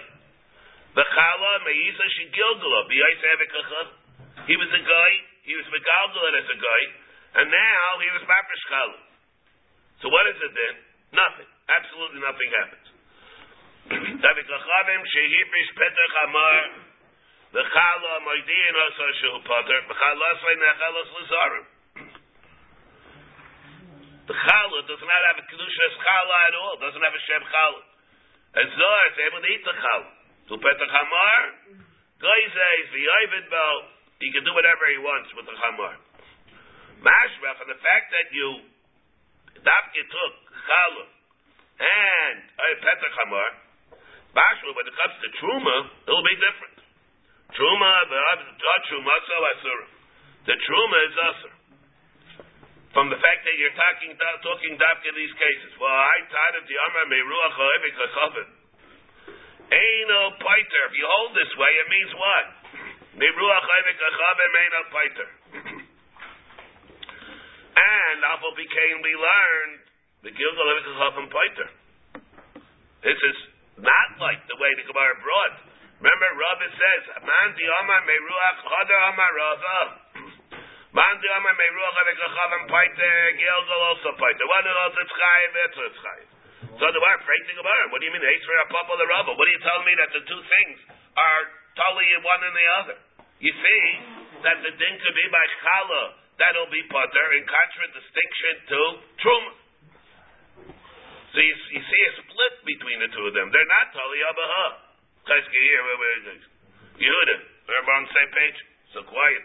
V'chala 0.92 1.52
meisa 1.64 2.04
shegilgala 2.20 2.80
b'yaisa 2.84 3.26
evikacham. 3.32 3.86
He 4.44 4.60
was 4.60 4.68
a 4.68 4.82
guy, 4.84 5.12
he 5.48 5.56
was 5.56 5.64
megalgalat 5.72 6.36
as 6.36 6.48
a 6.52 6.58
guy, 6.60 6.82
and 7.34 7.50
now 7.50 7.86
he 7.98 8.08
was 8.14 8.22
mafish 8.30 8.64
chala. 8.70 8.98
So 10.02 10.06
what 10.10 10.26
is 10.30 10.38
it 10.38 10.52
then? 10.54 10.74
Nothing. 11.14 11.50
Absolutely 11.66 12.20
nothing 12.22 12.50
happens. 12.54 12.86
Nechalas 20.62 21.08
l'zarim. 21.14 21.66
The 24.24 24.32
chala 24.32 24.78
does 24.88 25.02
not 25.04 25.22
have 25.28 25.36
a 25.36 25.44
kedushas 25.44 25.94
chala 26.00 26.36
at 26.48 26.54
all. 26.54 26.76
Doesn't 26.80 27.02
have 27.02 27.14
a 27.14 27.22
shem 27.28 27.42
chala. 27.44 27.82
And 28.54 28.70
Zohar 28.70 29.04
is 29.10 29.18
able 29.26 29.40
to 29.42 29.48
eat 29.50 29.64
the 29.66 29.74
chala. 29.74 30.10
To 30.48 30.54
petach 30.58 30.94
amar, 30.94 31.40
goy 32.20 32.42
says 32.52 32.86
v'yovid 32.94 33.50
bel. 33.50 33.78
He 34.20 34.32
can 34.32 34.44
do 34.44 34.54
whatever 34.54 34.88
he 34.88 34.98
wants 34.98 35.28
with 35.36 35.44
the 35.44 35.52
chamar. 35.52 35.94
Mashma 37.04 37.50
for 37.60 37.68
the 37.68 37.76
fact 37.84 38.06
that 38.16 38.32
you 38.32 38.48
dafke 39.60 40.00
took 40.08 40.34
chala 40.64 41.04
and 41.76 42.38
uh, 42.56 42.64
a 42.64 42.70
petach 42.80 43.18
amar. 43.28 43.50
Bashma, 44.32 44.72
when 44.72 44.88
it 44.88 44.96
comes 44.96 45.16
to 45.20 45.28
truma, 45.36 45.76
it'll 46.08 46.24
be 46.24 46.38
different. 46.40 46.80
Truma, 47.52 47.92
the 48.08 48.20
truma, 48.88 49.14
so 49.28 49.36
asur. 49.52 49.80
The 50.48 50.56
truma 50.64 50.98
is 51.06 51.14
asur. 51.28 51.54
from 52.96 53.10
the 53.10 53.20
fact 53.20 53.40
that 53.44 53.54
you're 53.60 53.76
talking 53.76 54.16
talking 54.42 54.72
dafka 54.80 55.06
in 55.12 55.16
these 55.18 55.36
cases. 55.36 55.70
Well, 55.76 55.92
I 55.92 56.18
taught 56.30 56.56
the 56.56 56.76
Amar 56.88 57.04
Meruach 57.12 57.54
Ha'evik 57.58 57.94
HaChavim. 58.00 58.48
Eino 59.70 60.20
Paiter. 60.40 60.82
If 60.88 60.94
you 60.96 61.06
hold 61.06 61.36
this 61.36 61.52
way, 61.58 61.72
it 61.84 61.88
means 61.90 62.12
what? 62.16 62.44
Meruach 63.18 63.64
Ha'evik 63.66 63.98
HaChavim 63.98 64.52
Eino 64.56 64.80
Paiter. 64.88 65.28
And 67.74 68.22
Afal 68.22 68.54
became 68.54 69.02
we 69.02 69.14
learned 69.18 69.82
the 70.22 70.32
Gilgal 70.32 70.64
Ha'evik 70.64 70.86
HaChavim 70.94 71.26
Paiter. 71.30 71.68
This 73.02 73.18
is 73.18 73.38
not 73.82 74.08
like 74.22 74.40
the 74.46 74.56
way 74.62 74.70
the 74.78 74.86
Gemara 74.86 75.18
brought. 75.20 75.54
Remember, 75.98 76.28
Rabbi 76.38 76.68
says, 76.70 77.02
Man 77.22 77.48
di 77.58 77.66
Amar 77.66 78.00
Meruach 78.06 78.58
Hadar 78.62 79.00
Amar 79.10 79.32
Rava. 79.34 79.78
Man 80.98 81.14
di 81.18 81.28
Amar 81.34 81.54
Meruach 81.58 81.94
Ha'evik 81.98 82.18
HaChavim 82.22 82.64
Paiter. 82.70 83.18
Gilgal 83.42 83.80
also 83.90 84.10
Paiter. 84.14 84.44
One 84.46 84.64
those 84.70 84.96
it's 85.02 85.12
Chayiv, 85.12 85.52
it's 85.58 85.98
Chayiv. 85.98 86.28
So 86.74 86.84
the 86.90 87.02
word 87.02 87.20
break 87.22 87.42
the 87.46 87.54
Gemara. 87.54 87.86
What 87.94 88.02
do 88.02 88.10
you 88.10 88.14
mean? 88.14 88.22
Pop 88.22 88.90
of 88.90 88.98
the 88.98 89.06
rubble. 89.06 89.38
What 89.38 89.46
are 89.46 89.54
you 89.54 89.62
telling 89.62 89.86
me 89.86 89.94
that 89.94 90.10
the 90.10 90.22
two 90.26 90.42
things 90.42 90.78
are 91.14 91.42
totally 91.78 92.10
one 92.18 92.42
and 92.42 92.54
the 92.54 92.66
other? 92.82 92.96
You 93.38 93.52
see 93.54 93.82
that 94.42 94.58
the 94.62 94.72
din 94.74 94.94
could 94.98 95.14
be 95.14 95.26
by 95.30 95.44
chala, 95.62 96.02
that'll 96.38 96.70
be 96.70 96.82
putter 96.90 97.26
in 97.38 97.42
contradistinction 97.46 98.54
to 98.70 98.80
truma. 99.22 99.52
So 101.34 101.42
you, 101.42 101.54
you 101.74 101.82
see 101.82 102.02
a 102.06 102.12
split 102.22 102.54
between 102.62 102.98
the 103.02 103.10
two 103.10 103.26
of 103.26 103.34
them. 103.34 103.50
They're 103.50 103.66
not 103.66 103.90
totally 103.90 104.22
abaha. 104.22 104.66
Yehuda, 106.94 107.36
we're 107.66 107.94
on 107.98 108.06
the 108.06 108.12
same 108.14 108.30
page. 108.30 108.58
So 108.94 109.02
quiet. 109.02 109.44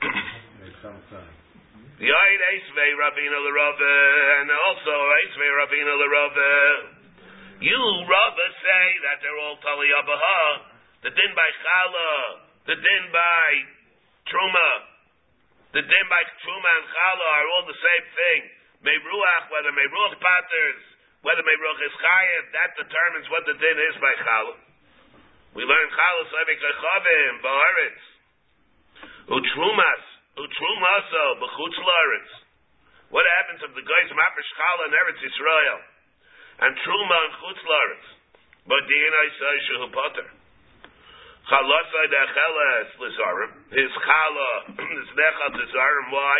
Make 0.64 0.76
some 0.80 0.96
sense. 1.12 1.44
Yain 2.00 2.40
Eisvei 2.50 2.90
Ravina 2.96 3.38
Larava, 3.38 3.94
and 4.40 4.50
also 4.50 4.94
Eisvei 5.20 5.50
Ravina 5.52 5.94
Larava. 5.94 6.52
You, 7.60 7.78
Rava, 7.78 8.46
say 8.58 8.86
that 9.06 9.22
they're 9.22 9.38
all 9.38 9.60
Tali 9.62 9.88
Abaha. 10.00 10.74
The 11.04 11.10
din 11.12 11.32
by 11.36 11.50
Chala, 11.60 12.12
the 12.66 12.76
din 12.80 13.04
by 13.12 13.48
Truma, 14.26 14.93
the 15.74 15.82
din 15.82 16.06
by 16.06 16.22
Truma 16.46 16.70
and 16.78 16.86
Chala 16.86 17.26
are 17.34 17.46
all 17.58 17.66
the 17.66 17.74
same 17.74 18.06
thing. 18.14 18.40
Meiruach, 18.86 19.50
whether 19.50 19.74
Meiruach 19.74 20.14
patters, 20.22 20.80
whether 21.26 21.42
Meiruach 21.42 21.80
is 21.82 21.94
Chayev, 21.98 22.44
that 22.54 22.70
determines 22.78 23.26
what 23.26 23.42
the 23.50 23.58
din 23.58 23.78
is 23.90 23.96
by 23.98 24.14
Chala. 24.22 24.54
We 25.58 25.66
learn 25.66 25.86
Chala 25.90 26.22
Sevik 26.30 26.62
Lechavim, 26.62 27.34
Ba'aretz, 27.42 28.02
Utrumas, 29.34 30.04
Utrumaso, 30.38 31.24
B'chutz 31.42 31.76
La'aretz. 31.82 32.32
What 33.10 33.26
happens 33.42 33.66
if 33.66 33.74
the 33.74 33.82
guy's 33.82 34.10
Mafish 34.14 34.50
Chala 34.54 34.82
in 34.86 34.92
Eretz 34.94 35.20
Yisrael? 35.26 35.80
And 36.62 36.72
Truma 36.86 37.18
and 37.18 37.34
Chutz 37.42 37.62
La'aretz. 37.66 38.08
But 38.70 38.82
Dinai 38.86 39.28
says 39.42 39.58
Shehu 39.66 39.88
Potter. 39.90 40.28
Chalasai 41.44 42.06
Decheles 42.08 42.90
Lizarim. 42.96 43.52
His 43.76 43.92
Chala, 44.00 44.52
his 44.96 45.08
Nechal 45.12 45.52
Lizarim, 45.52 46.06
why? 46.08 46.38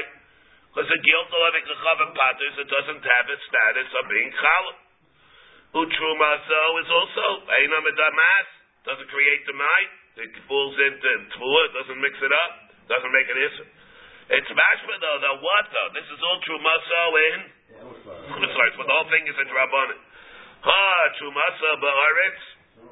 Because 0.72 0.88
the 0.88 1.00
guilt 1.04 1.28
of 1.28 1.40
having 1.44 1.64
a 1.64 1.76
Chavim 1.76 2.10
Patters, 2.16 2.54
it 2.58 2.68
doesn't 2.72 3.02
have 3.04 3.26
its 3.28 3.44
status 3.46 3.88
of 4.00 4.04
being 4.08 4.32
Chala. 4.32 4.74
Utrumaso 5.74 6.62
is 6.80 6.88
also 6.88 7.26
Einam 7.50 7.84
Damas. 7.84 8.48
Doesn't 8.86 9.10
create 9.10 9.42
the 9.48 9.56
mind. 9.56 9.90
It 10.14 10.30
falls 10.46 10.76
into 10.78 11.10
Tvua, 11.34 11.60
it 11.66 11.72
doesn't 11.74 11.98
mix 11.98 12.14
it 12.22 12.30
up, 12.30 12.52
doesn't 12.86 13.10
make 13.10 13.26
it 13.26 13.34
issue. 13.34 13.66
It's 14.30 14.46
mashma 14.46 14.94
though, 15.02 15.18
the 15.20 15.32
what 15.42 15.66
though? 15.74 15.90
This 15.90 16.06
is 16.06 16.20
all 16.22 16.38
Trumaso 16.46 17.02
in 17.18 17.38
Chutzlaritz, 18.38 18.76
but 18.78 18.86
the 18.86 18.94
whole 18.94 19.10
thing 19.10 19.26
is 19.26 19.34
in 19.34 19.48
Rabbanim. 19.50 20.00
Ha, 20.64 20.84
Trumaso 21.18 21.70
Ba'aretz, 21.82 22.42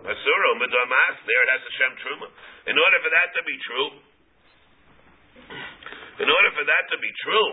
Asuro, 0.03 0.51
Medamas, 0.59 1.16
there 1.28 1.43
it 1.43 1.51
has 1.53 1.62
Hashem 1.62 1.93
Truma. 2.03 2.28
In 2.66 2.76
order 2.78 2.99
for 3.05 3.11
that 3.12 3.28
to 3.36 3.43
be 3.47 3.57
true, 3.62 3.88
in 6.22 6.28
order 6.28 6.51
for 6.55 6.64
that 6.66 6.84
to 6.93 6.97
be 6.99 7.11
true, 7.22 7.51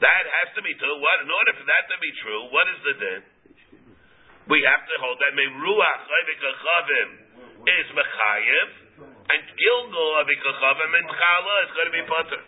that 0.00 0.24
has 0.24 0.48
to 0.56 0.62
be 0.64 0.72
true. 0.80 0.96
What? 0.96 1.16
In 1.20 1.30
order 1.30 1.52
for 1.56 1.66
that 1.68 1.84
to 1.92 1.96
be 2.00 2.10
true, 2.24 2.40
what 2.48 2.66
is 2.72 2.78
the 2.84 2.94
din? 2.96 3.22
We 4.48 4.64
have 4.64 4.82
to 4.82 4.94
hold 5.04 5.20
that 5.20 5.36
Meruach 5.36 6.02
Chavim 6.08 7.08
is 7.68 7.86
Mechayev, 7.92 8.70
and 9.04 9.42
Gilgal 9.56 10.10
Avikachavim 10.24 10.90
and 10.96 11.06
Chala 11.06 11.56
is 11.68 11.70
going 11.76 11.88
to 11.92 11.96
be 11.96 12.04
Potter. 12.08 12.42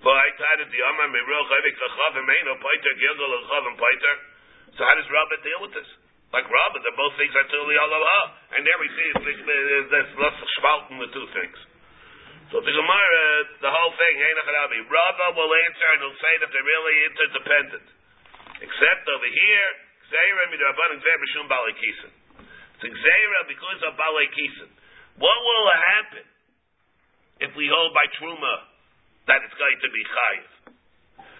For 0.00 0.12
I 0.12 0.28
tied 0.36 0.64
the 0.64 0.80
Amar 0.90 1.08
Meruach 1.12 1.50
Avikachavim 1.52 2.24
ain't 2.24 2.46
no 2.48 2.56
Potter, 2.56 2.92
Gilgal 2.96 3.30
Chavim 3.46 3.76
Potter. 3.76 4.14
So 4.74 4.80
how 4.84 4.94
does 4.96 5.08
Rabbah 5.08 5.40
deal 5.44 5.60
with 5.68 5.74
this? 5.76 5.90
Like 6.36 6.52
Rabbah, 6.52 6.84
the 6.84 6.92
both 7.00 7.16
things 7.16 7.32
are 7.32 7.48
totally 7.48 7.80
Allah, 7.80 8.20
and 8.52 8.60
there 8.60 8.76
we 8.76 8.92
see 8.92 9.08
there's 9.88 10.12
less 10.20 10.36
spalten 10.60 11.00
the 11.00 11.08
two 11.08 11.24
things. 11.32 11.56
So 12.52 12.60
the 12.60 12.76
Gemara, 12.76 13.24
uh, 13.24 13.64
the 13.64 13.72
whole 13.72 13.96
thing, 13.96 14.14
Rabbah 14.20 15.32
will 15.32 15.48
answer 15.48 15.88
and 15.96 15.98
he'll 16.04 16.20
say 16.20 16.34
that 16.44 16.52
they're 16.52 16.70
really 16.76 16.96
interdependent. 17.08 17.86
Except 18.68 19.02
over 19.08 19.30
here, 19.32 19.68
Xeira 20.12 20.44
midrabanan 20.52 21.00
Xeira 21.00 21.18
b'shum 21.24 21.48
balei 21.48 21.72
kisin. 21.80 22.12
It's 22.84 22.98
Xeira 23.00 23.40
because 23.48 23.80
of 23.88 23.96
balei 23.96 24.28
kisin. 24.36 24.70
What 25.16 25.38
will 25.40 25.68
happen 25.72 26.26
if 27.48 27.50
we 27.56 27.64
hold 27.64 27.96
by 27.96 28.04
truma 28.20 28.54
that 29.32 29.40
it's 29.40 29.56
going 29.56 29.78
to 29.80 29.88
be 29.88 30.02
chayiv? 30.04 30.50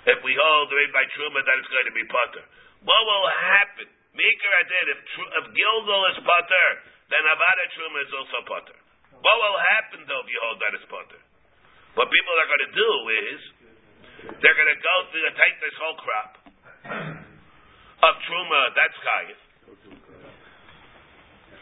If 0.08 0.24
we 0.24 0.32
hold 0.40 0.72
by 0.72 1.04
truma 1.12 1.38
that 1.44 1.56
it's 1.60 1.68
going 1.68 1.84
to 1.84 1.92
be 1.92 2.04
potter, 2.08 2.48
what 2.80 3.02
will 3.04 3.28
happen? 3.44 3.92
Mikra 4.16 4.56
adid 4.64 4.86
if 4.96 5.00
if 5.04 5.44
Gilgal 5.52 6.02
is 6.10 6.18
potter, 6.24 6.68
then 7.12 7.22
avada 7.28 7.64
truma 7.76 7.98
is 8.00 8.12
also 8.16 8.38
potter. 8.48 8.78
What 9.20 9.36
will 9.36 9.60
happen 9.76 10.00
though 10.08 10.24
if 10.24 10.28
you 10.32 10.40
hold 10.40 10.58
that 10.64 10.72
as 10.74 10.84
potter? 10.88 11.20
What 11.96 12.08
people 12.12 12.34
are 12.36 12.48
going 12.48 12.64
to 12.68 12.74
do 12.76 12.90
is 13.28 13.38
they're 14.40 14.58
going 14.58 14.72
to 14.72 14.80
go 14.80 14.96
through 15.12 15.24
and 15.28 15.36
take 15.36 15.56
this 15.60 15.76
whole 15.80 15.96
crop 16.00 16.32
of 18.04 18.14
truma, 18.28 18.60
that's 18.76 18.96
chayiv. 19.00 19.38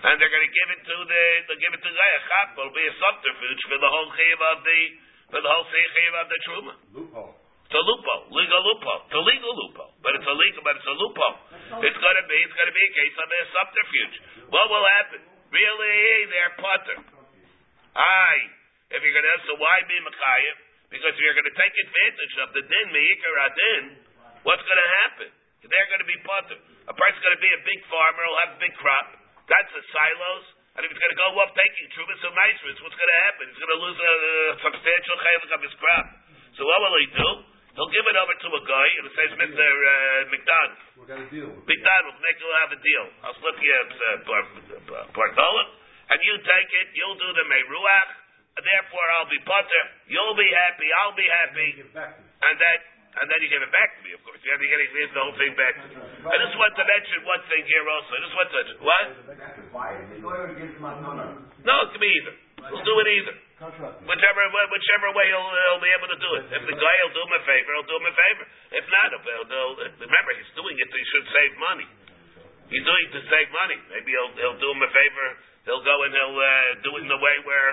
And 0.04 0.20
they're 0.20 0.28
going 0.28 0.44
to 0.44 0.52
give 0.52 0.68
it 0.74 0.82
to 0.84 0.96
the, 1.08 1.24
they'll 1.48 1.62
give 1.64 1.72
it 1.72 1.80
to 1.80 1.88
guy, 1.88 2.10
chap, 2.28 2.52
it'll 2.58 2.76
be 2.76 2.84
a 2.84 2.94
subterfuge 2.98 3.62
for 3.70 3.78
the 3.80 3.88
whole 3.88 4.10
chayiv 4.12 4.40
of 4.52 4.58
the, 4.60 4.80
for 5.32 5.40
the 5.40 5.48
whole 5.48 5.64
chayiv 5.64 6.12
of 6.18 6.26
the 6.28 6.38
truma. 6.44 6.74
Loophole. 6.92 7.43
A 7.74 7.82
loophole, 7.82 8.30
legal 8.30 8.62
loophole. 8.62 9.02
A 9.10 9.18
legal 9.26 9.50
loophole, 9.50 9.92
but 9.98 10.14
it's 10.14 10.28
a 10.30 10.36
legal, 10.38 10.62
but 10.62 10.78
it's 10.78 10.86
a 10.86 10.94
loophole. 10.94 11.36
It's 11.82 11.98
going 11.98 12.18
to 12.22 12.26
be, 12.30 12.38
it's 12.38 12.54
to 12.54 12.70
be 12.70 12.84
a 12.86 12.92
case 12.94 13.16
of 13.18 13.26
a 13.26 13.40
subterfuge. 13.50 14.16
What 14.54 14.70
will 14.70 14.86
happen? 15.02 15.20
Really, 15.50 16.30
they're 16.30 16.54
putter. 16.54 16.98
Aye, 17.98 18.42
if 18.94 19.02
you're 19.02 19.14
going 19.14 19.26
to 19.26 19.34
answer 19.42 19.54
why 19.58 19.82
be 19.90 19.98
Makayev, 20.06 20.56
because 20.94 21.18
if 21.18 21.22
you're 21.22 21.34
going 21.34 21.50
to 21.50 21.58
take 21.58 21.74
advantage 21.74 22.34
of 22.46 22.48
the 22.54 22.62
din, 22.62 22.86
meikar 22.94 23.34
adin, 23.42 23.84
what's 24.46 24.62
going 24.62 24.78
to 24.78 24.90
happen? 25.02 25.28
They're 25.66 25.90
going 25.90 26.04
to 26.06 26.10
be 26.10 26.18
putter. 26.22 26.58
A 26.86 26.94
person's 26.94 27.22
going 27.26 27.38
to 27.38 27.42
be 27.42 27.52
a 27.58 27.62
big 27.66 27.80
farmer, 27.90 28.22
he'll 28.22 28.42
have 28.46 28.54
a 28.54 28.60
big 28.62 28.74
crop. 28.78 29.18
That's 29.50 29.70
the 29.74 29.82
silos. 29.90 30.46
And 30.78 30.86
if 30.86 30.94
he's 30.94 31.02
going 31.02 31.14
to 31.14 31.18
go 31.18 31.30
up 31.42 31.50
taking 31.58 31.90
trubas 31.90 32.22
and 32.22 32.34
maestros, 32.38 32.78
what's 32.86 32.98
going 32.98 33.10
to 33.10 33.20
happen? 33.26 33.50
He's 33.50 33.58
going 33.58 33.74
to 33.74 33.82
lose 33.82 33.98
a, 33.98 34.14
a 34.14 34.62
substantial 34.62 35.16
chaylik 35.26 35.50
of 35.58 35.62
his 35.66 35.74
crop. 35.82 36.06
So 36.54 36.62
what 36.66 36.78
will 36.86 36.98
he 37.02 37.10
do? 37.10 37.30
He'll 37.74 37.90
give 37.90 38.06
it 38.06 38.14
over 38.14 38.34
to 38.38 38.48
a 38.54 38.62
guy, 38.70 38.86
and 38.98 39.04
it 39.10 39.14
says, 39.18 39.30
Mr. 39.34 39.58
Uh, 39.58 40.30
McDonald. 40.30 40.78
We're 40.94 41.10
going 41.10 41.26
to 41.26 41.30
deal 41.34 41.50
with 41.50 41.58
it. 41.58 41.74
McDonald, 41.74 42.14
make 42.22 42.38
you 42.38 42.50
have 42.62 42.70
a 42.70 42.78
deal. 42.78 43.04
I'll 43.26 43.38
slip 43.42 43.58
you 43.58 43.74
a 43.74 43.82
uh, 44.22 45.10
portola, 45.10 45.62
and 46.14 46.18
you 46.22 46.34
take 46.38 46.70
it. 46.70 46.86
You'll 46.94 47.18
do 47.18 47.30
the 47.34 47.44
meruach. 47.50 48.10
Therefore, 48.54 49.06
I'll 49.18 49.26
be 49.26 49.42
putter. 49.42 49.84
You'll 50.06 50.38
be 50.38 50.46
happy. 50.46 50.86
I'll 51.02 51.18
be 51.18 51.26
happy. 51.26 51.68
Give 51.74 51.90
it 51.90 51.98
back 51.98 52.14
to 52.14 52.22
me. 52.22 52.30
And 52.46 52.54
then, 52.62 52.78
and 53.18 53.26
then 53.26 53.38
you 53.42 53.50
give 53.50 53.66
it 53.66 53.74
back 53.74 53.90
to 53.98 54.00
me. 54.06 54.14
Of 54.14 54.22
course, 54.22 54.38
you 54.46 54.54
have 54.54 54.62
to 54.62 54.70
get 54.70 54.78
it, 54.78 54.94
the 54.94 55.18
whole 55.18 55.34
thing 55.34 55.52
back 55.58 55.74
to 55.74 55.86
me. 55.90 55.98
I 56.30 56.38
just 56.38 56.54
want 56.54 56.78
to 56.78 56.84
mention 56.86 57.18
one 57.26 57.42
thing 57.50 57.66
here 57.66 57.82
also. 57.90 58.10
I 58.14 58.20
just 58.22 58.36
want 58.38 58.48
to 58.54 58.60
what? 58.86 59.06
Why 59.74 59.98
is 59.98 60.06
he 60.14 60.22
going 60.22 60.46
to 60.46 60.54
give 60.54 60.78
him 60.78 60.86
a? 60.86 60.94
No, 61.66 61.74
it 61.82 61.88
can 61.90 61.98
be 61.98 62.10
either. 62.22 62.34
We'll 62.70 62.86
do 62.86 62.94
it 63.02 63.08
either. 63.18 63.34
Whichever 63.64 64.42
whichever 64.68 65.08
way 65.16 65.26
he'll, 65.32 65.48
he'll 65.48 65.84
be 65.84 65.92
able 65.96 66.10
to 66.12 66.20
do 66.20 66.30
it. 66.36 66.44
If 66.52 66.62
the 66.68 66.76
guy 66.76 66.94
will 67.04 67.14
do 67.16 67.22
him 67.24 67.34
a 67.38 67.42
favor, 67.48 67.70
he'll 67.72 67.88
do 67.88 67.96
him 67.96 68.06
a 68.08 68.14
favor. 68.14 68.44
If 68.76 68.84
not, 68.92 69.08
he'll, 69.14 69.46
he'll, 69.48 69.74
remember 70.04 70.30
he's 70.36 70.52
doing 70.52 70.76
it. 70.76 70.88
He 70.92 71.04
should 71.08 71.26
save 71.32 71.52
money. 71.56 71.88
He's 72.68 72.84
doing 72.84 73.02
it 73.08 73.12
to 73.16 73.22
save 73.28 73.48
money. 73.52 73.78
Maybe 73.88 74.12
he'll 74.12 74.32
he'll 74.36 74.60
do 74.60 74.68
him 74.68 74.80
a 74.84 74.90
favor. 74.92 75.26
He'll 75.64 75.84
go 75.84 75.96
and 76.04 76.12
he'll 76.12 76.36
uh, 76.36 76.50
do 76.84 76.90
it 77.00 77.02
in 77.08 77.10
a 77.10 77.20
way 77.20 77.36
where 77.48 77.70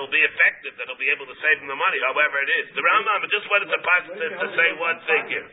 will 0.00 0.10
be 0.10 0.24
effective. 0.24 0.74
That 0.80 0.88
he'll 0.88 1.00
be 1.00 1.12
able 1.12 1.28
to 1.28 1.36
save 1.38 1.60
him 1.60 1.68
the 1.68 1.78
money, 1.78 2.00
however 2.02 2.40
it 2.42 2.50
is. 2.62 2.72
The 2.74 2.82
Rambam 2.82 3.20
But 3.20 3.30
just 3.30 3.46
wanted 3.52 3.68
to, 3.70 3.78
to, 3.78 4.26
to 4.42 4.48
say 4.56 4.68
one 4.80 4.98
thing 5.06 5.22
here. 5.30 5.46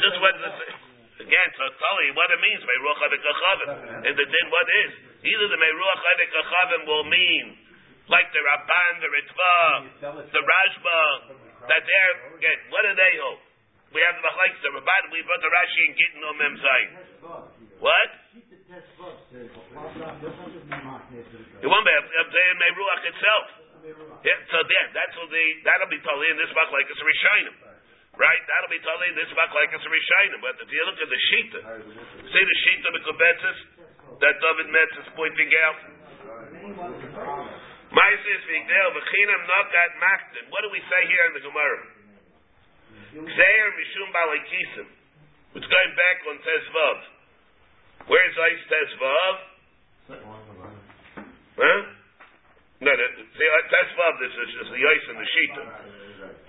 Just 0.00 0.18
wanted 0.22 0.42
to 0.42 0.52
say. 0.60 0.68
Again, 1.14 1.48
so 1.54 1.62
tell 1.78 1.98
you 2.02 2.12
what 2.18 2.26
it 2.34 2.42
means, 2.42 2.58
Meiruach 2.66 3.00
Adikachavim. 3.06 3.70
And 4.02 4.14
the 4.18 4.26
din, 4.26 4.46
what 4.50 4.66
is? 4.82 4.90
Either 5.22 5.46
the 5.46 5.60
Meiruach 5.62 6.02
Adikachavim 6.02 6.82
will 6.90 7.06
mean 7.06 7.63
like 8.08 8.28
the 8.32 8.42
Ramban, 8.44 8.92
the 9.00 9.08
Ritva, 9.08 9.56
the 10.28 10.42
Rashba, 10.44 11.00
that 11.68 11.82
they're 11.84 12.36
again. 12.36 12.60
What 12.68 12.84
do 12.84 12.92
they 12.92 13.14
hold? 13.20 13.40
We 13.94 14.02
have 14.04 14.18
the 14.18 14.24
machlekes 14.26 14.60
the 14.60 14.72
Ramban. 14.74 15.02
We 15.14 15.22
brought 15.24 15.40
the 15.40 15.52
Rashi 15.52 15.80
and 15.88 15.94
Gittin 15.96 16.22
on 16.24 16.36
Mem 16.36 16.54
Zayin. 16.60 16.90
What? 17.80 18.10
It 21.62 21.68
won't 21.68 21.86
be 21.86 21.94
up 21.94 22.28
there 22.32 22.54
itself. 23.04 23.46
Yeah, 24.24 24.40
so 24.48 24.56
there, 24.64 24.88
that's 24.96 25.12
what 25.20 25.28
the 25.28 25.44
that'll 25.68 25.92
be 25.92 26.00
totally 26.00 26.32
in 26.32 26.40
this 26.40 26.48
machlekes 26.56 26.96
Rishonim. 26.96 27.52
Right? 28.16 28.42
That'll 28.48 28.72
be 28.72 28.80
totally 28.80 29.12
in 29.12 29.16
this 29.20 29.28
machlekes 29.36 29.84
Rishonim. 29.84 30.40
But 30.40 30.56
if 30.64 30.72
you 30.72 30.82
look 30.88 30.96
at 30.96 31.10
the 31.12 31.20
Shita, 31.28 31.60
see 32.24 32.44
the 32.44 32.56
Shita 32.64 32.88
Mekubetzis 32.96 33.58
that 34.24 34.34
David 34.40 34.68
Metz 34.72 34.94
is 35.04 35.08
pointing 35.12 35.50
out. 35.68 35.76
Maisis 37.94 38.42
Vigdel 38.50 38.88
V'chinam 38.98 39.42
Nakat 39.46 39.92
Makdim. 40.02 40.44
What 40.50 40.66
do 40.66 40.70
we 40.74 40.82
say 40.90 41.00
here 41.06 41.24
in 41.30 41.34
the 41.38 41.44
Gemara? 41.46 41.82
Kseir 43.14 43.66
Mishum 43.78 44.08
Balakisim. 44.10 44.88
It's 45.54 45.70
going 45.70 45.92
back 45.94 46.18
on 46.26 46.36
Tezvav. 46.42 46.98
Where's 48.10 48.34
Ice 48.34 48.64
Tezvav? 48.66 49.34
Huh? 51.54 51.80
No, 52.82 52.90
the, 52.90 53.06
see, 53.14 53.46
uh, 53.46 53.64
Tezvav, 53.70 54.12
this 54.18 54.34
is 54.34 54.48
just 54.58 54.70
the 54.74 54.82
ice 54.82 55.06
and 55.14 55.18
the 55.22 55.28
Shita. 55.30 55.64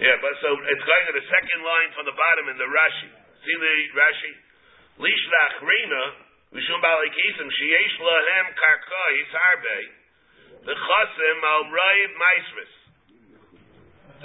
Yeah, 0.01 0.17
but 0.17 0.33
so 0.41 0.49
it's 0.57 0.85
going 0.89 1.05
to 1.07 1.13
the 1.13 1.25
second 1.29 1.61
line 1.61 1.93
from 1.93 2.09
the 2.09 2.17
bottom 2.17 2.49
in 2.49 2.57
the 2.57 2.65
Rashi. 2.65 3.13
See 3.45 3.55
the 3.61 3.75
Rashi? 3.93 4.33
Lishlach 4.97 5.61
Rina, 5.61 6.03
Mishum 6.57 6.81
Balakisim, 6.81 7.47
Sheyesh 7.53 7.95
Lahem 8.01 8.47
Karkais 8.57 9.29
Harbe, 9.37 9.79
the 10.65 10.73
Chasim 10.73 11.39
Al 11.45 11.63
Raiv 11.69 12.11
Maisris. 12.17 12.73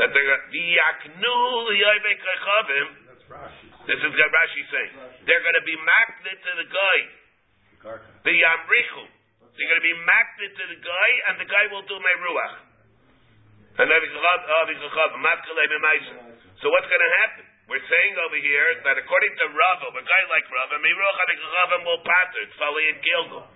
That 0.00 0.08
they're 0.16 0.40
the 0.48 0.64
Yaknu 0.80 1.36
Kachavim. 2.16 2.88
That's 3.04 3.24
Rashi. 3.28 3.68
This 3.84 4.00
is 4.00 4.08
what 4.08 4.30
Rashi 4.32 4.62
saying. 4.72 4.92
They're 5.28 5.44
going 5.44 5.58
to 5.60 5.66
be 5.68 5.76
magnet 5.76 6.38
to 6.40 6.52
the 6.64 6.68
guy, 6.72 6.98
the 8.24 8.32
Yamrichu. 8.32 9.04
They're 9.52 9.68
going 9.68 9.82
to 9.84 9.88
be 9.92 9.98
magnet 10.08 10.52
to 10.56 10.64
the 10.72 10.80
guy, 10.80 11.10
and 11.28 11.36
the 11.36 11.48
guy 11.48 11.68
will 11.68 11.84
do 11.84 12.00
my 12.00 12.14
ruach. 12.24 12.70
And 13.80 13.88
then 13.88 14.00
uh, 14.00 14.64
So 16.60 16.66
what's 16.68 16.88
going 16.88 17.04
to 17.04 17.14
happen? 17.24 17.44
We're 17.70 17.86
saying 17.86 18.18
over 18.18 18.40
here 18.42 18.82
that 18.82 18.98
according 18.98 19.32
to 19.40 19.44
Rava, 19.46 19.94
a 19.94 20.02
guy 20.02 20.22
like 20.26 20.42
Rava, 20.50 20.76
Miruach 20.82 21.18
and 21.78 21.86
will 21.86 22.02
patter, 22.02 22.42
it's 22.42 22.56
Fali 22.58 22.82
and 22.90 22.98
Gilgal. 22.98 23.46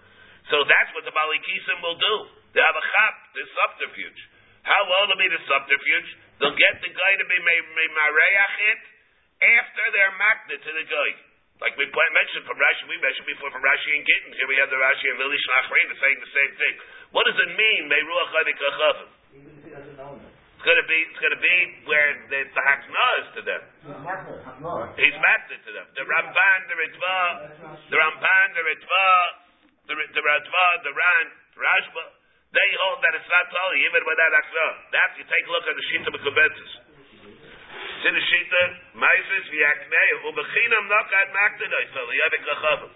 So 0.54 0.62
that's 0.70 0.94
what 0.94 1.02
the 1.02 1.10
Balikisim 1.10 1.82
will 1.82 1.98
do. 1.98 2.43
They 2.54 2.62
have 2.62 2.78
a 2.78 2.86
chap, 2.86 3.14
this 3.34 3.50
subterfuge. 3.50 4.20
How 4.62 4.80
long 4.86 5.10
will 5.10 5.18
be 5.18 5.28
the 5.28 5.42
subterfuge? 5.44 6.08
They'll 6.38 6.54
get 6.54 6.74
the 6.80 6.88
guy 6.94 7.12
to 7.18 7.26
be 7.26 7.38
mareach 7.42 8.56
it 8.70 8.82
after 9.42 9.82
they're 9.90 10.14
magnet 10.14 10.62
to 10.62 10.72
the 10.72 10.86
guy. 10.86 11.10
Like 11.62 11.74
we 11.78 11.86
mentioned 11.86 12.46
from 12.46 12.58
Rashi, 12.58 12.82
we 12.90 12.98
mentioned 12.98 13.26
before 13.26 13.50
from 13.50 13.62
Rashi 13.62 13.90
and 13.94 14.02
Gittin. 14.06 14.34
Here 14.38 14.48
we 14.50 14.58
have 14.58 14.70
the 14.70 14.78
Rashi 14.78 15.06
and 15.06 15.18
Lili 15.22 15.38
Shlachrein 15.38 15.86
saying 15.98 16.18
the 16.22 16.32
same 16.34 16.52
thing. 16.58 16.74
What 17.14 17.26
does 17.26 17.38
it 17.38 17.50
mean, 17.54 17.90
Meruach 17.90 18.32
Adikachavim? 18.34 19.10
Even 19.38 19.52
if 19.54 19.62
he 19.62 19.70
doesn't 19.70 19.98
own 19.98 20.18
it. 20.18 20.30
It's 20.34 20.64
going 20.66 20.80
to 20.80 20.88
be, 20.88 20.98
it's 21.12 21.20
going 21.20 21.36
to 21.36 21.44
be 21.44 21.56
where 21.84 22.10
the, 22.32 22.40
the 22.48 22.62
hakna 22.64 23.06
is 23.20 23.28
to 23.36 23.42
them. 23.44 23.62
He's 24.96 25.16
magnet 25.20 25.60
to 25.60 25.70
them. 25.76 25.86
The 25.92 26.06
Ramban, 26.08 26.58
the 26.72 26.76
Ritva, 26.80 27.18
the 27.92 27.96
Ramban, 28.00 28.46
the 28.56 28.64
Ritva, 28.64 29.06
the, 29.90 29.94
the 29.94 30.22
Ratva, 30.24 30.66
the 30.88 30.92
Ran, 30.96 31.26
Rashba, 31.54 32.04
they 32.54 32.70
hold 32.86 33.02
that 33.02 33.18
it's 33.18 33.26
not 33.26 33.50
totally 33.50 33.82
even 33.82 34.02
without 34.06 34.30
hakna. 34.30 34.66
That's 34.94 35.18
you 35.18 35.26
take 35.26 35.42
a 35.42 35.50
look 35.50 35.66
at 35.66 35.74
the 35.74 35.84
Shita 35.90 36.08
Mekubetzis. 36.14 36.72
See 38.06 38.12
the 38.14 38.24
Shita, 38.30 38.62
Maisis, 38.94 39.44
V'yaknei, 39.50 40.10
Ubechinam 40.22 40.84
Nakat 40.86 41.28
Makdadai, 41.34 41.84
so 41.90 42.00
the 42.06 42.14
Yavik 42.14 42.44
Lachavim. 42.46 42.92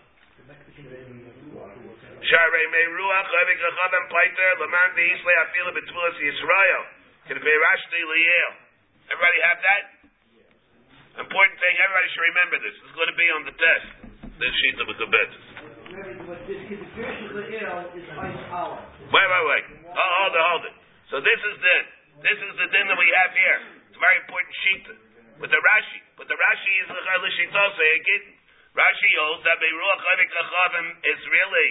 Sharei 2.23 2.67
Meruach, 2.71 3.29
Yavik 3.35 3.59
Lachavim, 3.59 4.05
Paiter, 4.15 4.51
Laman 4.63 4.91
V'Yisle, 4.95 5.33
Afila 5.43 5.71
B'Tvulas 5.75 6.17
Yisrael. 6.23 6.83
Can 7.27 7.43
be 7.43 7.51
Rashti 7.51 8.01
Liel. 8.07 8.53
Everybody 9.11 9.39
have 9.43 9.59
that? 9.59 9.83
Important 11.19 11.59
thing, 11.59 11.75
everybody 11.83 12.09
should 12.15 12.27
remember 12.31 12.57
this. 12.63 12.79
Is 12.79 12.95
going 12.95 13.11
to 13.11 13.19
be 13.19 13.27
on 13.35 13.43
the 13.43 13.55
test. 13.59 13.89
The 14.39 14.49
Shita 14.55 14.87
Mekubetzis. 14.87 15.47
But 15.99 16.47
this 16.47 16.63
first 16.95 17.27
of 17.27 17.33
the 17.35 17.59
ill 17.59 17.91
is. 17.99 18.38
Wait, 19.09 19.29
wait, 19.29 19.45
wait. 19.49 19.65
Oh, 19.89 20.11
hold 20.21 20.33
it, 20.37 20.45
hold 20.45 20.65
it. 20.69 20.77
So 21.09 21.17
this 21.25 21.41
is 21.41 21.57
the 21.65 21.77
this 22.21 22.39
is 22.45 22.53
the 22.61 22.69
din 22.69 22.85
that 22.93 22.99
we 23.01 23.09
have 23.25 23.33
here. 23.33 23.59
It's 23.89 23.97
a 23.97 24.03
very 24.03 24.19
important 24.21 24.55
sheet 24.69 24.85
with 25.41 25.49
the 25.49 25.57
Rashi. 25.57 26.01
But 26.21 26.29
the 26.29 26.37
Rashi 26.37 26.73
is 26.85 26.93
the 26.93 27.89
again. 28.05 28.25
Rashi 28.77 29.11
holds 29.17 29.43
that 29.49 29.57
Meiruach 29.65 30.01
Chanik 30.05 30.29
Achavim 30.29 30.87
is 31.09 31.21
really 31.25 31.69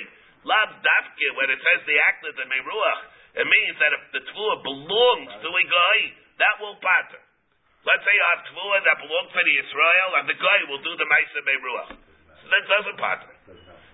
lav 0.49 0.81
dafke 0.81 1.27
when 1.38 1.47
it 1.53 1.59
says 1.61 1.85
the 1.85 1.99
act 2.09 2.25
of 2.25 2.33
the 2.41 2.47
Meiruach. 2.49 3.01
It 3.38 3.45
means 3.45 3.75
that 3.85 3.91
if 3.93 4.03
the 4.17 4.21
tvua 4.33 4.65
belongs 4.65 5.31
to 5.38 5.49
a 5.53 5.63
guy, 5.69 5.97
that 6.41 6.55
will 6.57 6.79
patter. 6.81 7.21
Let's 7.85 8.01
say 8.01 8.13
you 8.17 8.25
have 8.33 8.41
tvua 8.49 8.81
that 8.81 8.97
belongs 8.97 9.29
to 9.29 9.41
the 9.45 9.55
Israel, 9.61 10.09
and 10.17 10.25
the 10.25 10.39
guy 10.41 10.59
will 10.73 10.81
do 10.81 10.93
the 10.97 11.05
Maisa 11.05 11.39
Meiruach. 11.45 11.89
So 11.93 12.45
that 12.49 12.63
doesn't 12.65 12.97
patter. 12.97 13.31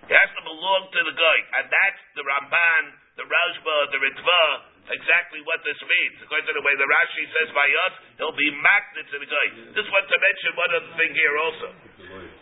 It 0.08 0.16
has 0.16 0.30
to 0.32 0.42
belong 0.48 0.88
to 0.96 1.00
the 1.12 1.16
guy, 1.16 1.38
and 1.60 1.64
that's 1.68 2.02
the 2.16 2.24
Ramban, 2.24 3.03
the 3.14 3.26
Rashba, 3.26 3.76
the 3.94 4.00
Ritva, 4.02 4.42
exactly 4.90 5.40
what 5.46 5.62
this 5.62 5.78
means. 5.86 6.16
According 6.26 6.50
to 6.50 6.54
the 6.58 6.64
way 6.66 6.74
the 6.76 6.88
Rashi 6.88 7.24
says 7.30 7.48
by 7.54 7.68
us, 7.88 7.94
he'll 8.18 8.36
be 8.36 8.50
magnet 8.58 9.06
to 9.08 9.16
the 9.22 9.28
guy. 9.30 9.46
Just 9.72 9.88
want 9.88 10.04
to 10.10 10.18
mention 10.18 10.50
one 10.58 10.70
other 10.74 10.92
thing 10.98 11.12
here 11.14 11.34
also. 11.38 11.68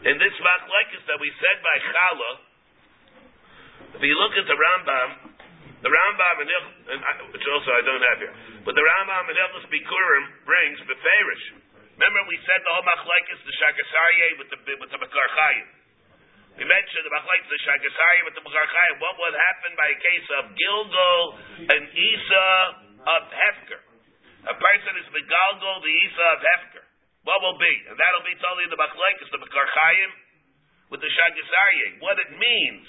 In 0.09 0.16
this 0.16 0.35
machlekes 0.41 1.03
that 1.07 1.18
we 1.20 1.29
said 1.39 1.57
by 1.61 1.77
Chala, 1.93 2.33
if 3.93 4.03
you 4.03 4.16
look 4.16 4.35
at 4.41 4.47
the 4.49 4.57
Rambam, 4.57 5.09
the 5.85 5.91
Rambam 5.93 6.37
in 6.41 6.49
Il, 6.49 6.64
and 6.97 7.01
I- 7.05 7.23
which 7.29 7.47
also 7.53 7.70
I 7.77 7.83
don't 7.85 8.05
have 8.09 8.18
here, 8.18 8.35
but 8.64 8.75
the 8.75 8.83
Rambam 8.83 9.29
in 9.29 9.37
Ilchus 9.37 9.66
Bikurim 9.68 10.25
brings 10.49 10.81
Beferish. 10.89 11.47
Remember 12.01 12.20
we 12.33 12.41
said 12.49 12.61
the 12.64 12.73
whole 12.73 12.87
machlekes, 12.89 13.39
the 13.45 13.53
Shakasarye 13.61 14.39
with 14.39 14.49
the 14.49 14.59
with 14.81 14.91
the 14.91 14.99
Makar 14.99 15.29
Chayim. 15.37 15.82
We 16.57 16.64
mentioned 16.68 17.05
the 17.09 17.14
machlekes, 17.14 17.48
the 17.48 17.61
Shakasarye 17.64 18.22
with 18.28 18.34
the 18.36 18.44
Makar 18.44 18.66
Chayim. 18.68 18.96
What 19.00 19.16
would 19.16 19.32
happen 19.32 19.72
by 19.72 19.88
a 19.88 19.98
case 19.98 20.28
of 20.36 20.42
Gilgal 20.53 21.20
and 21.64 21.82
Isa 21.88 22.48
of 23.09 23.22
Hefker? 23.32 23.80
A 24.53 24.57
person 24.59 24.92
is 25.00 25.07
Megalgal, 25.16 25.76
the 25.80 25.94
Isa 26.07 26.26
of 26.36 26.40
Hefker. 26.44 26.84
What 27.24 27.40
will 27.40 27.57
be? 27.57 27.74
And 27.88 27.96
that'll 27.96 28.26
be 28.26 28.36
totally 28.36 28.68
in 28.68 28.72
the 28.74 28.80
machlekes, 28.80 29.28
the 29.32 29.40
Makar 29.40 29.66
with 30.92 31.00
the 31.00 31.09
Shakasarye. 31.09 32.05
What 32.05 32.20
it 32.20 32.36
means. 32.36 32.86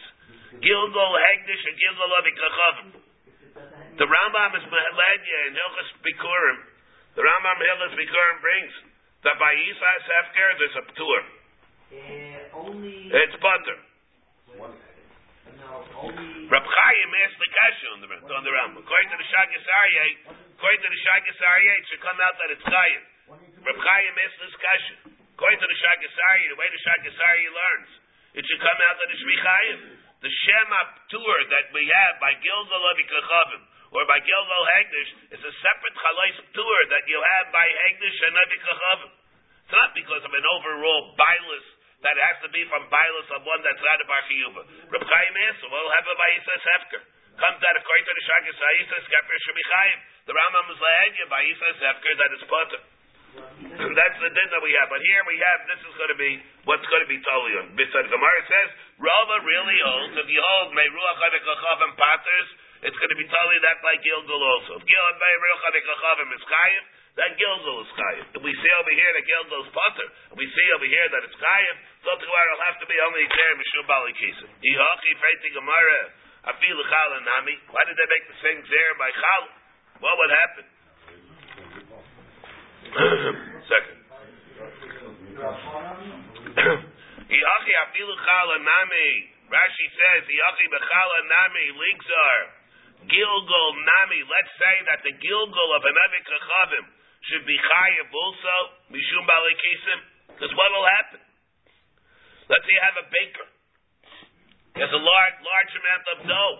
Gilgal 0.59 1.11
Hegdish 1.17 1.63
and 1.63 1.75
Gilgal 1.79 2.09
Avikachavim. 2.19 2.89
The 3.97 4.07
Rambam 4.09 4.51
is 4.59 4.65
Mahaladya 4.67 5.39
in 5.47 5.53
Hilchas 5.55 5.89
Bikurim. 6.03 6.59
The 7.15 7.23
Rambam 7.23 7.57
Hilchas 7.61 7.93
Bikurim 7.95 8.37
brings 8.41 8.73
that 9.23 9.39
by 9.39 9.53
Isa 9.55 9.89
Sefker 10.03 10.49
there's 10.59 10.77
a 10.81 10.85
tour. 10.97 11.21
Uh, 11.93 12.32
only, 12.63 13.11
It's 13.11 13.37
butter. 13.43 13.77
Rab 16.51 16.65
Chaim 16.67 17.09
asked 17.23 17.39
the 17.39 17.49
kasha 17.49 17.87
on 17.95 17.99
the, 18.03 18.09
on 18.11 18.43
the 18.43 18.53
Rambam. 18.53 18.83
According 18.83 19.09
to 19.09 19.17
the 19.17 19.27
Shagasarye, 19.31 20.05
according 20.53 20.81
to 20.83 20.89
the 20.91 21.01
Shagasarye, 21.01 21.71
it 21.79 21.85
should 21.89 22.03
come 22.03 22.19
out 22.19 22.35
that 22.39 22.49
it's 22.53 22.65
Chaim. 22.67 23.01
Rab 23.63 23.79
Chaim 23.79 24.13
asked 24.21 24.39
this 24.43 24.55
kasha. 24.59 24.95
According 25.33 25.59
to 25.59 25.67
the 25.67 25.79
Shagasarye, 25.79 26.45
the 26.53 26.59
way 26.59 26.69
the 26.69 26.81
Shagasarye 26.83 27.47
learns, 27.49 27.89
it 28.37 28.43
should 28.45 28.61
come 28.61 28.79
out 28.85 28.95
that 29.01 29.09
it's 29.09 29.23
Chaim. 29.23 29.79
The 30.23 30.31
Shema 30.31 30.81
tour 31.11 31.37
that 31.51 31.67
we 31.75 31.83
have 31.83 32.15
by 32.23 32.31
Gilgal 32.39 32.83
Avikachavim 32.95 33.63
or 33.91 34.03
by 34.07 34.23
Gilgal 34.23 34.63
Hegdish 34.77 35.11
is 35.35 35.41
a 35.43 35.53
separate 35.59 35.95
Chalais 35.99 36.37
tour 36.55 36.79
that 36.95 37.03
you 37.11 37.19
have 37.19 37.51
by 37.51 37.67
Hegdish 37.67 38.19
and 38.23 38.35
Avikachavim. 38.39 39.11
It's 39.67 39.75
not 39.75 39.91
because 39.95 40.23
of 40.23 40.31
an 40.31 40.45
overall 40.47 41.11
bilus 41.19 41.65
that 42.03 42.17
has 42.19 42.37
to 42.43 42.49
be 42.51 42.67
from 42.67 42.83
bilus 42.91 43.27
of 43.31 43.47
one 43.47 43.63
that's 43.63 43.79
not 43.79 43.97
a 44.03 44.05
Bar 44.05 44.21
Chiyuva. 44.27 44.61
Reb 44.91 45.03
Chaim 45.07 45.35
answered, 45.47 45.71
well, 45.71 45.87
have 45.87 46.07
a 46.07 46.15
Ba'isa 46.19 46.55
Sefker. 46.59 47.01
Comes 47.33 47.61
out 47.63 47.75
according 47.79 48.05
to 48.05 48.13
the 48.13 48.23
Shagas 48.27 48.57
Ha'isa 48.59 48.97
Skefer 49.07 49.35
Shemichayim. 49.47 49.99
The 50.27 50.33
Rambam 50.35 50.67
is 50.69 50.79
Lahegya 50.83 51.25
Ba'isa 51.31 51.67
Sefker 51.79 52.13
that 52.19 52.31
is 52.35 52.43
Potter. 52.45 52.81
That's 53.97 54.17
the 54.21 54.29
din 54.29 54.47
that 54.53 54.61
we 54.61 54.71
have. 54.77 54.91
But 54.93 55.01
here 55.01 55.23
we 55.25 55.35
have, 55.41 55.59
this 55.65 55.81
is 55.81 55.93
going 55.97 56.11
to 56.13 56.19
be 56.19 56.31
what's 56.69 56.85
going 56.85 57.01
to 57.01 57.09
be 57.09 57.17
totally 57.25 57.55
on. 57.57 57.73
Besides, 57.73 58.11
Gemara 58.11 58.41
says, 58.45 58.69
Rava 59.01 59.37
really 59.41 59.79
holds, 59.81 60.13
if 60.21 60.27
you 60.29 60.37
hold 60.37 60.77
Meruach 60.77 61.19
Adikachavim 61.23 61.91
Patters, 61.97 62.49
it's 62.85 62.97
going 62.99 63.09
to 63.09 63.17
be 63.17 63.25
totally 63.25 63.59
that 63.65 63.79
by 63.81 63.95
Gilgal 64.03 64.43
also. 64.43 64.77
If 64.77 64.83
Gil 64.85 65.05
Meruach 65.17 65.63
Adikachavim 65.71 66.29
is 66.35 66.43
Chayim, 66.45 66.83
then 67.13 67.29
Gilgal 67.37 67.85
is 67.85 67.91
Chayim. 67.93 68.25
If 68.33 68.41
we 68.41 68.49
see 68.57 68.73
over 68.81 68.89
here 68.89 69.11
that 69.13 69.25
Gilgal 69.29 69.61
is 69.61 69.69
Potter, 69.69 70.07
and 70.33 70.37
we 70.37 70.49
see 70.49 70.67
over 70.73 70.89
here 70.89 71.07
that 71.13 71.21
it's 71.21 71.37
Chayim, 71.37 71.75
so 72.01 72.09
the 72.17 72.25
Gemara 72.25 72.49
will 72.57 72.65
have 72.65 72.81
to 72.81 72.87
be 72.89 72.97
only 73.05 73.21
there 73.29 73.53
Mishum 73.53 73.85
Bali 73.85 74.17
Kisim. 74.17 74.49
Yihachi 74.49 75.11
Freiti 75.21 75.53
Gemara, 75.53 76.09
Afilu 76.49 76.81
Chal 76.89 77.11
Nami. 77.21 77.53
Why 77.69 77.85
did 77.85 78.01
they 78.01 78.09
make 78.09 78.25
the 78.33 78.37
same 78.41 78.65
there 78.65 78.93
by 78.97 79.13
Chal? 79.13 79.43
What 80.01 80.17
would 80.17 80.33
happen? 80.33 80.65
Second. 83.69 83.97
Yachi 87.33 87.73
afilu 87.85 88.13
chala 88.25 88.57
nami. 88.57 89.09
Rashi 89.53 89.87
says 89.93 90.25
Yachi 90.25 90.65
bechala 90.69 91.19
nami 91.29 91.65
ligzar. 91.77 92.39
Gilgul 93.05 93.69
nami. 93.85 94.19
Let's 94.25 94.53
say 94.57 94.75
that 94.89 94.99
the 95.05 95.13
Gilgul 95.13 95.69
of 95.77 95.83
an 95.85 95.93
Evik 95.93 96.25
Chachavim 96.25 96.85
should 97.31 97.45
be 97.47 97.55
chayiv 97.55 98.07
also 98.11 98.55
mishum 98.91 99.23
balikisim. 99.23 99.99
Because 100.35 100.51
what 100.57 100.69
will 100.75 100.89
happen? 100.89 101.21
Let's 102.49 102.63
say 102.67 102.73
you 102.75 102.83
have 102.83 102.99
a 102.99 103.07
baker. 103.07 103.47
He 104.75 104.79
has 104.81 104.91
a 104.91 104.99
large, 104.99 105.37
large 105.39 105.73
amount 105.77 106.05
of 106.09 106.17
dough. 106.27 106.55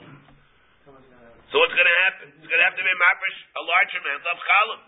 So 1.52 1.62
what's 1.62 1.76
going 1.76 1.90
to 1.90 2.00
happen? 2.08 2.26
It's 2.38 2.50
going 2.50 2.62
to 2.62 2.68
have 2.70 2.78
to 2.78 2.86
be 2.86 2.94
maprish 2.98 3.40
a 3.58 3.64
large 3.66 3.94
amount 3.98 4.24
of 4.26 4.36
challah. 4.42 4.80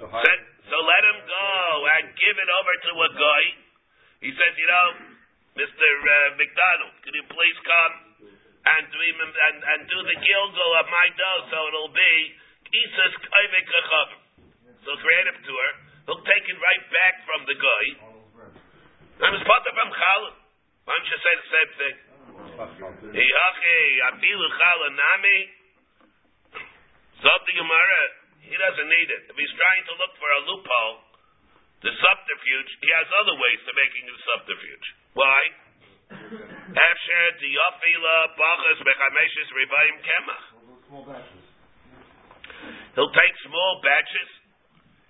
So 0.00 0.04
So, 0.68 0.76
let 0.80 1.02
him 1.12 1.18
go 1.28 1.48
and 1.96 2.04
give 2.16 2.36
it 2.40 2.50
over 2.50 2.74
to 2.76 2.92
a 3.04 3.10
guy. 3.16 3.42
He 4.24 4.30
says, 4.32 4.52
you 4.56 4.68
know, 4.68 4.88
Mr. 5.60 5.86
Uh, 5.86 6.40
McDonald, 6.40 6.94
can 7.04 7.12
you 7.16 7.24
please 7.28 7.58
come 7.64 7.94
and 8.64 8.82
do, 8.92 8.98
and, 9.00 9.58
and 9.60 9.80
do 9.88 9.98
the 10.04 10.16
gilgal 10.20 10.72
of 10.80 10.86
my 10.88 11.06
dough 11.16 11.40
so 11.52 11.58
it'll 11.68 11.92
be 11.92 12.14
Isas 12.70 13.14
Kaivik. 13.18 13.66
So 14.90 14.98
creative 14.98 15.38
tour. 15.46 15.68
He'll 16.10 16.26
take 16.26 16.42
it 16.50 16.58
right 16.58 16.84
back 16.90 17.14
from 17.22 17.46
the 17.46 17.54
guy. 17.54 17.84
It's 19.22 19.46
part 19.46 19.62
of 19.62 19.74
from 19.78 19.90
Challah. 19.94 20.34
Why 20.82 20.98
don't 20.98 21.06
you 21.06 21.20
say 21.22 21.34
the 21.38 21.46
same 21.46 21.70
thing? 21.78 21.96
Hiyachi, 23.14 23.78
afilu 24.10 24.46
chala 24.50 24.88
nami. 24.90 25.38
Zot 27.22 27.38
the 27.46 27.54
Gemara, 27.54 28.02
he 28.42 28.50
doesn't 28.58 28.90
need 28.90 29.08
it. 29.14 29.30
If 29.30 29.38
he's 29.38 29.54
trying 29.54 29.86
to 29.86 29.94
look 29.94 30.10
for 30.18 30.26
a 30.26 30.40
loophole, 30.50 31.06
the 31.86 31.94
subterfuge, 31.94 32.70
he 32.82 32.90
has 32.90 33.06
other 33.22 33.38
ways 33.38 33.62
to 33.62 33.72
making 33.78 34.10
the 34.10 34.18
subterfuge. 34.26 34.86
Why? 35.14 35.40
Afsher 36.66 37.26
diyafila 37.38 38.16
bachas 38.34 38.82
bechameshes 38.82 39.48
rebayim 39.54 39.96
kemach. 40.02 40.44
He'll 42.98 43.14
take 43.14 43.34
small 43.46 43.78
batches 43.86 44.39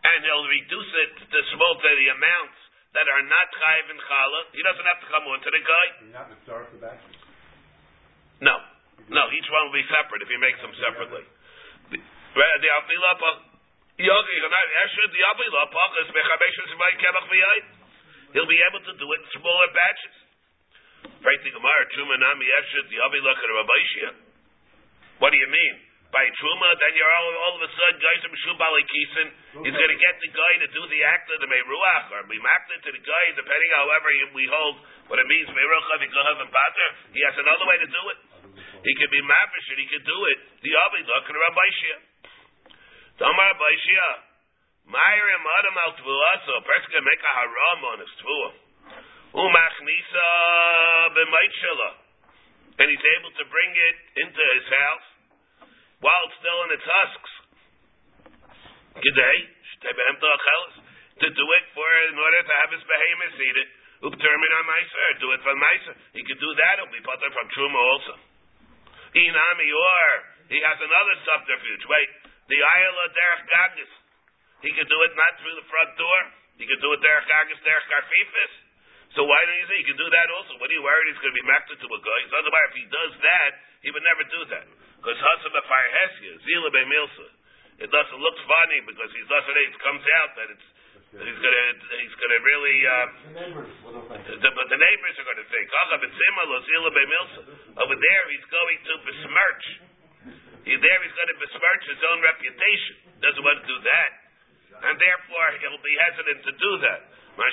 and 0.01 0.19
he'll 0.25 0.49
reduce 0.49 0.93
it 1.09 1.13
to 1.29 1.39
small 1.53 1.75
to 1.77 1.91
the 1.93 2.09
amounts 2.13 2.59
that 2.97 3.07
are 3.07 3.23
not 3.23 3.47
chayiv 3.55 3.87
in 3.93 3.99
challah. 4.01 4.43
He 4.57 4.63
doesn't 4.65 4.87
have 4.89 5.01
to 5.05 5.09
come 5.13 5.25
on 5.31 5.39
to 5.45 5.51
the 5.53 5.63
guy. 5.63 5.87
You're 6.03 6.17
not 6.17 6.29
to 6.33 6.37
start 6.43 6.67
the 6.73 6.81
batches. 6.81 7.17
No, 8.41 8.57
no. 9.13 9.23
Each 9.37 9.49
one 9.53 9.69
will 9.69 9.77
be 9.77 9.85
separate 9.93 10.25
if 10.25 10.31
he 10.33 10.39
makes 10.41 10.59
them 10.65 10.73
separately. 10.81 11.25
The 11.93 12.01
the 12.01 12.71
yogi 14.01 14.37
the 14.41 15.23
afila 15.29 15.61
pachas 15.69 16.09
bechameshes 16.09 16.69
rebayim 16.73 16.97
kemach 17.05 17.27
v'yayin. 17.29 17.67
He'll 18.33 18.49
be 18.49 18.63
able 18.65 18.81
to 18.81 18.95
do 18.97 19.07
it 19.13 19.21
in 19.21 19.29
smaller 19.37 19.69
batches. 19.75 20.17
Right 21.21 21.41
the 21.45 21.53
Gemara, 21.53 21.85
Truma 21.93 22.17
Nami 22.17 22.49
Esher 22.49 22.83
the 22.89 22.97
afila 22.97 23.33
k'Rabbaishia. 23.37 24.11
What 25.21 25.37
do 25.37 25.39
you 25.39 25.51
mean? 25.53 25.90
By 26.11 26.27
Truma, 26.27 26.75
then 26.75 26.93
you're 26.99 27.15
all, 27.23 27.35
all 27.47 27.55
of 27.55 27.63
a 27.63 27.71
sudden, 27.71 28.03
guys 28.03 28.23
from 28.27 28.35
Shubali 28.43 28.83
Kisin, 28.83 29.29
he's 29.63 29.79
going 29.79 29.95
to 29.95 30.03
get 30.03 30.19
the 30.19 30.33
guy 30.35 30.53
to 30.59 30.69
do 30.75 30.83
the 30.91 31.03
act 31.07 31.31
of 31.31 31.39
the 31.39 31.47
Meiruach, 31.47 32.07
or 32.11 32.27
be 32.27 32.35
makta 32.43 32.83
to 32.83 32.91
the 32.91 32.99
guy, 32.99 33.25
depending 33.39 33.71
however 33.79 34.11
he- 34.11 34.35
we 34.35 34.45
hold 34.51 34.83
what 35.07 35.23
it 35.23 35.27
means, 35.31 35.47
Meiruach, 35.55 35.87
Vikahav, 36.03 36.43
and 36.43 36.51
Pater. 36.51 36.91
He 37.15 37.23
has 37.23 37.39
another 37.39 37.63
way 37.63 37.79
to 37.79 37.87
do 37.87 38.03
it. 38.11 38.19
He 38.83 38.93
could 38.99 39.11
be 39.15 39.23
mafish, 39.23 39.69
and 39.71 39.79
he 39.79 39.87
could 39.87 40.03
do 40.03 40.19
it. 40.35 40.39
The 40.67 40.73
Avila 40.75 41.17
k'Rabbaishia. 41.31 41.97
Tamar 43.19 43.55
Baishia. 43.55 44.11
Myrim 44.91 45.45
Adam 45.59 45.77
al 45.79 45.93
Tvua, 45.95 46.31
so 46.43 46.51
a 46.59 46.63
person 46.67 46.91
can 46.91 47.05
make 47.05 47.23
a 47.23 47.33
haram 47.39 47.85
on 47.85 47.99
his 48.03 48.11
Tvua. 48.19 48.51
Umachnisa 49.31 50.27
b'maitshela. 51.15 51.91
And 52.83 52.91
he's 52.91 53.07
able 53.15 53.31
to 53.31 53.45
bring 53.45 53.77
it 53.77 53.97
into 54.27 54.43
his 54.59 54.67
house 54.67 55.09
while 56.01 56.23
it's 56.29 56.37
still 56.41 56.61
in 56.69 56.71
its 56.77 56.85
husks. 56.85 57.33
Behemta. 59.01 60.33
To 61.21 61.29
do 61.29 61.47
it 61.53 61.65
for, 61.77 61.89
in 62.09 62.17
order 62.17 62.41
to 62.41 62.55
have 62.65 62.71
his 62.73 62.81
behemoth 62.81 63.37
eat 63.37 63.57
it. 63.61 63.69
Uptermin 64.01 64.53
on 64.57 64.65
do 65.21 65.29
it 65.37 65.41
from 65.45 65.61
Meiser. 65.61 65.95
He 66.17 66.25
could 66.25 66.41
do 66.41 66.51
that, 66.57 66.81
it'll 66.81 66.89
be 66.89 67.05
put 67.05 67.21
from 67.21 67.47
Truma 67.53 67.77
also. 67.77 68.17
Inami 69.13 69.69
or, 69.69 70.09
he 70.49 70.57
has 70.65 70.81
another 70.81 71.17
subterfuge. 71.29 71.85
Wait, 71.85 72.09
the 72.49 72.57
Ayala 72.57 73.05
Derech 73.13 73.45
Gagas. 73.45 73.93
He 74.65 74.73
could 74.73 74.89
do 74.89 74.99
it 75.05 75.13
not 75.13 75.37
through 75.45 75.57
the 75.61 75.69
front 75.69 75.93
door. 76.01 76.21
He 76.57 76.65
could 76.65 76.81
do 76.81 76.89
it 76.97 77.01
Derech 77.05 77.29
Gagas, 77.29 77.61
Derech 77.61 77.85
Karfifis. 77.93 78.53
So 79.13 79.29
why 79.29 79.37
don't 79.45 79.59
you 79.61 79.67
say 79.69 79.77
he 79.83 79.87
can 79.91 80.01
do 80.01 80.09
that 80.09 80.29
also? 80.33 80.57
What 80.57 80.71
are 80.71 80.77
you 80.77 80.87
worried 80.87 81.11
he's 81.13 81.21
going 81.21 81.35
to 81.35 81.41
be 81.43 81.45
makta 81.45 81.75
to 81.77 81.89
a 81.91 82.01
guy? 82.01 82.21
Otherwise, 82.41 82.69
if 82.73 82.77
he 82.79 82.87
does 82.89 83.13
that, 83.21 83.51
he 83.85 83.89
would 83.91 84.07
never 84.07 84.25
do 84.25 84.41
that. 84.55 84.67
Because 85.01 85.17
Hasam 85.17 85.57
Afar 85.57 85.85
Hesia, 85.97 86.37
Zila 86.45 86.69
Milsa. 86.85 87.29
It 87.81 87.89
doesn't 87.89 88.21
look 88.21 88.37
funny 88.45 88.85
because 88.85 89.09
he's 89.17 89.25
doesn't 89.25 89.57
it 89.57 89.73
comes 89.81 90.05
out 90.21 90.37
that 90.37 90.53
it's 90.53 90.69
that 91.17 91.25
he's 91.25 91.41
gonna 91.41 91.67
he's 92.05 92.17
gonna 92.21 92.41
really 92.45 92.77
uh 92.85 93.09
The 94.45 94.51
but 94.53 94.67
the 94.69 94.77
neighbors 94.77 95.17
are 95.25 95.39
to 95.41 95.47
think. 95.49 95.67
Over 97.81 97.97
there, 97.97 98.25
he's 98.29 98.45
going 98.53 98.79
to 98.85 98.95
besmirch. 99.09 99.65
He 100.69 100.77
there, 100.77 101.01
he's 101.01 101.17
going 101.17 101.33
to 101.33 101.39
besmirch 101.41 101.83
his 101.89 102.03
own 102.13 102.21
reputation. 102.21 102.97
Doesn't 103.25 103.41
want 103.41 103.65
to 103.65 103.67
do 103.67 103.81
that, 103.81 104.11
and 104.85 105.01
therefore 105.01 105.49
he'll 105.65 105.81
be 105.81 105.97
hesitant 106.05 106.45
to 106.45 106.53
do 106.53 106.73
that. 106.85 107.01
When 107.41 107.49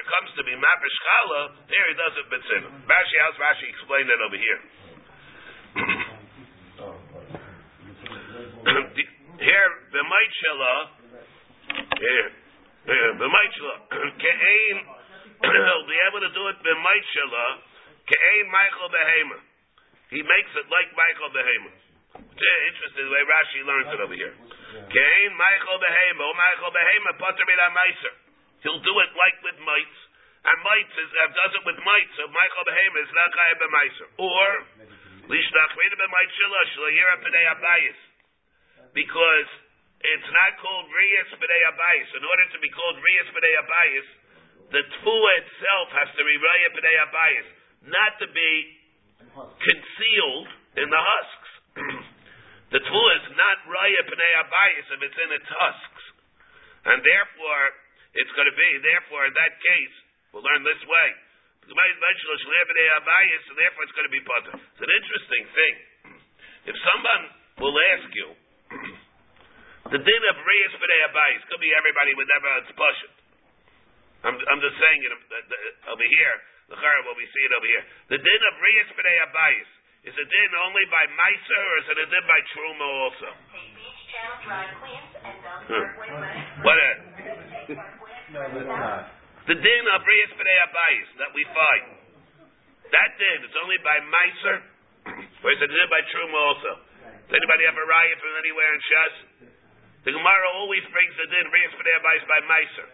it 0.00 0.06
comes 0.08 0.32
to 0.40 0.42
be 0.48 0.56
mapishchala. 0.56 1.68
There 1.68 1.86
he 1.92 1.94
does 2.00 2.14
it 2.16 2.26
b'tzimah. 2.32 2.88
Rashi, 2.88 3.16
how's 3.20 3.36
Rashi 3.36 3.68
explain 3.68 4.08
that 4.08 4.20
over 4.24 4.38
here? 4.40 4.60
Oh, 6.78 6.92
here, 9.40 9.70
b'maitshela, 9.92 10.72
here, 12.00 12.28
b'maitshela, 13.20 13.74
ke'ein, 14.22 14.76
he'll 15.44 15.88
be 15.88 16.00
able 16.08 16.22
to 16.24 16.32
do 16.32 16.42
it 16.48 16.56
b'maitshela, 16.64 17.44
ke'ein 18.08 18.46
Michael 18.48 18.88
behema. 18.88 19.38
He 20.08 20.22
makes 20.22 20.52
it 20.56 20.66
like 20.72 20.88
Michael 20.94 21.30
behema. 21.36 21.72
Interesting 22.16 23.04
the 23.04 23.12
way 23.12 23.24
Rashi 23.28 23.60
learns 23.66 23.90
it 23.92 24.00
over 24.00 24.16
here. 24.16 24.32
Ke'ein 24.88 25.32
Michael 25.36 25.78
behema, 25.84 26.22
or 26.24 26.34
Michael 26.36 26.72
behema, 26.72 27.10
potter 27.20 27.44
mina 27.44 27.68
meiser. 27.76 28.14
He'll 28.64 28.80
do 28.80 28.94
it 29.04 29.10
like 29.12 29.36
with 29.44 29.58
mites. 29.60 29.98
And 30.46 30.56
mites 30.62 30.94
is, 30.94 31.10
uh, 31.10 31.28
does 31.34 31.52
it 31.58 31.64
with 31.66 31.80
mites, 31.82 32.12
so 32.16 32.24
Michael 32.30 32.64
behema 32.64 32.98
is 33.04 33.12
not 33.12 33.28
chayav 33.36 33.58
b'meiser. 33.60 34.08
Or, 34.16 34.48
lishnach 35.28 35.72
rida 35.76 35.96
b'maitshela, 36.00 36.60
shlayira 36.72 37.14
p'nei 37.20 37.46
abayis 37.52 38.00
because 38.96 39.48
it's 40.00 40.30
not 40.32 40.56
called 40.64 40.88
Riyas 40.88 41.36
B'nei 41.36 41.62
Abayis. 41.68 42.08
In 42.16 42.24
order 42.24 42.46
to 42.56 42.58
be 42.64 42.72
called 42.72 42.96
Riyas 42.96 43.28
B'nei 43.36 43.54
Abayis, 43.60 44.08
the 44.72 44.82
Tfua 44.96 45.32
itself 45.44 45.92
has 46.00 46.08
to 46.16 46.22
be 46.24 46.34
Riyas 46.40 46.72
B'nei 46.72 46.96
Abayis, 47.04 47.48
not 47.92 48.16
to 48.24 48.26
be 48.32 48.50
concealed 49.36 50.48
in 50.80 50.88
the 50.88 50.96
husks. 50.96 51.50
the 52.74 52.80
Tfua 52.80 53.10
is 53.20 53.28
not 53.36 53.56
Riyas 53.68 54.08
B'nei 54.08 54.32
Abayis 54.40 54.86
if 54.96 55.00
it's 55.04 55.20
in 55.20 55.30
its 55.36 55.50
husks. 55.52 56.04
And 56.88 57.04
therefore, 57.04 57.62
it's 58.16 58.32
going 58.32 58.48
to 58.48 58.56
be, 58.56 58.70
therefore, 58.80 59.28
in 59.28 59.34
that 59.36 59.60
case, 59.60 59.92
we'll 60.32 60.40
learn 60.40 60.64
this 60.64 60.80
way. 60.88 61.08
So 61.66 61.74
therefore 63.58 63.82
it's 63.82 63.96
going 63.98 64.06
to 64.06 64.14
be 64.14 64.22
potter. 64.22 64.54
It's 64.54 64.80
an 64.86 64.92
interesting 64.94 65.44
thing. 65.52 65.74
If 66.66 66.74
someone 66.82 67.30
will 67.62 67.78
ask 67.94 68.10
you, 68.10 68.34
the 68.66 70.00
din 70.02 70.22
of 70.30 70.36
Reyes 70.42 70.74
B'nei 70.76 71.00
Abayis 71.10 71.42
could 71.50 71.62
be 71.62 71.70
everybody 71.78 72.12
with 72.18 72.26
never 72.26 72.50
it's 72.62 72.72
Pashut. 72.74 73.14
I'm, 74.26 74.34
I'm 74.50 74.60
just 74.60 74.74
saying 74.82 75.00
it 75.06 75.12
over 75.86 76.02
here. 76.02 76.36
The 76.66 76.76
Chara 76.82 77.00
will 77.06 77.14
be 77.14 77.28
seeing 77.30 77.46
it 77.46 77.54
over 77.54 77.68
here. 77.70 77.84
The 78.10 78.18
din 78.18 78.40
of 78.50 78.54
Reyes 78.58 78.90
B'nei 78.98 79.16
Abayis 79.30 79.70
is 80.10 80.14
a 80.18 80.26
din 80.26 80.50
only 80.66 80.82
by 80.90 81.04
Meiser 81.14 81.62
or 81.62 81.76
is 81.82 81.86
it 81.94 81.98
a 82.02 82.06
din 82.10 82.24
by 82.26 82.40
Truma 82.50 82.86
also? 83.06 83.28
Take 83.54 83.70
beach 83.78 84.00
channel 84.10 84.38
dry 84.42 84.66
cleans 84.82 85.12
and 85.22 85.36
dump 85.46 85.62
Huh. 85.66 85.74
parkway 85.94 86.10
lettuce. 86.18 86.62
What 86.66 86.78
a, 86.78 86.90
No, 88.34 88.42
that's 88.42 88.66
not. 88.66 89.06
the 89.46 89.54
din 89.62 89.84
of 89.94 90.00
Reyes 90.02 90.32
B'nei 90.34 90.58
Abayis 90.66 91.08
that 91.22 91.30
we 91.30 91.42
find. 91.54 91.86
That 92.90 93.10
din 93.22 93.38
is 93.46 93.54
only 93.62 93.78
by 93.86 93.96
Meiser 94.02 94.58
or 95.46 95.48
is 95.54 95.58
it 95.62 95.70
a 95.70 95.74
din 95.74 95.86
by 95.90 96.02
Truma 96.10 96.38
also? 96.50 96.72
Does 97.26 97.42
anybody 97.42 97.66
have 97.66 97.74
a 97.74 97.86
riot 97.90 98.16
from 98.22 98.34
anywhere 98.38 98.70
in 98.70 98.80
Shas? 98.86 99.14
The 100.06 100.14
Gemara 100.14 100.46
always 100.62 100.86
brings 100.94 101.10
the 101.18 101.26
din 101.26 101.50
Reyes 101.50 101.74
B'nei 101.74 101.98
Abayis 101.98 102.24
by 102.30 102.38
Meiser. 102.46 102.88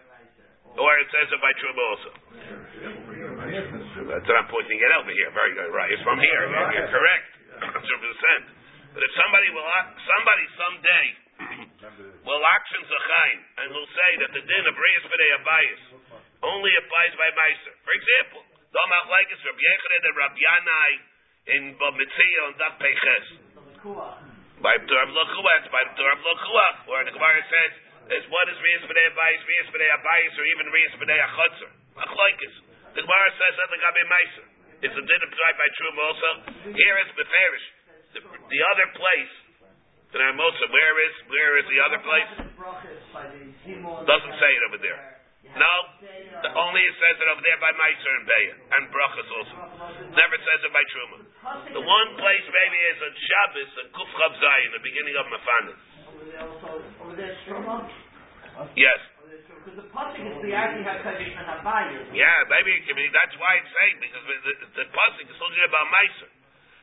Or 0.73 0.89
it 0.97 1.05
says 1.13 1.29
it 1.29 1.37
by 1.37 1.53
Truma 1.61 1.83
also. 1.93 2.11
That's 4.09 4.25
what 4.25 4.37
I'm 4.41 4.49
pointing 4.49 4.81
it 4.81 4.91
over 4.97 5.13
here. 5.13 5.29
Very 5.37 5.53
good. 5.53 5.69
Right. 5.69 5.93
It's 5.93 6.01
from 6.01 6.17
here. 6.17 6.49
You're, 6.49 6.89
correct. 6.89 7.29
100%. 7.61 8.97
But 8.97 9.05
if 9.05 9.11
somebody 9.13 9.53
will, 9.53 9.69
somebody 10.01 10.45
someday 10.57 11.05
will 12.27 12.43
action 12.57 12.81
zachain 12.89 13.37
and 13.61 13.67
will 13.69 13.89
say 13.93 14.09
that 14.25 14.31
the 14.33 14.41
din 14.41 14.63
of 14.65 14.73
Reyes 14.73 15.05
B'nei 15.13 15.29
Abayis 15.37 15.81
only 16.41 16.73
applies 16.81 17.13
by 17.21 17.29
Meiser. 17.37 17.73
For 17.85 17.93
example, 17.93 18.41
like 19.13 19.29
is 19.29 19.37
Rabbi 19.45 19.61
Yechanan 19.61 20.01
and 20.09 20.15
Rabbi 20.17 20.41
Yanai 20.41 20.91
in 21.53 21.61
Bomitzia 21.77 22.39
on 22.49 22.53
Daf 22.57 22.81
Peches. 22.81 23.42
By 24.63 24.79
Torah 24.87 25.11
Lochuach, 25.11 25.65
by 25.67 25.83
Torah 25.99 26.19
Lochuach, 26.23 26.77
or 26.87 27.03
the 27.03 27.11
Gemara 27.11 27.43
says, 27.51 27.71
is 28.15 28.23
what 28.31 28.47
is 28.47 28.55
Reyes 28.63 28.83
B'nei 28.87 29.11
Abayis, 29.11 29.43
Reyes 29.43 29.67
B'nei 29.75 29.91
Abayis, 29.91 30.33
or 30.39 30.45
even 30.47 30.65
Reyes 30.71 30.93
B'nei 30.95 31.19
Achotzer. 31.19 31.71
Machlaikis. 31.99 32.55
The 32.95 33.03
Gemara 33.03 33.29
says 33.35 33.53
that 33.59 33.67
the 33.75 33.79
Gabi 33.83 34.03
Meiser. 34.07 34.45
It's 34.87 34.95
a 34.95 35.03
din 35.03 35.21
applied 35.23 35.55
by 35.59 35.67
Truma 35.79 36.01
also. 36.03 36.29
Here 36.71 36.97
is 37.03 37.09
Beferish. 37.15 37.67
The, 38.15 38.19
the 38.23 38.61
other 38.71 38.87
place, 38.95 39.33
the 40.13 40.19
Mosa, 40.37 40.65
where 40.69 40.95
is, 41.09 41.13
where 41.25 41.53
is 41.57 41.65
the 41.67 41.79
other 41.81 41.99
place? 42.05 42.31
Doesn't 44.05 44.35
say 44.37 44.51
it 44.53 44.63
over 44.69 44.79
there. 44.79 45.22
No, 45.53 45.73
the, 46.41 46.49
only 46.57 46.81
it 46.81 46.95
says 46.97 47.15
it 47.21 47.27
over 47.29 47.43
there 47.45 47.59
by 47.61 47.69
Meiser 47.77 48.11
and 48.17 48.25
Beya, 48.25 48.53
and 48.57 48.81
Brachas 48.89 49.29
also. 49.29 49.55
Never 50.09 50.37
says 50.41 50.59
it 50.65 50.73
by 50.73 50.81
Truma. 50.89 51.17
The 51.77 51.83
one 51.85 52.09
place 52.17 52.45
maybe 52.49 52.77
is 52.89 52.99
on 53.05 53.13
Shabbos, 53.13 53.71
and 53.85 53.87
Kuf 53.93 54.33
Zayin, 54.41 54.69
the 54.73 54.81
beginning 54.81 55.13
of 55.13 55.29
Mafanis. 55.29 55.77
Over 57.05 57.13
there, 57.13 57.37
Stroma. 57.45 57.85
Yes. 58.73 58.97
Because 59.63 59.79
the 59.79 59.87
pasuk 59.95 60.19
is 60.27 60.37
the 60.43 60.51
actually 60.51 60.83
have 60.83 60.99
Kaddish 61.07 61.31
and 61.39 61.47
Abayis. 61.47 62.11
Yeah, 62.11 62.35
maybe 62.51 62.75
it 62.75 62.83
can 62.83 62.99
be, 62.99 63.07
that's 63.15 63.31
why 63.39 63.63
it's 63.63 63.71
saying, 63.71 63.95
because 64.03 64.23
the, 64.27 64.37
the, 64.43 64.53
the 64.75 64.85
Pasuk 64.91 65.23
is 65.23 65.37
talking 65.39 65.63
about 65.63 65.87
Meiser. 65.87 66.29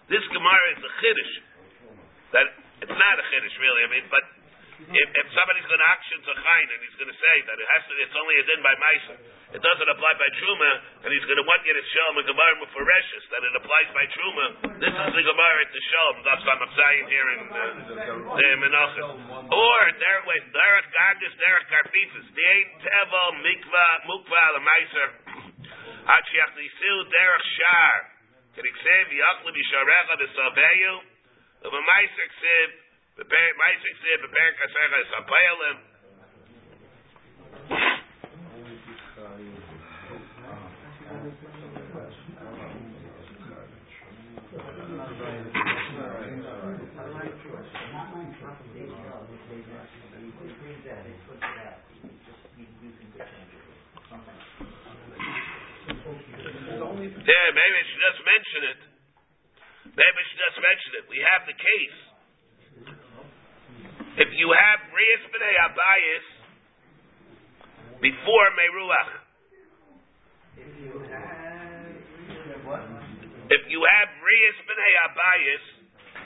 This 0.09 0.25
Gemara 0.33 0.67
is 0.73 0.81
a 0.81 0.93
Chiddush. 0.97 1.35
That, 2.33 2.47
it's 2.81 2.97
not 2.97 3.15
a 3.21 3.25
Chiddush 3.29 3.57
really, 3.61 3.83
I 3.85 3.91
mean, 3.93 4.07
but 4.09 4.25
if, 4.89 5.09
if 5.13 5.27
somebody's 5.37 5.69
going 5.69 5.83
to 5.83 5.91
action 5.93 6.19
to 6.25 6.33
Chayin 6.33 6.69
and 6.73 6.81
he's 6.81 6.97
going 6.97 7.13
to 7.13 7.21
say 7.21 7.37
that 7.45 7.57
it 7.61 7.69
has 7.77 7.83
to, 7.85 7.93
it's 8.01 8.17
only 8.17 8.37
a 8.41 8.45
din 8.49 8.61
by 8.65 8.75
Meiser, 8.81 9.17
it 9.53 9.61
doesn't 9.61 9.91
apply 9.91 10.13
by 10.17 10.29
Truma, 10.41 10.73
and 11.05 11.09
he's 11.13 11.27
going 11.29 11.37
to 11.37 11.47
want 11.47 11.61
to 11.67 11.85
show 11.93 12.07
him 12.11 12.17
a 12.23 12.25
Gemara 12.25 12.55
Mufareshis 12.65 13.25
that 13.31 13.43
it 13.45 13.55
applies 13.61 13.89
by 13.93 14.05
Truma, 14.15 14.47
this 14.81 14.95
is 14.95 15.11
the 15.15 15.25
Gemara 15.27 15.63
to 15.69 15.81
show 15.91 16.05
him, 16.15 16.17
that's 16.25 16.43
why 16.49 16.55
I'm 16.57 16.73
saying 16.73 17.05
here 17.13 17.29
in 17.35 17.41
uh, 17.51 18.39
the 18.41 18.49
Menachos. 18.63 19.11
Or, 19.53 19.81
there, 20.01 20.21
wait, 20.25 20.45
Derek 20.55 20.89
Gagas, 20.91 21.35
Derek 21.37 21.67
Karpifis, 21.69 22.27
the 22.33 22.45
ain't 22.47 22.71
Tevel, 22.81 23.29
Mikva, 23.45 23.87
Mukva, 24.09 24.45
the 24.57 24.63
Meiser, 24.65 25.09
Achiach 26.09 26.53
Nisil, 26.57 26.99
Derek 27.11 27.47
Shar, 27.59 27.95
Kediksiv, 28.57 29.07
Yachli, 29.13 29.51
Bisharecha, 29.55 30.15
the 30.19 30.29
Saveyu, 30.35 30.95
the 31.63 31.71
Meiser 31.71 32.27
Ksiv, 32.35 32.90
the 33.21 33.29
Meiser 33.29 33.93
Ksiv, 34.01 34.17
the 34.25 34.33
Bear 34.33 34.51
Kasecha, 34.57 34.97
the 34.97 35.09
Sapelim, 35.13 35.77
Yeah, 57.21 57.47
maybe 57.55 57.77
I 57.77 57.85
should 57.85 58.01
just 58.01 58.21
mention 58.25 58.61
it. 58.65 58.81
Maybe 59.93 60.17
I 60.17 60.25
should 60.25 60.41
just 60.41 60.59
mention 60.61 60.91
it. 60.99 61.05
We 61.09 61.21
have 61.21 61.47
the 61.47 61.53
case. 61.53 62.10
If 64.21 64.29
you 64.37 64.53
have 64.53 64.81
Reyes 64.93 65.25
B'nai 65.33 65.55
Abayis 65.65 66.27
before 68.05 68.49
Meruach, 68.53 69.13
if 73.49 73.63
you 73.73 73.81
have 73.81 74.11
Reyes 74.21 74.59
B'nai 74.69 74.93
Abayis 75.09 75.65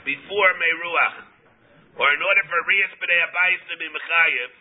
before 0.03 0.51
Meruach, 0.59 1.23
or 1.95 2.11
in 2.11 2.19
order 2.19 2.43
for 2.51 2.59
Reyes 2.67 2.91
B'nai 2.99 3.31
Abayis 3.31 3.63
to 3.63 3.75
be 3.79 3.87
Mechayev, 3.87 4.51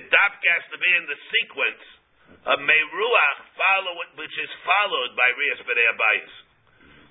it 0.00 0.08
has 0.08 0.64
to 0.72 0.80
be 0.80 0.90
in 0.96 1.04
the 1.12 1.20
sequence 1.20 1.84
of 2.48 2.56
Meruach, 2.64 3.38
follow, 3.52 4.00
which 4.16 4.32
is 4.40 4.48
followed 4.64 5.12
by 5.12 5.28
Reyes 5.36 5.60
B'nai 5.68 5.92
Abayis. 5.92 6.32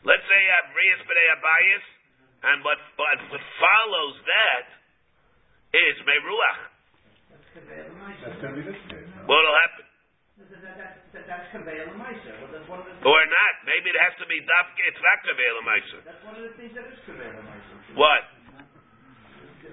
Let's 0.10 0.26
say 0.26 0.42
you 0.42 0.54
have 0.58 0.74
Reyes 0.74 1.02
B'nai 1.06 1.28
Abayis, 1.38 1.86
and 2.50 2.66
what, 2.66 2.82
what 2.98 3.22
follows 3.62 4.18
that 4.26 4.79
is 5.74 5.96
Meruach. 6.06 6.60
What'll 9.30 9.58
happen? 9.62 9.86
That's. 11.20 13.04
Or 13.06 13.22
not. 13.28 13.54
Maybe 13.66 13.90
it 13.92 14.00
has 14.00 14.16
to 14.18 14.26
be 14.26 14.40
Dafka, 14.42 14.82
it's 14.88 15.02
not. 15.02 15.20
That's 16.06 16.24
one 16.26 16.36
of 16.40 16.44
the 16.48 16.54
things 16.58 16.74
that 16.74 16.86
is 16.90 16.98
What? 17.94 18.24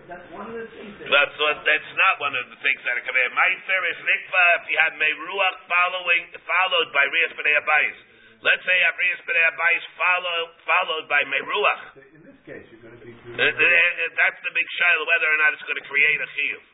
That's 0.07 0.29
one 0.31 0.47
of 0.47 0.55
the 0.55 0.69
things 0.71 0.95
that. 1.01 1.09
That's, 1.11 1.35
that's 1.65 1.93
not 1.99 2.15
one 2.23 2.35
of 2.37 2.47
the 2.51 2.59
things 2.63 2.81
that 2.85 2.95
are 2.95 3.05
Kavel 3.07 3.31
Meiser 3.35 3.81
is 3.91 3.99
Nikva 4.07 4.45
if 4.63 4.65
you 4.71 4.79
have 4.85 4.95
Meruach 5.01 5.57
following, 5.67 6.23
followed 6.47 6.89
by 6.95 7.05
Reyes 7.11 7.33
B'nai 7.35 7.57
Abayis. 7.59 8.16
Let's 8.45 8.65
say 8.69 8.77
have 8.85 8.97
Reyes 9.01 9.21
Abayis 9.25 9.85
follow, 9.97 10.41
followed 10.69 11.07
by 11.09 11.21
Meruach. 11.25 11.83
In 12.13 12.21
this 12.21 12.39
case, 12.45 12.69
you're 12.69 12.85
going 12.85 12.93
to 12.93 13.01
be 13.01 13.17
Uh, 13.17 13.41
uh, 13.41 13.49
uh, 13.49 14.11
that's 14.13 14.41
the 14.45 14.53
big 14.53 14.69
shaila 14.77 15.05
whether 15.09 15.29
or 15.33 15.39
not 15.41 15.57
it's 15.57 15.65
going 15.65 15.81
to 15.81 15.89
create 15.89 16.21
a 16.21 16.29
chiyuv 16.37 16.65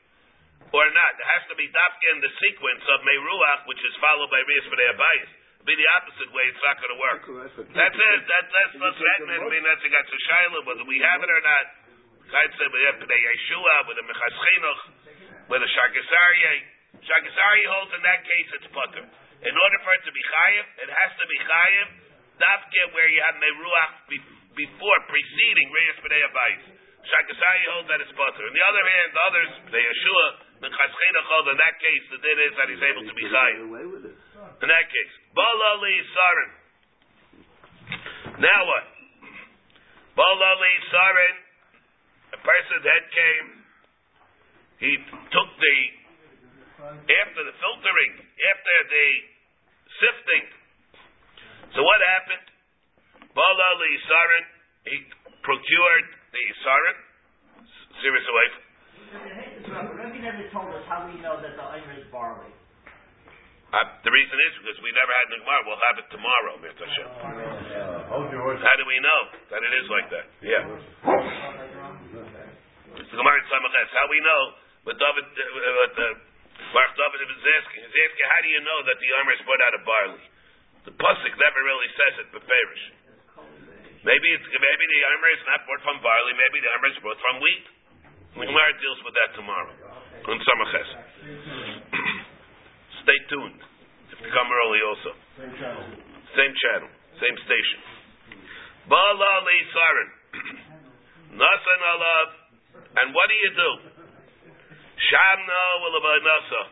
or 0.74 0.86
not. 0.90 1.12
It 1.16 1.26
has 1.38 1.42
to 1.52 1.56
be 1.56 1.70
dafka 1.70 2.06
in 2.12 2.18
the 2.18 2.32
sequence 2.42 2.84
of 2.90 2.98
Meruach, 3.06 3.60
which 3.70 3.82
is 3.84 3.94
followed 4.02 4.30
by 4.32 4.42
Reyes 4.42 4.66
B'nai 4.66 4.90
Abayis. 4.90 5.30
Be 5.62 5.78
the 5.78 5.88
opposite 5.94 6.30
way, 6.34 6.50
it's 6.50 6.64
not 6.66 6.74
going 6.82 6.90
to 6.90 6.98
work. 6.98 7.22
That's 7.70 7.94
it. 7.94 8.20
That, 8.26 8.44
that's 8.50 8.76
not 8.82 8.98
threatening. 8.98 9.38
I 9.38 9.46
mean, 9.46 9.62
that's 9.62 9.84
that's 9.86 10.10
a 10.10 10.20
shaila 10.26 10.58
whether 10.66 10.82
we 10.82 10.98
have 10.98 11.22
it 11.22 11.30
or 11.30 11.42
not. 11.46 11.66
Said 12.32 12.68
we 12.72 12.82
have 12.88 12.96
B'nai 12.98 13.20
Yeshua 13.22 13.76
with 13.86 14.02
a 14.02 14.04
Mechaschinuch 14.08 14.80
with 15.46 15.62
a 15.62 15.70
Shakisarye. 15.70 16.54
Shakisarye 17.04 17.64
holds 17.70 17.92
in 17.94 18.02
that 18.02 18.20
case 18.24 18.48
it's 18.56 18.68
putter. 18.72 19.04
In 19.43 19.55
order 19.59 19.78
for 19.82 19.93
it 19.99 20.03
to 20.07 20.12
be 20.14 20.22
chayiv, 20.22 20.64
it 20.86 20.90
has 20.90 21.11
to 21.18 21.26
be 21.26 21.38
chayiv 21.43 21.86
dafka 22.38 22.82
where 22.95 23.11
you 23.11 23.20
had 23.26 23.36
Meruach 23.43 23.95
be- 24.07 24.22
before 24.55 24.99
preceding 25.11 25.66
Reyes 25.70 25.99
B'nai 25.99 26.22
Abayis. 26.30 26.64
Shakisarye 27.03 27.66
holds 27.74 27.88
that 27.90 27.99
it's 27.99 28.14
putter. 28.14 28.47
On 28.47 28.55
the 28.55 28.62
other 28.62 28.84
hand, 28.86 29.09
the 29.11 29.22
others, 29.26 29.51
B'nai 29.66 29.82
Yeshua, 29.82 30.26
Mechas 30.62 30.93
Chinuch 30.95 31.26
hold 31.26 31.47
in 31.51 31.59
that 31.59 31.74
case 31.82 32.05
the 32.14 32.18
din 32.22 32.38
is 32.38 32.55
that 32.55 32.68
he's 32.70 32.84
able 32.86 33.03
to 33.03 33.14
be 33.18 33.24
chayiv. 33.26 33.59
In 34.62 34.68
that 34.70 34.86
case, 34.86 35.12
Bala 35.34 35.70
li 35.82 35.95
sarin. 36.14 36.53
Now 38.38 38.61
what? 38.70 38.86
Bala 40.14 40.51
li 40.62 40.74
sarin. 40.86 41.36
A 42.32 42.38
person's 42.38 42.86
head 42.86 43.05
came. 43.11 43.49
He 44.86 44.93
took 45.34 45.51
the 45.59 45.76
after 46.82 47.43
the 47.47 47.55
filtering, 47.62 48.12
after 48.22 48.78
the 48.90 49.31
sifting. 50.03 50.44
So 51.78 51.80
what 51.86 52.00
happened? 52.03 52.46
Bala 53.32 53.68
li 53.78 53.92
sarin. 54.11 54.44
He 54.90 54.96
procured 55.46 56.07
the 56.34 56.44
sarin. 56.66 56.98
Serious 58.03 58.26
away. 58.26 58.48
Rebbe 59.12 60.18
never 60.24 60.44
told 60.50 60.74
us 60.74 60.82
how 60.90 61.07
we 61.07 61.20
know 61.22 61.38
that 61.38 61.55
the 61.55 61.66
Eimer 61.76 61.94
is 62.00 62.09
barley. 62.11 62.50
Uh, 63.72 63.80
the 64.05 64.12
reason 64.12 64.36
is 64.36 64.53
because 64.61 64.76
we 64.84 64.92
never 64.92 65.12
had 65.16 65.26
the 65.32 65.38
Gemara. 65.40 65.61
We'll 65.64 65.80
have 65.80 65.96
it 65.96 66.09
tomorrow, 66.12 66.61
Mir 66.61 66.76
Hashem. 66.76 67.09
Hold 68.12 68.28
your. 68.28 68.53
How 68.61 68.74
do 68.76 68.84
we 68.84 69.00
know 69.00 69.20
that 69.48 69.61
it 69.64 69.72
is 69.80 69.86
like 69.88 70.09
that? 70.12 70.26
Yeah. 70.44 70.61
It's 73.00 73.09
the 73.09 73.16
Gemara 73.16 73.36
in 73.40 73.46
Samaches. 73.48 73.88
How 73.96 74.07
we 74.12 74.20
know, 74.20 74.40
but 74.84 75.00
David, 75.00 75.24
uh, 75.24 75.72
what 75.80 75.96
Baruch 76.70 76.94
David 76.94 77.26
is 77.26 77.42
asking, 77.42 77.82
is 77.82 77.90
asking, 77.90 78.26
how 78.30 78.40
do 78.46 78.48
you 78.54 78.62
know 78.62 78.78
that 78.86 78.96
the 79.02 79.10
armor 79.18 79.34
is 79.34 79.42
brought 79.42 79.62
out 79.66 79.74
of 79.74 79.82
barley? 79.82 80.24
The 80.86 80.94
pasuk 80.94 81.34
never 81.34 81.60
really 81.62 81.90
says 81.98 82.14
it, 82.22 82.28
but 82.30 82.42
Farish. 82.46 82.84
Maybe 84.02 84.26
it's 84.34 84.46
maybe 84.50 84.84
the 84.90 85.00
armor 85.14 85.30
is 85.30 85.42
not 85.46 85.62
brought 85.62 85.82
from 85.86 86.02
barley. 86.02 86.34
Maybe 86.34 86.58
the 86.58 86.70
armor 86.74 86.90
is 86.90 86.98
brought 87.06 87.20
from 87.22 87.38
wheat. 87.38 87.66
The 88.34 88.46
Gemara 88.50 88.72
deals 88.82 89.00
with 89.06 89.14
that 89.14 89.30
tomorrow 89.38 89.74
on 90.26 90.36
Samaches. 90.42 90.90
Stay 93.06 93.18
tuned. 93.30 93.62
You 94.10 94.16
to 94.18 94.26
come 94.26 94.48
early 94.50 94.80
also. 94.82 95.10
Same 95.38 95.54
channel, 95.54 95.86
same 96.34 96.54
channel, 96.54 96.90
same 97.22 97.36
station. 97.46 97.78
Bala 98.90 99.32
li 99.46 99.58
sarin. 99.70 100.10
Nasan 101.38 101.80
alav. 101.94 102.28
And 102.92 103.14
what 103.14 103.26
do 103.30 103.36
you 103.38 103.50
do? 103.54 103.70
Shamna 105.12 105.60
nasa. 106.24 106.62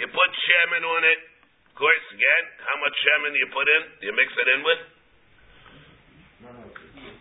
You 0.00 0.08
put 0.08 0.30
shemen 0.48 0.80
on 0.80 1.04
it. 1.04 1.20
Of 1.68 1.76
course, 1.76 2.06
again, 2.16 2.44
how 2.64 2.80
much 2.80 2.96
shemen 3.04 3.36
do 3.36 3.38
you 3.38 3.50
put 3.52 3.68
in? 3.68 3.82
Do 4.00 4.02
you 4.08 4.14
mix 4.16 4.32
it 4.32 4.48
in 4.48 4.60
with? 4.64 4.82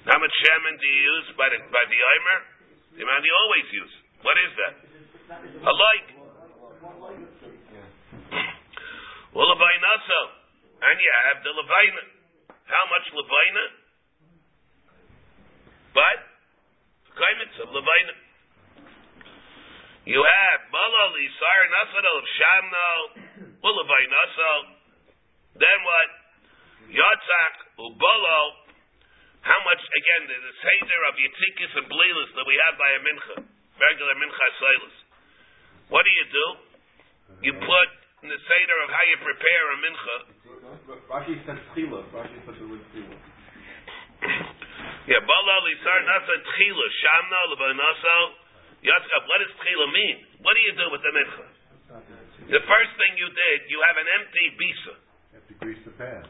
How 0.07 0.15
much 0.15 0.31
shemen 0.31 0.79
do 0.79 0.87
you 0.87 1.01
use 1.11 1.27
by 1.35 1.51
the 1.51 1.59
by 1.67 1.83
the 1.91 1.99
Eimer? 1.99 2.39
The 2.95 3.03
amount 3.03 3.27
you 3.27 3.35
always 3.35 3.67
use. 3.75 3.93
What 4.23 4.37
is 4.39 4.51
that? 4.63 4.73
A 5.59 5.73
like. 5.75 6.07
Well, 9.35 9.47
Levaina. 9.51 9.91
And 10.81 10.95
you 10.97 11.11
have 11.27 11.43
the 11.43 11.51
Levaina. 11.51 12.03
How 12.47 12.83
much 12.87 13.05
Levaina? 13.11 13.65
But, 15.91 16.19
Kaimits 17.19 17.59
of 17.59 17.75
Levaina. 17.75 18.15
You 20.05 20.17
have 20.17 20.59
Mala 20.73 21.03
Lisar 21.13 21.61
Nasad 21.69 22.05
of 22.05 22.23
Shamno, 22.25 22.89
Levaina 23.61 24.21
so. 24.33 24.51
Then 25.61 25.79
what? 25.85 26.09
Yatzak 26.89 27.55
Ubolo. 27.77 28.41
How 29.41 29.59
much, 29.65 29.81
again, 29.81 30.21
the, 30.29 30.37
the 30.37 30.53
Seder 30.61 31.01
of 31.09 31.13
Yitzikis 31.17 31.71
and 31.81 31.87
Blilis 31.89 32.29
that 32.37 32.45
we 32.45 32.55
have 32.65 32.77
by 32.77 32.89
a 32.93 33.01
Mincha, 33.01 33.35
regular 33.77 34.15
Mincha 34.21 34.47
Silas. 34.61 34.95
What 35.89 36.05
do 36.05 36.11
you 36.13 36.27
do? 36.29 36.45
You 37.41 37.53
put 37.57 37.89
in 38.21 38.29
the 38.29 38.37
Seder 38.37 38.77
of 38.85 38.89
how 38.93 39.05
you 39.09 39.17
prepare 39.21 39.65
a 39.73 39.77
Mincha, 39.81 40.17
Rashi 41.11 41.35
said 41.45 41.59
tchila. 41.75 41.99
Rashi 42.15 42.37
said 42.45 42.55
the 42.55 42.65
word 42.69 42.81
tchila. 42.93 43.17
Yeah, 45.09 45.21
Bala 45.25 45.55
Lisar 45.65 45.99
Nasa 46.05 46.35
Tchila, 46.37 46.85
Shamna 47.01 47.39
Lebanasa, 47.51 48.15
What 48.81 49.37
does 49.39 49.53
Tchila 49.61 49.87
mean? 49.93 50.15
What 50.41 50.53
do 50.57 50.61
you 50.65 50.73
do 50.73 50.85
with 50.89 51.01
the 51.05 51.13
Mincha? 51.13 51.45
The 52.49 52.63
first 52.65 52.91
thing 52.97 53.11
you 53.21 53.29
did, 53.29 53.57
you 53.69 53.79
have 53.85 53.97
an 54.01 54.07
empty 54.17 54.45
bisa. 54.57 54.93
You 54.97 55.35
have 55.37 55.47
to 55.47 55.55
grease 55.61 55.83
the 55.85 55.93
pan. 55.95 56.25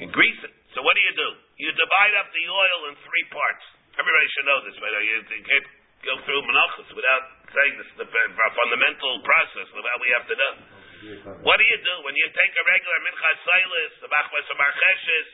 You 0.00 0.08
grease 0.08 0.40
it. 0.42 0.54
So 0.72 0.80
what 0.80 0.96
do 0.96 1.02
you 1.04 1.14
do? 1.14 1.28
You 1.60 1.68
divide 1.74 2.14
up 2.22 2.30
the 2.32 2.44
oil 2.48 2.80
in 2.88 2.94
three 3.04 3.26
parts. 3.28 3.64
Everybody 3.98 4.26
should 4.30 4.46
know 4.46 4.60
this, 4.64 4.76
but 4.78 4.88
you, 5.02 5.16
you 5.26 5.44
can't 5.44 5.68
go 6.06 6.14
through 6.22 6.40
menachos 6.46 6.88
without 6.94 7.24
saying 7.50 7.74
this 7.82 7.90
the 7.98 8.06
fundamental 8.06 9.12
process 9.26 9.68
of 9.74 9.82
how 9.82 9.98
we 9.98 10.08
have 10.14 10.26
to 10.30 10.36
do. 10.38 10.50
What 11.42 11.58
do 11.58 11.66
you 11.66 11.78
do 11.82 11.94
when 12.06 12.14
you 12.14 12.26
take 12.30 12.52
a 12.54 12.64
regular 12.64 12.98
mincha 13.06 13.30
silas, 13.42 13.92
the 14.02 14.10
machmas 14.10 14.48
marcheshes? 14.54 15.28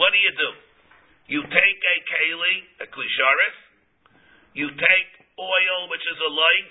What 0.00 0.10
do 0.12 0.18
you 0.18 0.32
do? 0.34 0.50
You 1.30 1.40
take 1.46 1.80
a 1.84 1.96
keli, 2.08 2.54
a 2.82 2.86
klisharis. 2.88 3.58
You 4.56 4.66
take 4.72 5.10
oil, 5.40 5.88
which 5.88 6.04
is 6.04 6.18
a 6.20 6.30
leg, 6.30 6.64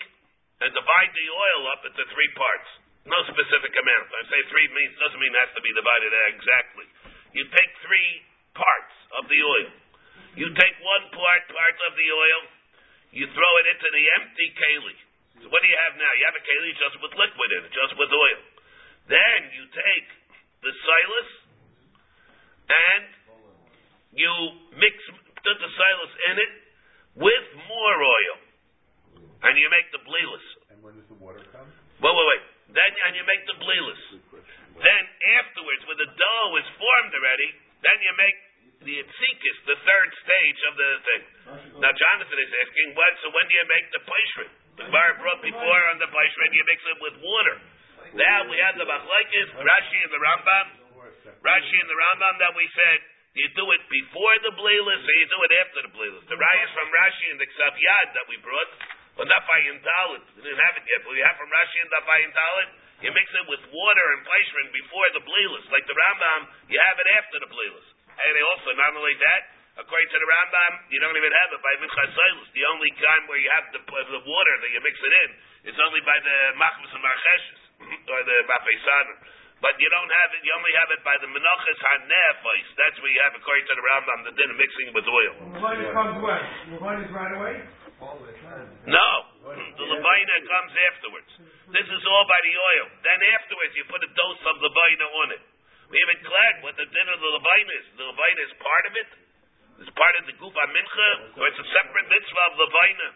and 0.62 0.70
divide 0.70 1.12
the 1.18 1.28
oil 1.34 1.62
up 1.74 1.82
into 1.90 2.04
three 2.14 2.32
parts. 2.38 2.70
No 3.10 3.20
specific 3.26 3.74
amount. 3.74 4.08
I 4.14 4.24
say 4.30 4.42
three 4.54 4.68
means 4.70 4.94
doesn't 5.02 5.18
mean 5.18 5.34
it 5.34 5.42
has 5.42 5.54
to 5.58 5.64
be 5.66 5.74
divided 5.74 6.12
exactly. 6.38 6.86
You 7.34 7.44
take 7.50 7.72
three 7.82 8.12
parts 8.54 8.96
of 9.18 9.26
the 9.26 9.40
oil. 9.40 9.70
You 10.38 10.48
take 10.54 10.76
one 10.84 11.06
part 11.16 11.44
part 11.50 11.78
of 11.90 11.98
the 11.98 12.08
oil. 12.12 12.42
You 13.10 13.26
throw 13.34 13.52
it 13.64 13.68
into 13.74 13.90
the 13.90 14.04
empty 14.22 14.48
keli. 14.54 14.98
So 15.42 15.46
what 15.50 15.64
do 15.64 15.68
you 15.72 15.80
have 15.90 15.98
now? 15.98 16.12
You 16.20 16.26
have 16.30 16.38
a 16.38 16.46
keli 16.46 16.72
just 16.78 16.96
with 17.02 17.14
liquid 17.18 17.50
in 17.58 17.62
it, 17.66 17.74
just 17.74 17.94
with 17.98 18.12
oil. 18.12 18.42
Then 19.10 19.40
you 19.58 19.64
take 19.74 20.08
the 20.62 20.74
silas 20.76 21.30
and 22.70 23.06
you 24.14 24.34
mix 24.78 24.96
the 25.42 25.70
silas 25.74 26.14
in 26.30 26.36
it 26.38 26.54
with 27.18 27.48
more 27.66 27.98
oil, 27.98 28.38
and 29.44 29.54
you 29.56 29.68
make 29.72 29.88
the 29.96 30.04
bleeless. 30.04 30.46
And 30.74 30.80
when 30.84 31.00
does 31.00 31.08
the 31.08 31.20
water 31.20 31.44
come? 31.56 31.68
Wait, 32.00 32.14
wait, 32.14 32.28
wait. 32.32 32.44
Then 32.76 32.92
and 33.08 33.14
you 33.18 33.26
make 33.26 33.44
the 33.50 33.58
bleeless. 33.58 34.02
Then 34.80 35.04
afterwards, 35.42 35.82
when 35.90 36.00
the 36.00 36.12
dough 36.14 36.52
is 36.60 36.68
formed 36.80 37.14
already, 37.16 37.50
then 37.82 37.98
you 38.00 38.14
make 38.20 38.38
the 38.80 38.96
etzikis, 38.96 39.58
the 39.68 39.76
third 39.76 40.10
stage 40.24 40.60
of 40.72 40.74
the 40.80 40.90
thing. 41.04 41.22
Now 41.84 41.92
Jonathan 41.92 42.40
is 42.40 42.52
asking, 42.64 42.96
what? 42.96 43.12
So 43.20 43.28
when 43.36 43.46
do 43.52 43.54
you 43.60 43.68
make 43.68 43.88
the 43.92 44.02
paishrin? 44.08 44.52
The 44.80 44.84
Gemara 44.88 45.20
brought 45.20 45.44
before 45.44 45.82
on 45.92 46.00
the 46.00 46.08
paishrin, 46.08 46.50
you 46.56 46.64
mix 46.64 46.80
it 46.88 47.00
with 47.04 47.16
water. 47.20 47.56
Now 48.16 48.48
we 48.48 48.56
have 48.64 48.80
the 48.80 48.88
machlekes, 48.88 49.50
Rashi 49.60 49.98
and 50.00 50.12
the 50.16 50.22
Rambam. 50.24 50.68
Rashi 51.44 51.76
and 51.84 51.90
the 51.92 52.00
Rambam 52.00 52.36
that 52.40 52.54
we 52.56 52.66
said, 52.72 53.00
you 53.36 53.48
do 53.54 53.68
it 53.76 53.84
before 53.92 54.36
the 54.48 54.54
bleilus 54.56 55.02
or 55.04 55.16
you 55.16 55.28
do 55.28 55.40
it 55.44 55.54
after 55.60 55.80
the 55.84 55.92
bleilus. 55.94 56.24
The 56.32 56.40
Raya 56.40 56.64
is 56.64 56.72
from 56.72 56.88
Rashi 56.88 57.26
and 57.36 57.40
the 57.40 57.50
Ksav 57.52 57.76
Yad 57.76 58.08
that 58.16 58.26
we 58.32 58.40
brought, 58.42 58.72
not 59.28 59.44
by 59.44 59.60
Dalit. 59.60 60.24
We 60.38 60.42
didn't 60.48 60.64
have 60.64 60.76
it 60.80 60.86
yet, 60.88 61.00
but 61.04 61.12
we 61.12 61.20
have 61.20 61.36
from 61.36 61.50
Rashi 61.52 61.78
and 61.84 61.92
Dafayin 61.92 62.32
Dalit. 62.32 62.70
You 63.00 63.10
mix 63.16 63.28
it 63.32 63.46
with 63.48 63.64
water 63.72 64.06
and 64.16 64.22
pleishrin 64.28 64.68
before 64.76 65.08
the 65.16 65.24
bleilus. 65.24 65.66
Like 65.72 65.88
the 65.88 65.96
Rambam, 65.96 66.42
you 66.68 66.80
have 66.80 66.98
it 67.00 67.08
after 67.16 67.38
the 67.40 67.50
bleilus. 67.52 67.88
And 68.20 68.36
they 68.36 68.44
also, 68.44 68.76
not 68.76 68.92
only 68.92 69.16
that, 69.16 69.42
according 69.80 70.10
to 70.12 70.18
the 70.20 70.28
Rambam, 70.28 70.72
you 70.92 71.00
don't 71.00 71.16
even 71.16 71.32
have 71.32 71.50
it 71.56 71.62
by 71.64 71.74
Minchas 71.80 72.12
Soilus. 72.12 72.48
The 72.52 72.68
only 72.68 72.92
time 73.00 73.24
where 73.32 73.40
you 73.40 73.48
have 73.56 73.72
the, 73.72 73.82
the 73.88 74.22
water 74.28 74.56
that 74.60 74.72
you 74.76 74.80
mix 74.84 74.96
it 75.00 75.14
in 75.16 75.30
is 75.72 75.78
only 75.80 76.04
by 76.04 76.20
the 76.20 76.38
Machmas 76.60 76.92
and 76.92 77.04
Marcheshes, 77.04 77.62
or 78.12 78.20
the 78.28 78.38
Bafesanim. 78.48 79.40
But 79.60 79.76
you 79.76 79.92
don't 79.92 80.12
have 80.24 80.30
it, 80.36 80.40
you 80.48 80.56
only 80.56 80.72
have 80.80 80.88
it 80.96 81.04
by 81.04 81.20
the 81.20 81.28
Menachas 81.28 81.80
HaNefais. 81.84 82.68
That's 82.80 82.96
where 83.04 83.12
you 83.12 83.20
have, 83.28 83.36
according 83.36 83.68
to 83.68 83.74
the 83.76 83.84
Rambam, 83.84 84.20
the 84.28 84.34
din 84.40 84.48
of 84.52 84.58
mixing 84.60 84.88
it 84.88 84.96
with 84.96 85.08
oil. 85.08 85.34
Levina 85.52 85.92
comes 85.92 86.16
when? 86.24 86.44
Levina 86.80 87.04
is 87.04 87.12
right 87.12 87.34
away? 87.36 87.56
No, 88.00 89.10
the 89.76 89.86
Levina 89.86 90.36
comes 90.48 90.74
afterwards. 90.92 91.32
This 91.70 91.88
is 91.88 92.02
all 92.08 92.26
by 92.26 92.40
the 92.42 92.54
oil. 92.56 92.86
Then 93.04 93.20
afterwards, 93.36 93.76
you 93.76 93.84
put 93.92 94.02
a 94.02 94.12
dose 94.16 94.44
of 94.50 94.56
Levina 94.64 95.06
on 95.24 95.28
it. 95.36 95.44
We 95.90 95.98
haven't 96.00 96.22
declared 96.22 96.58
what 96.64 96.76
the 96.78 96.88
din 96.88 97.08
of 97.12 97.20
the 97.20 97.32
Levina 97.34 97.72
is. 97.76 97.86
The 97.98 98.08
Levina 98.08 98.42
is 98.46 98.54
part 98.62 98.86
of 98.88 98.94
it. 98.94 99.10
It's 99.80 99.94
part 99.96 100.16
of 100.20 100.24
the 100.28 100.36
Gufa 100.38 100.64
Mincha, 100.76 101.10
or 101.40 101.44
it's 101.50 101.60
a 101.60 101.68
separate 101.72 102.08
mitzvah 102.12 102.46
of 102.52 102.54
Levina 102.62 103.08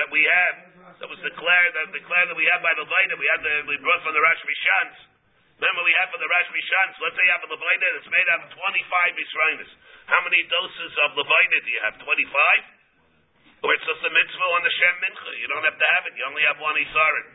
that 0.00 0.08
we 0.10 0.22
have. 0.22 0.56
That 1.02 1.10
was 1.10 1.18
declared 1.18 1.70
that 1.74 1.90
declared 1.90 2.30
that 2.30 2.38
we 2.38 2.46
have 2.46 2.62
by 2.62 2.72
Levina. 2.78 3.14
We 3.18 3.26
had 3.26 3.42
the 3.42 3.54
we 3.66 3.74
brought 3.82 4.06
from 4.06 4.14
the 4.14 4.22
Rash 4.22 4.42
MiShantz. 4.46 4.98
Remember 5.58 5.82
we 5.82 5.94
have 5.98 6.10
from 6.14 6.22
the 6.22 6.30
Rash 6.30 6.48
MiShantz. 6.50 6.94
Let's 7.02 7.14
say 7.18 7.26
you 7.26 7.34
have 7.34 7.44
a 7.46 7.50
Levina 7.50 7.86
that's 7.98 8.10
made 8.10 8.28
out 8.32 8.40
of 8.46 8.50
twenty 8.54 8.82
five 8.86 9.12
Mishrainus. 9.18 9.70
How 10.06 10.20
many 10.22 10.40
doses 10.46 10.92
of 11.06 11.18
Levina 11.18 11.56
do 11.58 11.70
you 11.74 11.80
have? 11.82 11.94
Twenty 12.00 12.26
five? 12.30 12.62
Or 13.62 13.70
it's 13.70 13.86
just 13.86 14.02
a 14.02 14.10
mitzvah 14.10 14.48
on 14.58 14.62
the 14.66 14.74
Shem 14.74 14.94
Mincha. 15.06 15.30
You 15.38 15.46
don't 15.46 15.62
have 15.62 15.78
to 15.78 15.88
have 15.94 16.02
it. 16.10 16.18
You 16.18 16.26
only 16.26 16.42
have 16.50 16.58
one 16.58 16.74
Isarin. 16.74 17.26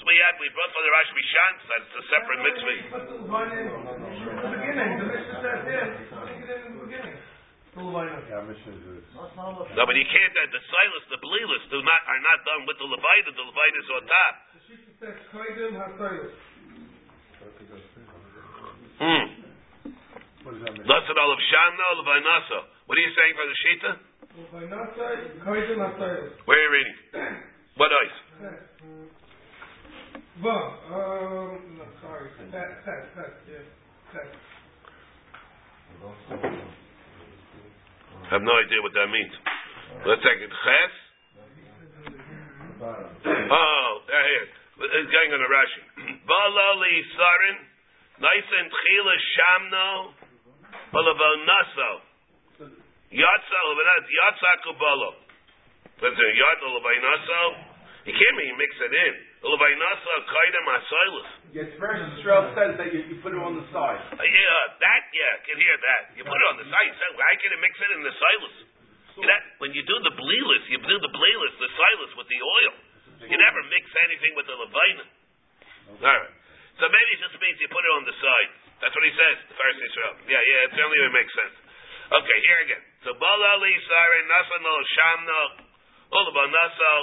So 0.00 0.02
we 0.08 0.16
had, 0.16 0.34
we 0.40 0.48
brought 0.56 0.72
the 0.72 0.90
Rash 0.90 1.12
MiShantz. 1.12 1.60
That's 1.68 1.92
a 1.92 2.02
separate 2.08 2.40
mitzvah. 2.40 2.72
Is. 2.72 2.88
No, 9.74 9.82
but 9.82 9.96
you 9.98 10.06
can't. 10.06 10.30
Uh, 10.30 10.46
the 10.46 10.62
silas, 10.62 11.04
the 11.10 11.18
bleeless, 11.18 11.62
do 11.74 11.82
not 11.82 12.00
are 12.06 12.22
not 12.22 12.38
done 12.46 12.62
with 12.70 12.78
the 12.78 12.86
levita. 12.86 13.34
The 13.34 13.44
levita 13.44 13.78
is 13.82 13.90
on 13.90 14.02
top. 14.06 14.34
Hmm. 18.94 19.24
What 20.46 20.54
does 20.54 20.62
that 20.64 20.72
mean? 20.76 20.86
What 22.86 22.94
are 22.94 23.04
you 23.04 23.12
saying 23.16 23.34
for 23.34 23.46
the 23.48 23.58
shita? 23.58 23.90
Where 24.34 24.66
are 26.58 26.62
you 26.62 26.70
reading? 26.74 26.98
What 27.78 27.90
ice? 27.94 28.18
But, 30.42 30.50
um, 30.90 31.78
no, 31.78 31.86
sorry. 32.02 32.34
That, 32.50 32.82
that, 32.82 33.14
that, 33.14 33.30
yeah. 33.46 33.62
That. 34.10 34.26
I 38.26 38.34
have 38.34 38.42
no 38.42 38.50
idea 38.58 38.82
what 38.82 38.90
that 38.98 39.06
means. 39.06 39.30
Let's 40.02 40.22
take 40.26 40.42
it. 40.42 40.50
Ches. 40.50 40.94
Oh, 42.82 44.02
there 44.10 44.26
here. 44.34 44.50
It's 44.98 45.10
going 45.14 45.30
on 45.30 45.38
the 45.38 45.46
Rashi. 45.46 45.78
Balali 46.26 47.06
sarin. 47.14 47.58
Nice 48.18 48.50
and 48.50 48.66
tchila 48.66 49.14
shamno. 49.38 50.10
Yatsa 53.14 53.58
levanat. 53.70 54.04
Yatsa 54.10 54.50
kubalo. 54.66 55.10
That's 56.02 56.18
a 56.18 56.28
yat 56.34 56.60
levainaso. 56.66 57.40
You 58.04 58.12
can't 58.12 58.36
mean 58.36 58.58
mix 58.58 58.74
it 58.82 58.92
in. 58.92 59.14
Levainaso 59.46 60.12
kaidem 60.26 60.66
asoilus. 60.74 61.30
Yes, 61.54 61.68
first 61.78 62.02
Israel 62.18 62.50
says 62.58 62.72
that 62.76 62.90
you, 62.90 63.06
you 63.06 63.16
put 63.22 63.30
it 63.30 63.40
on 63.40 63.54
the 63.54 63.64
side. 63.70 64.02
Uh, 64.12 64.20
yeah, 64.20 64.60
that, 64.82 65.02
yeah, 65.14 65.38
I 65.38 65.40
can 65.46 65.56
hear 65.56 65.76
that. 65.78 66.02
You 66.18 66.22
put 66.26 66.34
it 66.34 66.48
on 66.50 66.56
the 66.58 66.66
side. 66.66 66.84
You 66.90 66.96
say, 66.98 67.08
why 67.14 67.30
can't 67.38 67.56
mix 67.62 67.72
it 67.78 67.90
in 67.94 68.02
the 68.02 68.14
silas? 68.18 68.56
that, 69.22 69.42
when 69.62 69.70
you 69.70 69.86
do 69.86 69.96
the 70.02 70.14
bleeless, 70.18 70.64
you 70.74 70.82
do 70.82 70.96
the 70.98 71.12
bleeless, 71.14 71.54
the 71.62 71.70
silas 71.70 72.12
with 72.18 72.26
the 72.26 72.40
oil. 72.42 72.74
You 73.30 73.38
never 73.38 73.62
mix 73.70 73.86
anything 74.10 74.34
with 74.34 74.50
the 74.50 74.58
levina. 74.58 75.06
All 75.94 76.02
right. 76.02 76.34
So 76.82 76.90
maybe 76.90 77.10
it 77.14 77.20
just 77.22 77.38
means 77.38 77.56
you 77.62 77.70
put 77.70 77.86
it 77.86 77.92
on 77.94 78.04
the 78.04 78.16
side. 78.18 78.50
That's 78.82 78.90
what 78.90 79.06
he 79.06 79.14
says, 79.14 79.36
the 79.48 79.56
first 79.56 79.78
Israel. 79.78 80.14
Yeah, 80.26 80.42
yeah, 80.42 80.66
it's 80.66 80.74
the 80.74 80.82
only 80.82 80.98
way 80.98 81.14
makes 81.14 81.30
sense. 81.30 81.54
Okay, 82.10 82.38
here 82.42 82.60
again. 82.68 82.82
So, 83.04 83.12
Balali, 83.20 83.74
Sare, 83.84 84.20
Nasano, 84.24 84.74
Shamno, 84.96 85.42
Ulaba 86.08 86.44
Naso, 86.48 86.94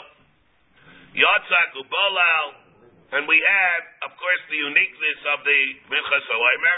Yatzak, 1.13 1.77
Ubalal, 1.77 2.47
and 3.13 3.29
we 3.29 3.37
have, 3.37 4.09
of 4.09 4.17
course, 4.17 4.41
the 4.49 4.57
uniqueness 4.57 5.19
of 5.35 5.45
the 5.45 5.59
Minchas 5.93 6.25
Ha'omer. 6.25 6.77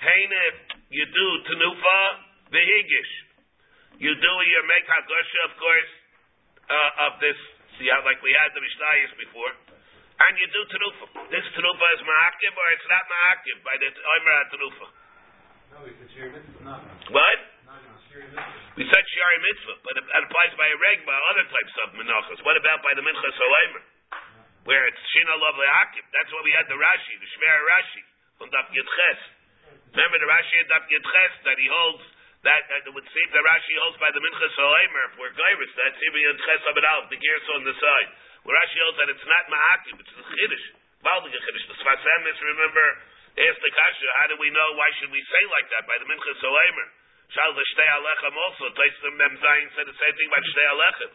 Hainif, 0.00 0.56
you 0.88 1.04
do 1.04 1.26
Tanufa, 1.52 2.00
Vehigish. 2.48 3.12
You 4.00 4.12
do 4.12 4.32
your 4.48 4.64
make 4.68 4.88
Hagosha, 4.88 5.40
of 5.48 5.54
course, 5.60 5.92
uh, 6.68 7.06
of 7.08 7.12
this 7.20 7.36
have, 7.84 8.08
like 8.08 8.20
we 8.24 8.32
had 8.32 8.56
the 8.56 8.62
Mishnayos 8.64 9.12
before, 9.20 9.52
and 10.16 10.32
you 10.40 10.48
do 10.48 10.62
terufa. 10.72 11.04
This 11.28 11.44
terufa 11.52 11.86
is 11.92 12.00
ma'akiv 12.08 12.52
or 12.56 12.68
it's 12.72 12.88
not 12.88 13.04
ma'akiv 13.04 13.56
by 13.60 13.74
the 13.76 13.88
Omer 13.92 14.40
terufa. 14.48 14.86
No, 15.72 15.76
we 15.84 15.92
could 15.92 16.08
share 16.16 16.32
mitzvah. 16.32 16.64
No, 16.64 16.80
What? 17.12 17.55
We 18.76 18.84
said 18.88 19.04
Shari 19.08 19.38
Mitzvah, 19.44 19.76
but 19.84 19.94
it 20.00 20.04
applies 20.08 20.52
by 20.56 20.68
a 20.68 20.76
reg, 20.80 21.04
by 21.04 21.16
other 21.32 21.44
types 21.52 21.74
of 21.84 21.96
menachas. 21.96 22.40
What 22.44 22.56
about 22.56 22.80
by 22.80 22.92
the 22.96 23.04
Minchas 23.04 23.36
Omer? 23.40 23.84
Where 24.64 24.84
it's 24.88 25.00
Shina 25.12 25.36
Lov 25.36 25.56
Le'akiv. 25.56 26.04
That's 26.12 26.30
why 26.32 26.42
we 26.44 26.52
had 26.52 26.68
the 26.68 26.76
Rashi, 26.76 27.14
the 27.20 27.28
Shver 27.28 27.60
Rashi, 27.68 28.02
from 28.40 28.48
Daf 28.52 28.68
Yitches. 28.72 29.20
Remember 29.92 30.16
the 30.20 30.28
Rashi 30.28 30.56
at 30.60 30.68
Daf 30.68 30.84
Yitches 30.88 31.32
that 31.44 31.56
he 31.60 31.68
holds, 31.68 32.04
that, 32.44 32.64
uh, 32.64 32.68
that 32.72 32.80
it 32.88 32.92
would 32.92 33.08
seem 33.08 33.28
the 33.32 33.44
Rashi 33.44 33.74
holds 33.84 33.96
by 34.00 34.12
the 34.12 34.20
Minchas 34.20 34.56
Omer, 34.60 35.04
if 35.08 35.14
we're 35.20 35.36
Gairis, 35.36 35.72
that's 35.76 36.00
Ibi 36.00 36.20
Yitches 36.24 36.62
Abed 36.72 36.88
the 37.12 37.18
gears 37.20 37.46
on 37.52 37.64
the 37.64 37.76
side. 37.76 38.08
Where 38.44 38.56
Rashi 38.56 38.78
holds 38.80 38.96
that 39.00 39.08
it's 39.12 39.28
not 39.28 39.44
Ma'akiv, 39.52 39.96
it's 40.00 40.12
a 40.12 40.24
Chiddush. 40.24 40.66
Valdig 41.04 41.32
Chiddush. 41.32 41.64
The 41.68 41.76
Sfas 41.80 42.00
Emes, 42.00 42.38
remember, 42.44 42.86
asked 43.40 43.60
the 43.60 43.72
Kasha, 43.72 44.08
how 44.24 44.26
do 44.32 44.36
we 44.40 44.48
know, 44.52 44.68
why 44.76 44.88
should 45.00 45.12
we 45.12 45.20
say 45.20 45.42
like 45.52 45.68
that 45.72 45.84
by 45.84 45.96
the 46.00 46.08
Minchas 46.08 46.40
Omer? 46.44 46.88
Shal 47.30 47.50
the 47.54 47.64
Shtei 47.74 47.90
Alechem 47.98 48.34
also. 48.34 48.64
Taisim 48.74 49.14
Mem 49.18 49.34
Zayin 49.38 49.68
said 49.74 49.86
the 49.90 49.98
same 49.98 50.14
thing 50.14 50.28
about 50.30 50.44
Shtei 50.46 50.68
Alechem. 50.70 51.10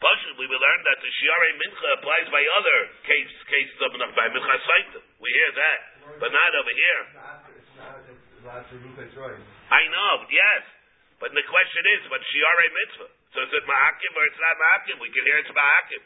Possibly 0.00 0.48
we 0.48 0.56
learned 0.56 0.84
that 0.88 0.98
the 1.04 1.12
Shiare 1.12 1.50
Mincha 1.60 1.88
applies 2.00 2.26
by 2.32 2.40
other 2.40 2.78
case, 3.04 3.32
cases 3.52 3.76
of 3.84 3.92
by 4.16 4.32
Mincha 4.32 4.56
Saita. 4.64 5.00
We 5.20 5.28
hear 5.28 5.50
that, 5.52 5.78
but 6.16 6.32
not 6.32 6.50
over 6.56 6.72
here. 6.72 7.02
I 9.68 9.82
know, 9.92 10.12
yes. 10.32 10.64
But 11.20 11.36
the 11.36 11.44
question 11.44 11.82
is, 12.00 12.00
but 12.08 12.24
Shiare 12.24 12.66
Mitzvah. 12.72 13.12
So 13.36 13.44
is 13.44 13.52
it 13.52 13.64
Ma'akiv 13.68 14.10
or 14.16 14.24
it's 14.24 14.40
not 14.40 14.56
Ma'akiv? 14.56 14.96
We 15.04 15.12
can 15.12 15.22
hear 15.28 15.38
it's 15.44 15.52
Ma'akiv. 15.52 16.02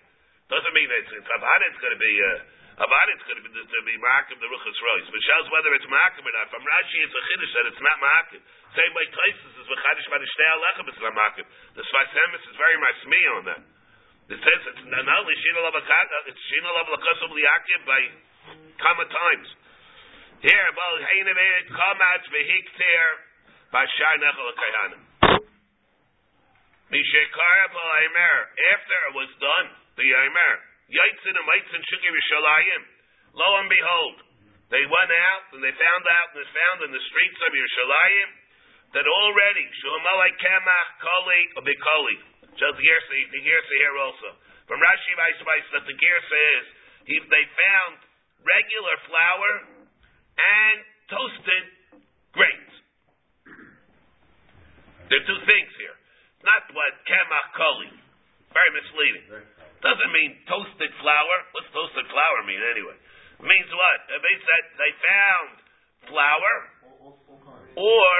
Doesn't 0.50 0.74
mean 0.74 0.90
it's, 0.90 1.14
it's 1.14 1.30
Havana, 1.30 1.64
it's 1.70 1.78
going 1.78 1.94
to 1.94 2.02
be, 2.02 2.14
uh, 2.18 2.82
Havana, 2.82 3.11
it's 3.14 3.26
going 3.30 3.38
to 3.38 3.44
be, 3.46 3.50
to 3.55 3.80
be 3.86 3.94
Ma'akiv 4.02 4.42
the 4.42 4.50
Ruchas 4.50 4.74
Royce. 4.74 5.07
But 5.07 5.22
shows 5.22 5.46
whether 5.55 5.70
it's 5.78 5.86
Ma'akiv 5.86 6.26
or 6.26 6.34
not. 6.34 6.50
From 6.50 6.66
Rashi, 6.66 6.98
it's 6.98 7.14
a 7.14 7.22
Chiddush 7.30 7.52
that 7.55 7.64
it's 7.70 7.84
not 7.86 7.96
Ma'akiv. 8.02 8.42
Same 8.75 8.91
way 8.91 9.07
Taisus 9.07 9.55
is 9.55 9.66
V'chadish 9.70 10.09
by 10.11 10.18
the 10.18 10.27
Shtei 10.27 10.51
Alechem, 10.51 10.91
it's 10.91 10.99
not 10.99 11.14
The 11.79 11.85
Sfas 11.87 12.11
Emes 12.11 12.43
is 12.43 12.57
very 12.59 12.79
much 12.83 12.99
me 13.07 13.20
on 13.39 13.43
that. 13.47 13.62
It 14.35 14.41
says 14.43 14.61
it's 14.66 14.85
not 14.91 15.07
only 15.07 15.35
Shina 15.39 15.62
Lavakata, 15.62 16.18
it's 16.27 16.43
Shina 16.51 16.70
Lavakasum 16.83 17.31
Liakiv 17.39 17.81
by 17.87 18.01
comma 18.83 19.07
times. 19.07 19.49
Here, 20.43 20.68
Bal 20.75 20.97
Heinim 21.07 21.39
Eid 21.39 21.66
Kamatz 21.70 22.27
Vehiktir 22.35 23.07
Bashar 23.70 24.14
Nechel 24.18 24.51
Kayanim. 24.59 25.03
Mishekara 26.91 27.66
Bal 27.70 27.91
Aimer, 28.03 28.37
after 28.75 28.99
it 29.07 29.14
was 29.14 29.31
done, 29.39 29.68
the 30.03 30.09
Aimer, 30.11 30.53
Yaitzin 30.91 31.31
and 31.31 31.47
Maitzin 31.47 31.83
Shukim 31.95 32.11
Yerushalayim, 32.11 32.83
lo 33.39 33.49
and 33.62 33.70
behold, 33.70 34.16
they 34.75 34.83
went 34.83 35.12
out 35.14 35.45
and 35.55 35.62
they 35.62 35.75
found 35.79 36.05
out 36.11 36.35
and 36.35 36.43
was 36.43 36.51
found 36.51 36.79
in 36.83 36.91
the 36.91 37.05
streets 37.07 37.39
of 37.39 37.55
Yerushalayim 37.55 38.43
that 38.95 39.07
already 39.07 39.66
Shumalai 39.82 40.30
Kemach 40.38 40.88
Koli 41.03 41.42
Bikoli. 41.66 42.16
Shows 42.55 42.78
the 42.78 42.86
Gersa, 42.86 43.18
the 43.34 43.42
Gersa 43.42 43.74
here 43.82 43.97
also. 43.99 44.30
From 44.70 44.78
Rashi 44.78 45.12
Vaisvais 45.18 45.66
that 45.74 45.84
the 45.90 45.97
Gersa 45.99 46.38
is 46.62 46.66
he, 47.11 47.18
they 47.18 47.45
found 47.59 47.99
regular 48.47 48.97
flour 49.11 49.51
and 50.38 50.78
toasted 51.11 51.64
grains. 52.32 52.74
There 55.11 55.20
are 55.20 55.26
two 55.26 55.42
things 55.45 55.72
here. 55.76 55.97
Not 56.47 56.64
what 56.72 56.92
Kemach 57.05 57.49
Koli. 57.59 57.92
Very 58.55 58.70
misleading. 58.78 59.26
Doesn't 59.82 60.12
mean 60.14 60.38
toasted 60.47 60.92
flour. 61.03 61.36
What's 61.53 61.68
toasted 61.74 62.07
flour 62.09 62.38
mean 62.47 62.62
anyway? 62.62 62.97
It 63.42 63.47
means 63.51 63.68
what? 63.74 63.99
It 64.14 64.22
means 64.22 64.45
that 64.47 64.64
they 64.78 64.92
found 65.03 65.53
flour 66.09 66.55
or 67.74 68.14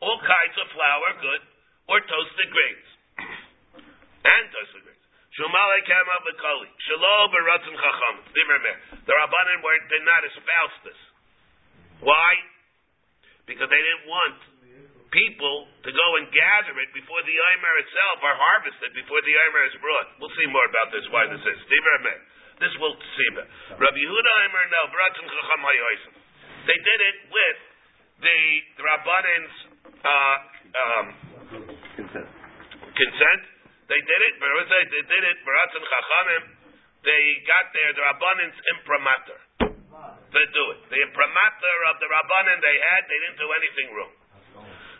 all 0.00 0.18
kinds 0.22 0.56
of 0.58 0.66
flour, 0.72 1.08
good, 1.20 1.42
or 1.90 1.98
toasted 2.02 2.48
grains. 2.50 2.88
and 4.34 4.44
toasted 4.50 4.82
grains. 4.82 5.04
Shumale 5.34 5.78
kama 5.82 6.16
b'koli. 6.30 6.70
Shalom 6.86 7.26
b'ratzim 7.34 7.74
chacham. 7.74 8.16
The 9.02 9.12
Rabbanan 9.12 9.58
were, 9.66 9.78
did 9.90 10.04
not 10.06 10.22
espouse 10.30 10.76
this. 10.86 11.00
Why? 12.06 12.32
Because 13.46 13.66
they 13.66 13.82
didn't 13.82 14.06
want 14.06 14.38
people 15.14 15.70
to 15.86 15.90
go 15.94 16.06
and 16.18 16.26
gather 16.34 16.74
it 16.82 16.90
before 16.90 17.22
the 17.22 17.34
Eimer 17.34 17.74
itself 17.86 18.18
or 18.18 18.34
harvest 18.34 18.78
it 18.82 18.94
before 18.98 19.22
the 19.22 19.34
Eimer 19.34 19.62
is 19.70 19.76
brought. 19.78 20.08
We'll 20.18 20.34
see 20.34 20.50
more 20.50 20.66
about 20.66 20.90
this, 20.90 21.06
why 21.14 21.30
this 21.30 21.42
is. 21.42 21.58
This 22.58 22.74
will 22.82 22.94
see. 22.98 23.30
Rabbi 23.34 23.98
Yehuda 23.98 24.30
Eimer, 24.46 24.64
no, 24.70 24.82
Baratzim 24.90 25.26
Chacham 25.26 25.60
Hayoisim. 25.62 26.14
They 26.66 26.78
did 26.78 27.00
it 27.02 27.18
with 27.30 27.58
the, 28.22 28.38
the 28.78 28.82
Rabbanan's 28.86 29.73
uh, 29.84 30.36
um, 30.74 31.06
consent. 32.94 33.42
They 33.84 34.00
did 34.00 34.20
it, 34.24 34.34
they 34.40 35.04
did 35.04 35.22
it, 35.28 35.36
Chachamim, 35.44 36.44
they 37.04 37.22
got 37.44 37.68
there, 37.76 37.92
the 37.92 38.00
Rabbanan's 38.00 38.58
imprimatur. 38.72 39.40
They 40.32 40.46
do 40.50 40.64
it. 40.72 40.80
The 40.88 41.00
imprimatur 41.04 41.76
of 41.92 42.00
the 42.00 42.08
Rabbanan 42.08 42.58
they 42.64 42.76
had, 42.80 43.00
they 43.06 43.18
didn't 43.28 43.38
do 43.38 43.50
anything 43.52 43.88
wrong. 43.92 44.14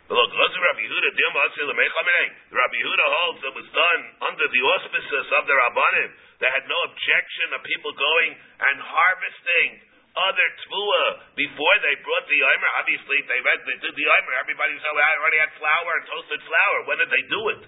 Look, 0.05 0.31
Rabbi 0.37 0.85
Yehuda, 0.85 1.11
Rabbi 1.17 2.77
Yehuda 2.77 3.07
holds 3.09 3.41
that 3.41 3.55
was 3.57 3.69
done 3.73 4.01
under 4.21 4.47
the 4.53 4.63
auspices 4.77 5.27
of 5.33 5.49
the 5.49 5.57
Rabbanim. 5.57 6.11
They 6.45 6.51
had 6.53 6.69
no 6.69 6.77
objection 6.93 7.57
of 7.57 7.65
people 7.65 7.89
going 7.97 8.37
and 8.37 8.77
harvesting 8.85 9.71
other 10.15 10.49
tvua 10.63 11.05
before 11.35 11.77
they 11.83 11.95
brought 12.07 12.27
the 12.31 12.39
Eimer. 12.39 12.71
Obviously, 12.79 13.19
they 13.27 13.41
read 13.43 13.59
they 13.67 13.79
did 13.83 13.95
the 13.99 14.07
Eimer. 14.07 14.33
Everybody 14.39 14.79
I 14.79 15.11
already 15.19 15.41
had 15.43 15.51
flour 15.59 15.91
and 15.99 16.05
toasted 16.07 16.43
flour. 16.47 16.77
When 16.87 16.99
did 17.03 17.11
they 17.11 17.25
do 17.27 17.41
it? 17.51 17.63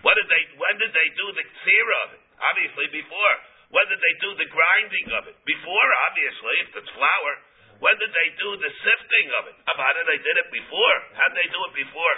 What 0.00 0.16
did 0.16 0.28
they? 0.28 0.42
When 0.56 0.74
did 0.80 0.92
they 0.92 1.08
do 1.14 1.26
the 1.36 1.44
tzira 1.44 1.96
of 2.08 2.10
it? 2.16 2.22
Obviously, 2.40 2.86
before. 2.90 3.34
When 3.72 3.88
did 3.88 4.00
they 4.04 4.14
do 4.20 4.30
the 4.36 4.48
grinding 4.52 5.06
of 5.16 5.22
it? 5.32 5.36
Before, 5.48 5.88
obviously, 6.08 6.54
if 6.60 6.68
it's 6.76 6.92
flour. 6.92 7.32
When 7.80 7.96
did 7.98 8.12
they 8.14 8.28
do 8.38 8.50
the 8.62 8.70
sifting 8.84 9.26
of 9.42 9.48
it? 9.48 9.56
How 9.64 9.92
did 9.96 10.06
they 10.06 10.20
did 10.20 10.36
it 10.38 10.48
before? 10.54 10.96
How 11.18 11.26
did 11.32 11.38
they 11.40 11.50
do 11.50 11.60
it 11.66 11.74
before? 11.82 12.16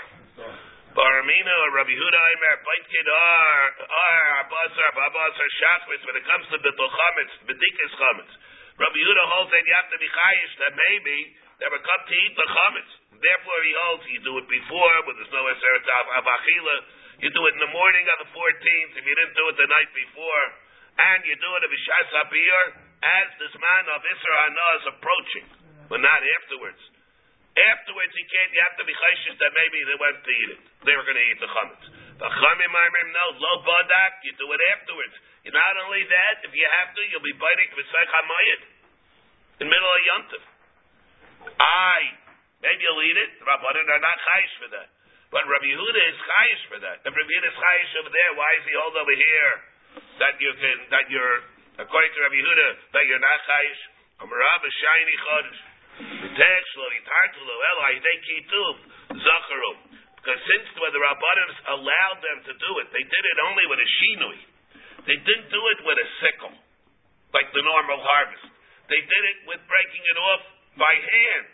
Baramina 0.95 1.55
or 1.67 1.71
Rabbi 1.75 1.91
Huda 1.91 2.21
Aimer, 2.21 2.55
Baitkid 2.63 3.09
Ar, 3.11 3.59
Ar, 3.83 4.23
Abasar, 4.47 4.91
Babasar, 4.95 5.49
Shachris, 5.59 6.03
when 6.07 6.15
it 6.21 6.27
comes 6.29 6.47
to 6.55 6.57
Bittul 6.63 6.87
Chametz, 6.87 7.33
Chametz. 7.49 8.33
Rabbi 8.75 8.99
Huda 8.99 9.25
holds 9.31 9.55
that 9.55 9.63
you 9.63 9.75
have 9.79 9.91
to 9.95 9.99
be 10.03 10.09
chayish 10.11 10.53
that 10.59 10.75
maybe 10.75 11.19
they 11.63 11.69
will 11.71 11.85
come 11.87 12.03
to 12.11 12.15
eat 12.27 12.35
the 12.35 12.49
Chametz. 12.51 12.93
Therefore, 13.15 13.61
he 13.63 13.73
holds 13.87 14.05
you 14.11 14.19
do 14.27 14.35
it 14.43 14.49
before, 14.51 14.97
when 15.07 15.15
there's 15.15 15.31
no 15.31 15.47
Eseret 15.47 15.87
of 16.19 16.25
Achila. 16.27 16.77
You 17.23 17.31
do 17.31 17.47
it 17.47 17.55
in 17.55 17.63
the 17.63 17.71
morning 17.71 18.05
of 18.11 18.27
the 18.27 18.31
14th, 18.35 18.93
if 18.99 19.05
you 19.07 19.15
didn't 19.15 19.39
do 19.39 19.47
it 19.47 19.57
the 19.63 19.71
night 19.71 19.91
before. 19.95 20.45
And 20.99 21.23
you 21.23 21.39
do 21.39 21.51
it 21.55 21.63
Ishas 21.71 22.11
Habir, 22.19 22.59
as 23.03 23.29
this 23.39 23.55
man 23.55 23.85
of 23.95 24.03
Isra 24.03 24.37
Hana 24.43 24.67
is 24.83 24.85
approaching, 24.99 25.47
but 25.87 26.03
not 26.03 26.21
afterwards. 26.43 26.83
Afterwards, 27.55 28.11
he 28.19 28.27
can't. 28.27 28.51
You 28.51 28.63
have 28.67 28.75
to 28.83 28.87
be 28.87 28.95
chayshish 28.95 29.39
that 29.39 29.55
maybe 29.55 29.79
they 29.87 29.99
went 30.03 30.19
to 30.19 30.33
eat 30.35 30.51
it. 30.59 30.61
They 30.83 30.95
were 30.99 31.07
going 31.07 31.19
to 31.23 31.27
eat 31.31 31.39
the 31.39 31.47
chametz. 31.47 31.87
The 32.15 32.29
lo. 32.31 33.53
You 34.25 34.33
do 34.39 34.47
it 34.47 34.63
afterwards. 34.73 35.15
And 35.45 35.53
not 35.53 35.75
only 35.85 36.03
that, 36.09 36.35
if 36.49 36.53
you 36.55 36.65
have 36.81 36.95
to, 36.95 37.03
you'll 37.13 37.27
be 37.27 37.37
biting 37.37 37.69
v'saych 37.75 38.09
hamayit 38.09 38.61
in 39.61 39.69
middle 39.69 39.93
of 39.93 40.01
yontif. 40.09 40.45
I 41.61 42.17
maybe 42.65 42.81
you'll 42.87 43.05
eat 43.05 43.19
it. 43.19 43.31
The 43.37 43.45
are 43.45 44.01
not 44.01 44.19
chayish 44.25 44.55
for 44.63 44.69
that, 44.73 44.89
but 45.29 45.45
Rabbi 45.45 45.69
Yehuda 45.69 46.01
is 46.09 46.17
chayish 46.25 46.63
for 46.73 46.79
that. 46.81 47.05
If 47.05 47.13
Rabbi 47.13 47.29
Yehuda 47.29 47.49
is 47.53 47.59
chayish 47.59 47.93
over 48.01 48.09
there, 48.09 48.31
why 48.39 48.51
is 48.57 48.65
he 48.65 48.73
hold 48.79 48.97
over 48.97 49.13
here 49.13 49.53
that 50.25 50.41
you 50.41 50.51
can 50.57 50.77
that 50.89 51.05
you're 51.13 51.45
according 51.77 52.11
to 52.17 52.19
Rabbi 52.25 52.39
Yehuda 52.41 52.69
that 52.97 53.05
you're 53.05 53.21
not 53.21 53.39
chayish? 53.45 53.83
Amarav 54.25 54.63
shiny 54.63 55.17
chodesh. 55.21 55.61
Because 60.25 60.41
since 60.41 60.65
when 60.81 60.89
the 60.97 61.05
Rabbanim 61.05 61.51
allowed 61.77 62.19
them 62.25 62.39
to 62.49 62.53
do 62.57 62.71
it, 62.81 62.89
they 62.97 63.05
did 63.05 63.25
it 63.29 63.37
only 63.45 63.65
with 63.69 63.77
a 63.77 63.89
shinui. 64.01 64.41
They 65.05 65.21
didn't 65.21 65.53
do 65.53 65.61
it 65.77 65.79
with 65.85 66.01
a 66.01 66.09
sickle, 66.25 66.57
like 67.37 67.53
the 67.53 67.61
normal 67.61 68.01
harvest. 68.01 68.49
They 68.89 69.05
did 69.05 69.23
it 69.37 69.39
with 69.45 69.61
breaking 69.69 70.01
it 70.01 70.17
off 70.17 70.43
by 70.81 70.95
hand. 70.97 71.47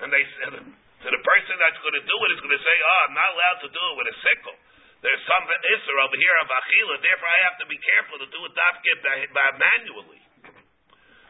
And 0.00 0.08
they 0.08 0.24
said, 0.40 0.56
to 0.56 1.08
the 1.12 1.20
person 1.20 1.54
that's 1.60 1.76
going 1.84 2.00
to 2.00 2.06
do 2.08 2.16
it 2.16 2.30
is 2.32 2.40
going 2.40 2.56
to 2.56 2.64
say, 2.64 2.76
oh, 2.80 3.00
I'm 3.12 3.12
not 3.12 3.28
allowed 3.36 3.60
to 3.68 3.70
do 3.76 3.84
it 3.92 3.94
with 4.00 4.08
a 4.08 4.16
sickle. 4.24 4.56
There's 5.04 5.22
some 5.28 5.44
Isser 5.44 5.96
over 6.00 6.16
here 6.16 6.36
of 6.42 6.48
Achila, 6.48 6.94
therefore 7.04 7.28
I 7.28 7.40
have 7.44 7.60
to 7.60 7.66
be 7.68 7.76
careful 7.76 8.24
to 8.24 8.28
do 8.32 8.40
it 8.40 8.56
dafke 8.56 8.88
manually. 9.60 10.20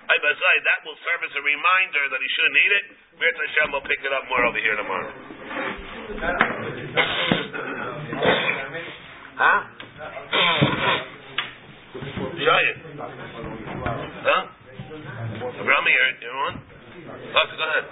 I 0.09 0.15
besides 0.15 0.63
that 0.63 0.81
will 0.87 0.97
serve 1.05 1.21
as 1.27 1.35
a 1.37 1.43
reminder 1.43 2.03
that 2.07 2.23
he 2.23 2.29
shouldn't 2.39 2.59
eat 2.63 2.73
it. 2.81 2.85
Mir 3.19 3.35
Hashem 3.35 3.69
will 3.75 3.85
pick 3.85 4.01
it 4.01 4.13
up 4.15 4.25
more 4.31 4.47
over 4.47 4.63
here 4.63 4.79
tomorrow. 4.79 5.13
ها 9.39 9.67
شايف 12.45 12.77
ها 14.25 14.39
Rami, 15.69 15.91
you're, 15.91 16.13
you're 16.23 16.55
go 17.59 17.65
ahead. 17.69 17.85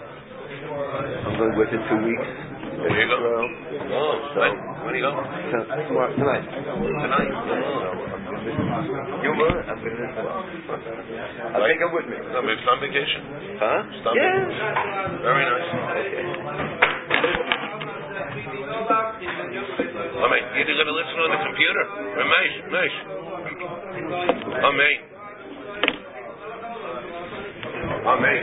I'm 1.27 1.35
going 1.39 1.55
with 1.59 1.69
it 1.69 1.83
two 1.89 2.01
weeks. 2.07 2.29
There 2.77 3.01
you 3.01 3.09
go? 3.09 3.17
Oh, 3.93 4.15
so 4.33 4.41
when, 4.41 4.53
when 4.87 4.95
you 4.95 5.03
go? 5.03 5.11
Tonight. 5.11 5.89
Tonight? 6.17 6.45
tonight. 7.03 7.33
Oh. 7.33 8.07
You 9.23 9.33
will. 9.35 9.57
I'm 9.67 9.79
going 9.83 9.97
to 9.97 10.07
I'll 11.53 11.61
like, 11.61 11.73
take 11.73 11.81
him 11.81 11.93
with 11.93 12.07
me. 12.07 12.17
No, 12.33 12.43
we're 12.43 12.57
on 12.71 12.81
vacation. 12.81 13.23
Huh? 13.59 13.83
Stomach. 14.01 14.17
Yeah. 14.17 14.47
Very 15.23 15.45
nice. 15.45 15.69
Okay. 17.17 17.56
Amen. 18.67 20.43
You're 20.59 20.67
going 20.67 20.91
to 20.91 20.99
listen 20.99 21.15
on 21.23 21.31
the 21.31 21.39
computer? 21.47 21.87
Ramesh, 22.19 22.67
Ramesh. 22.67 22.99
Amen. 24.67 24.97
Amen. 28.07 28.43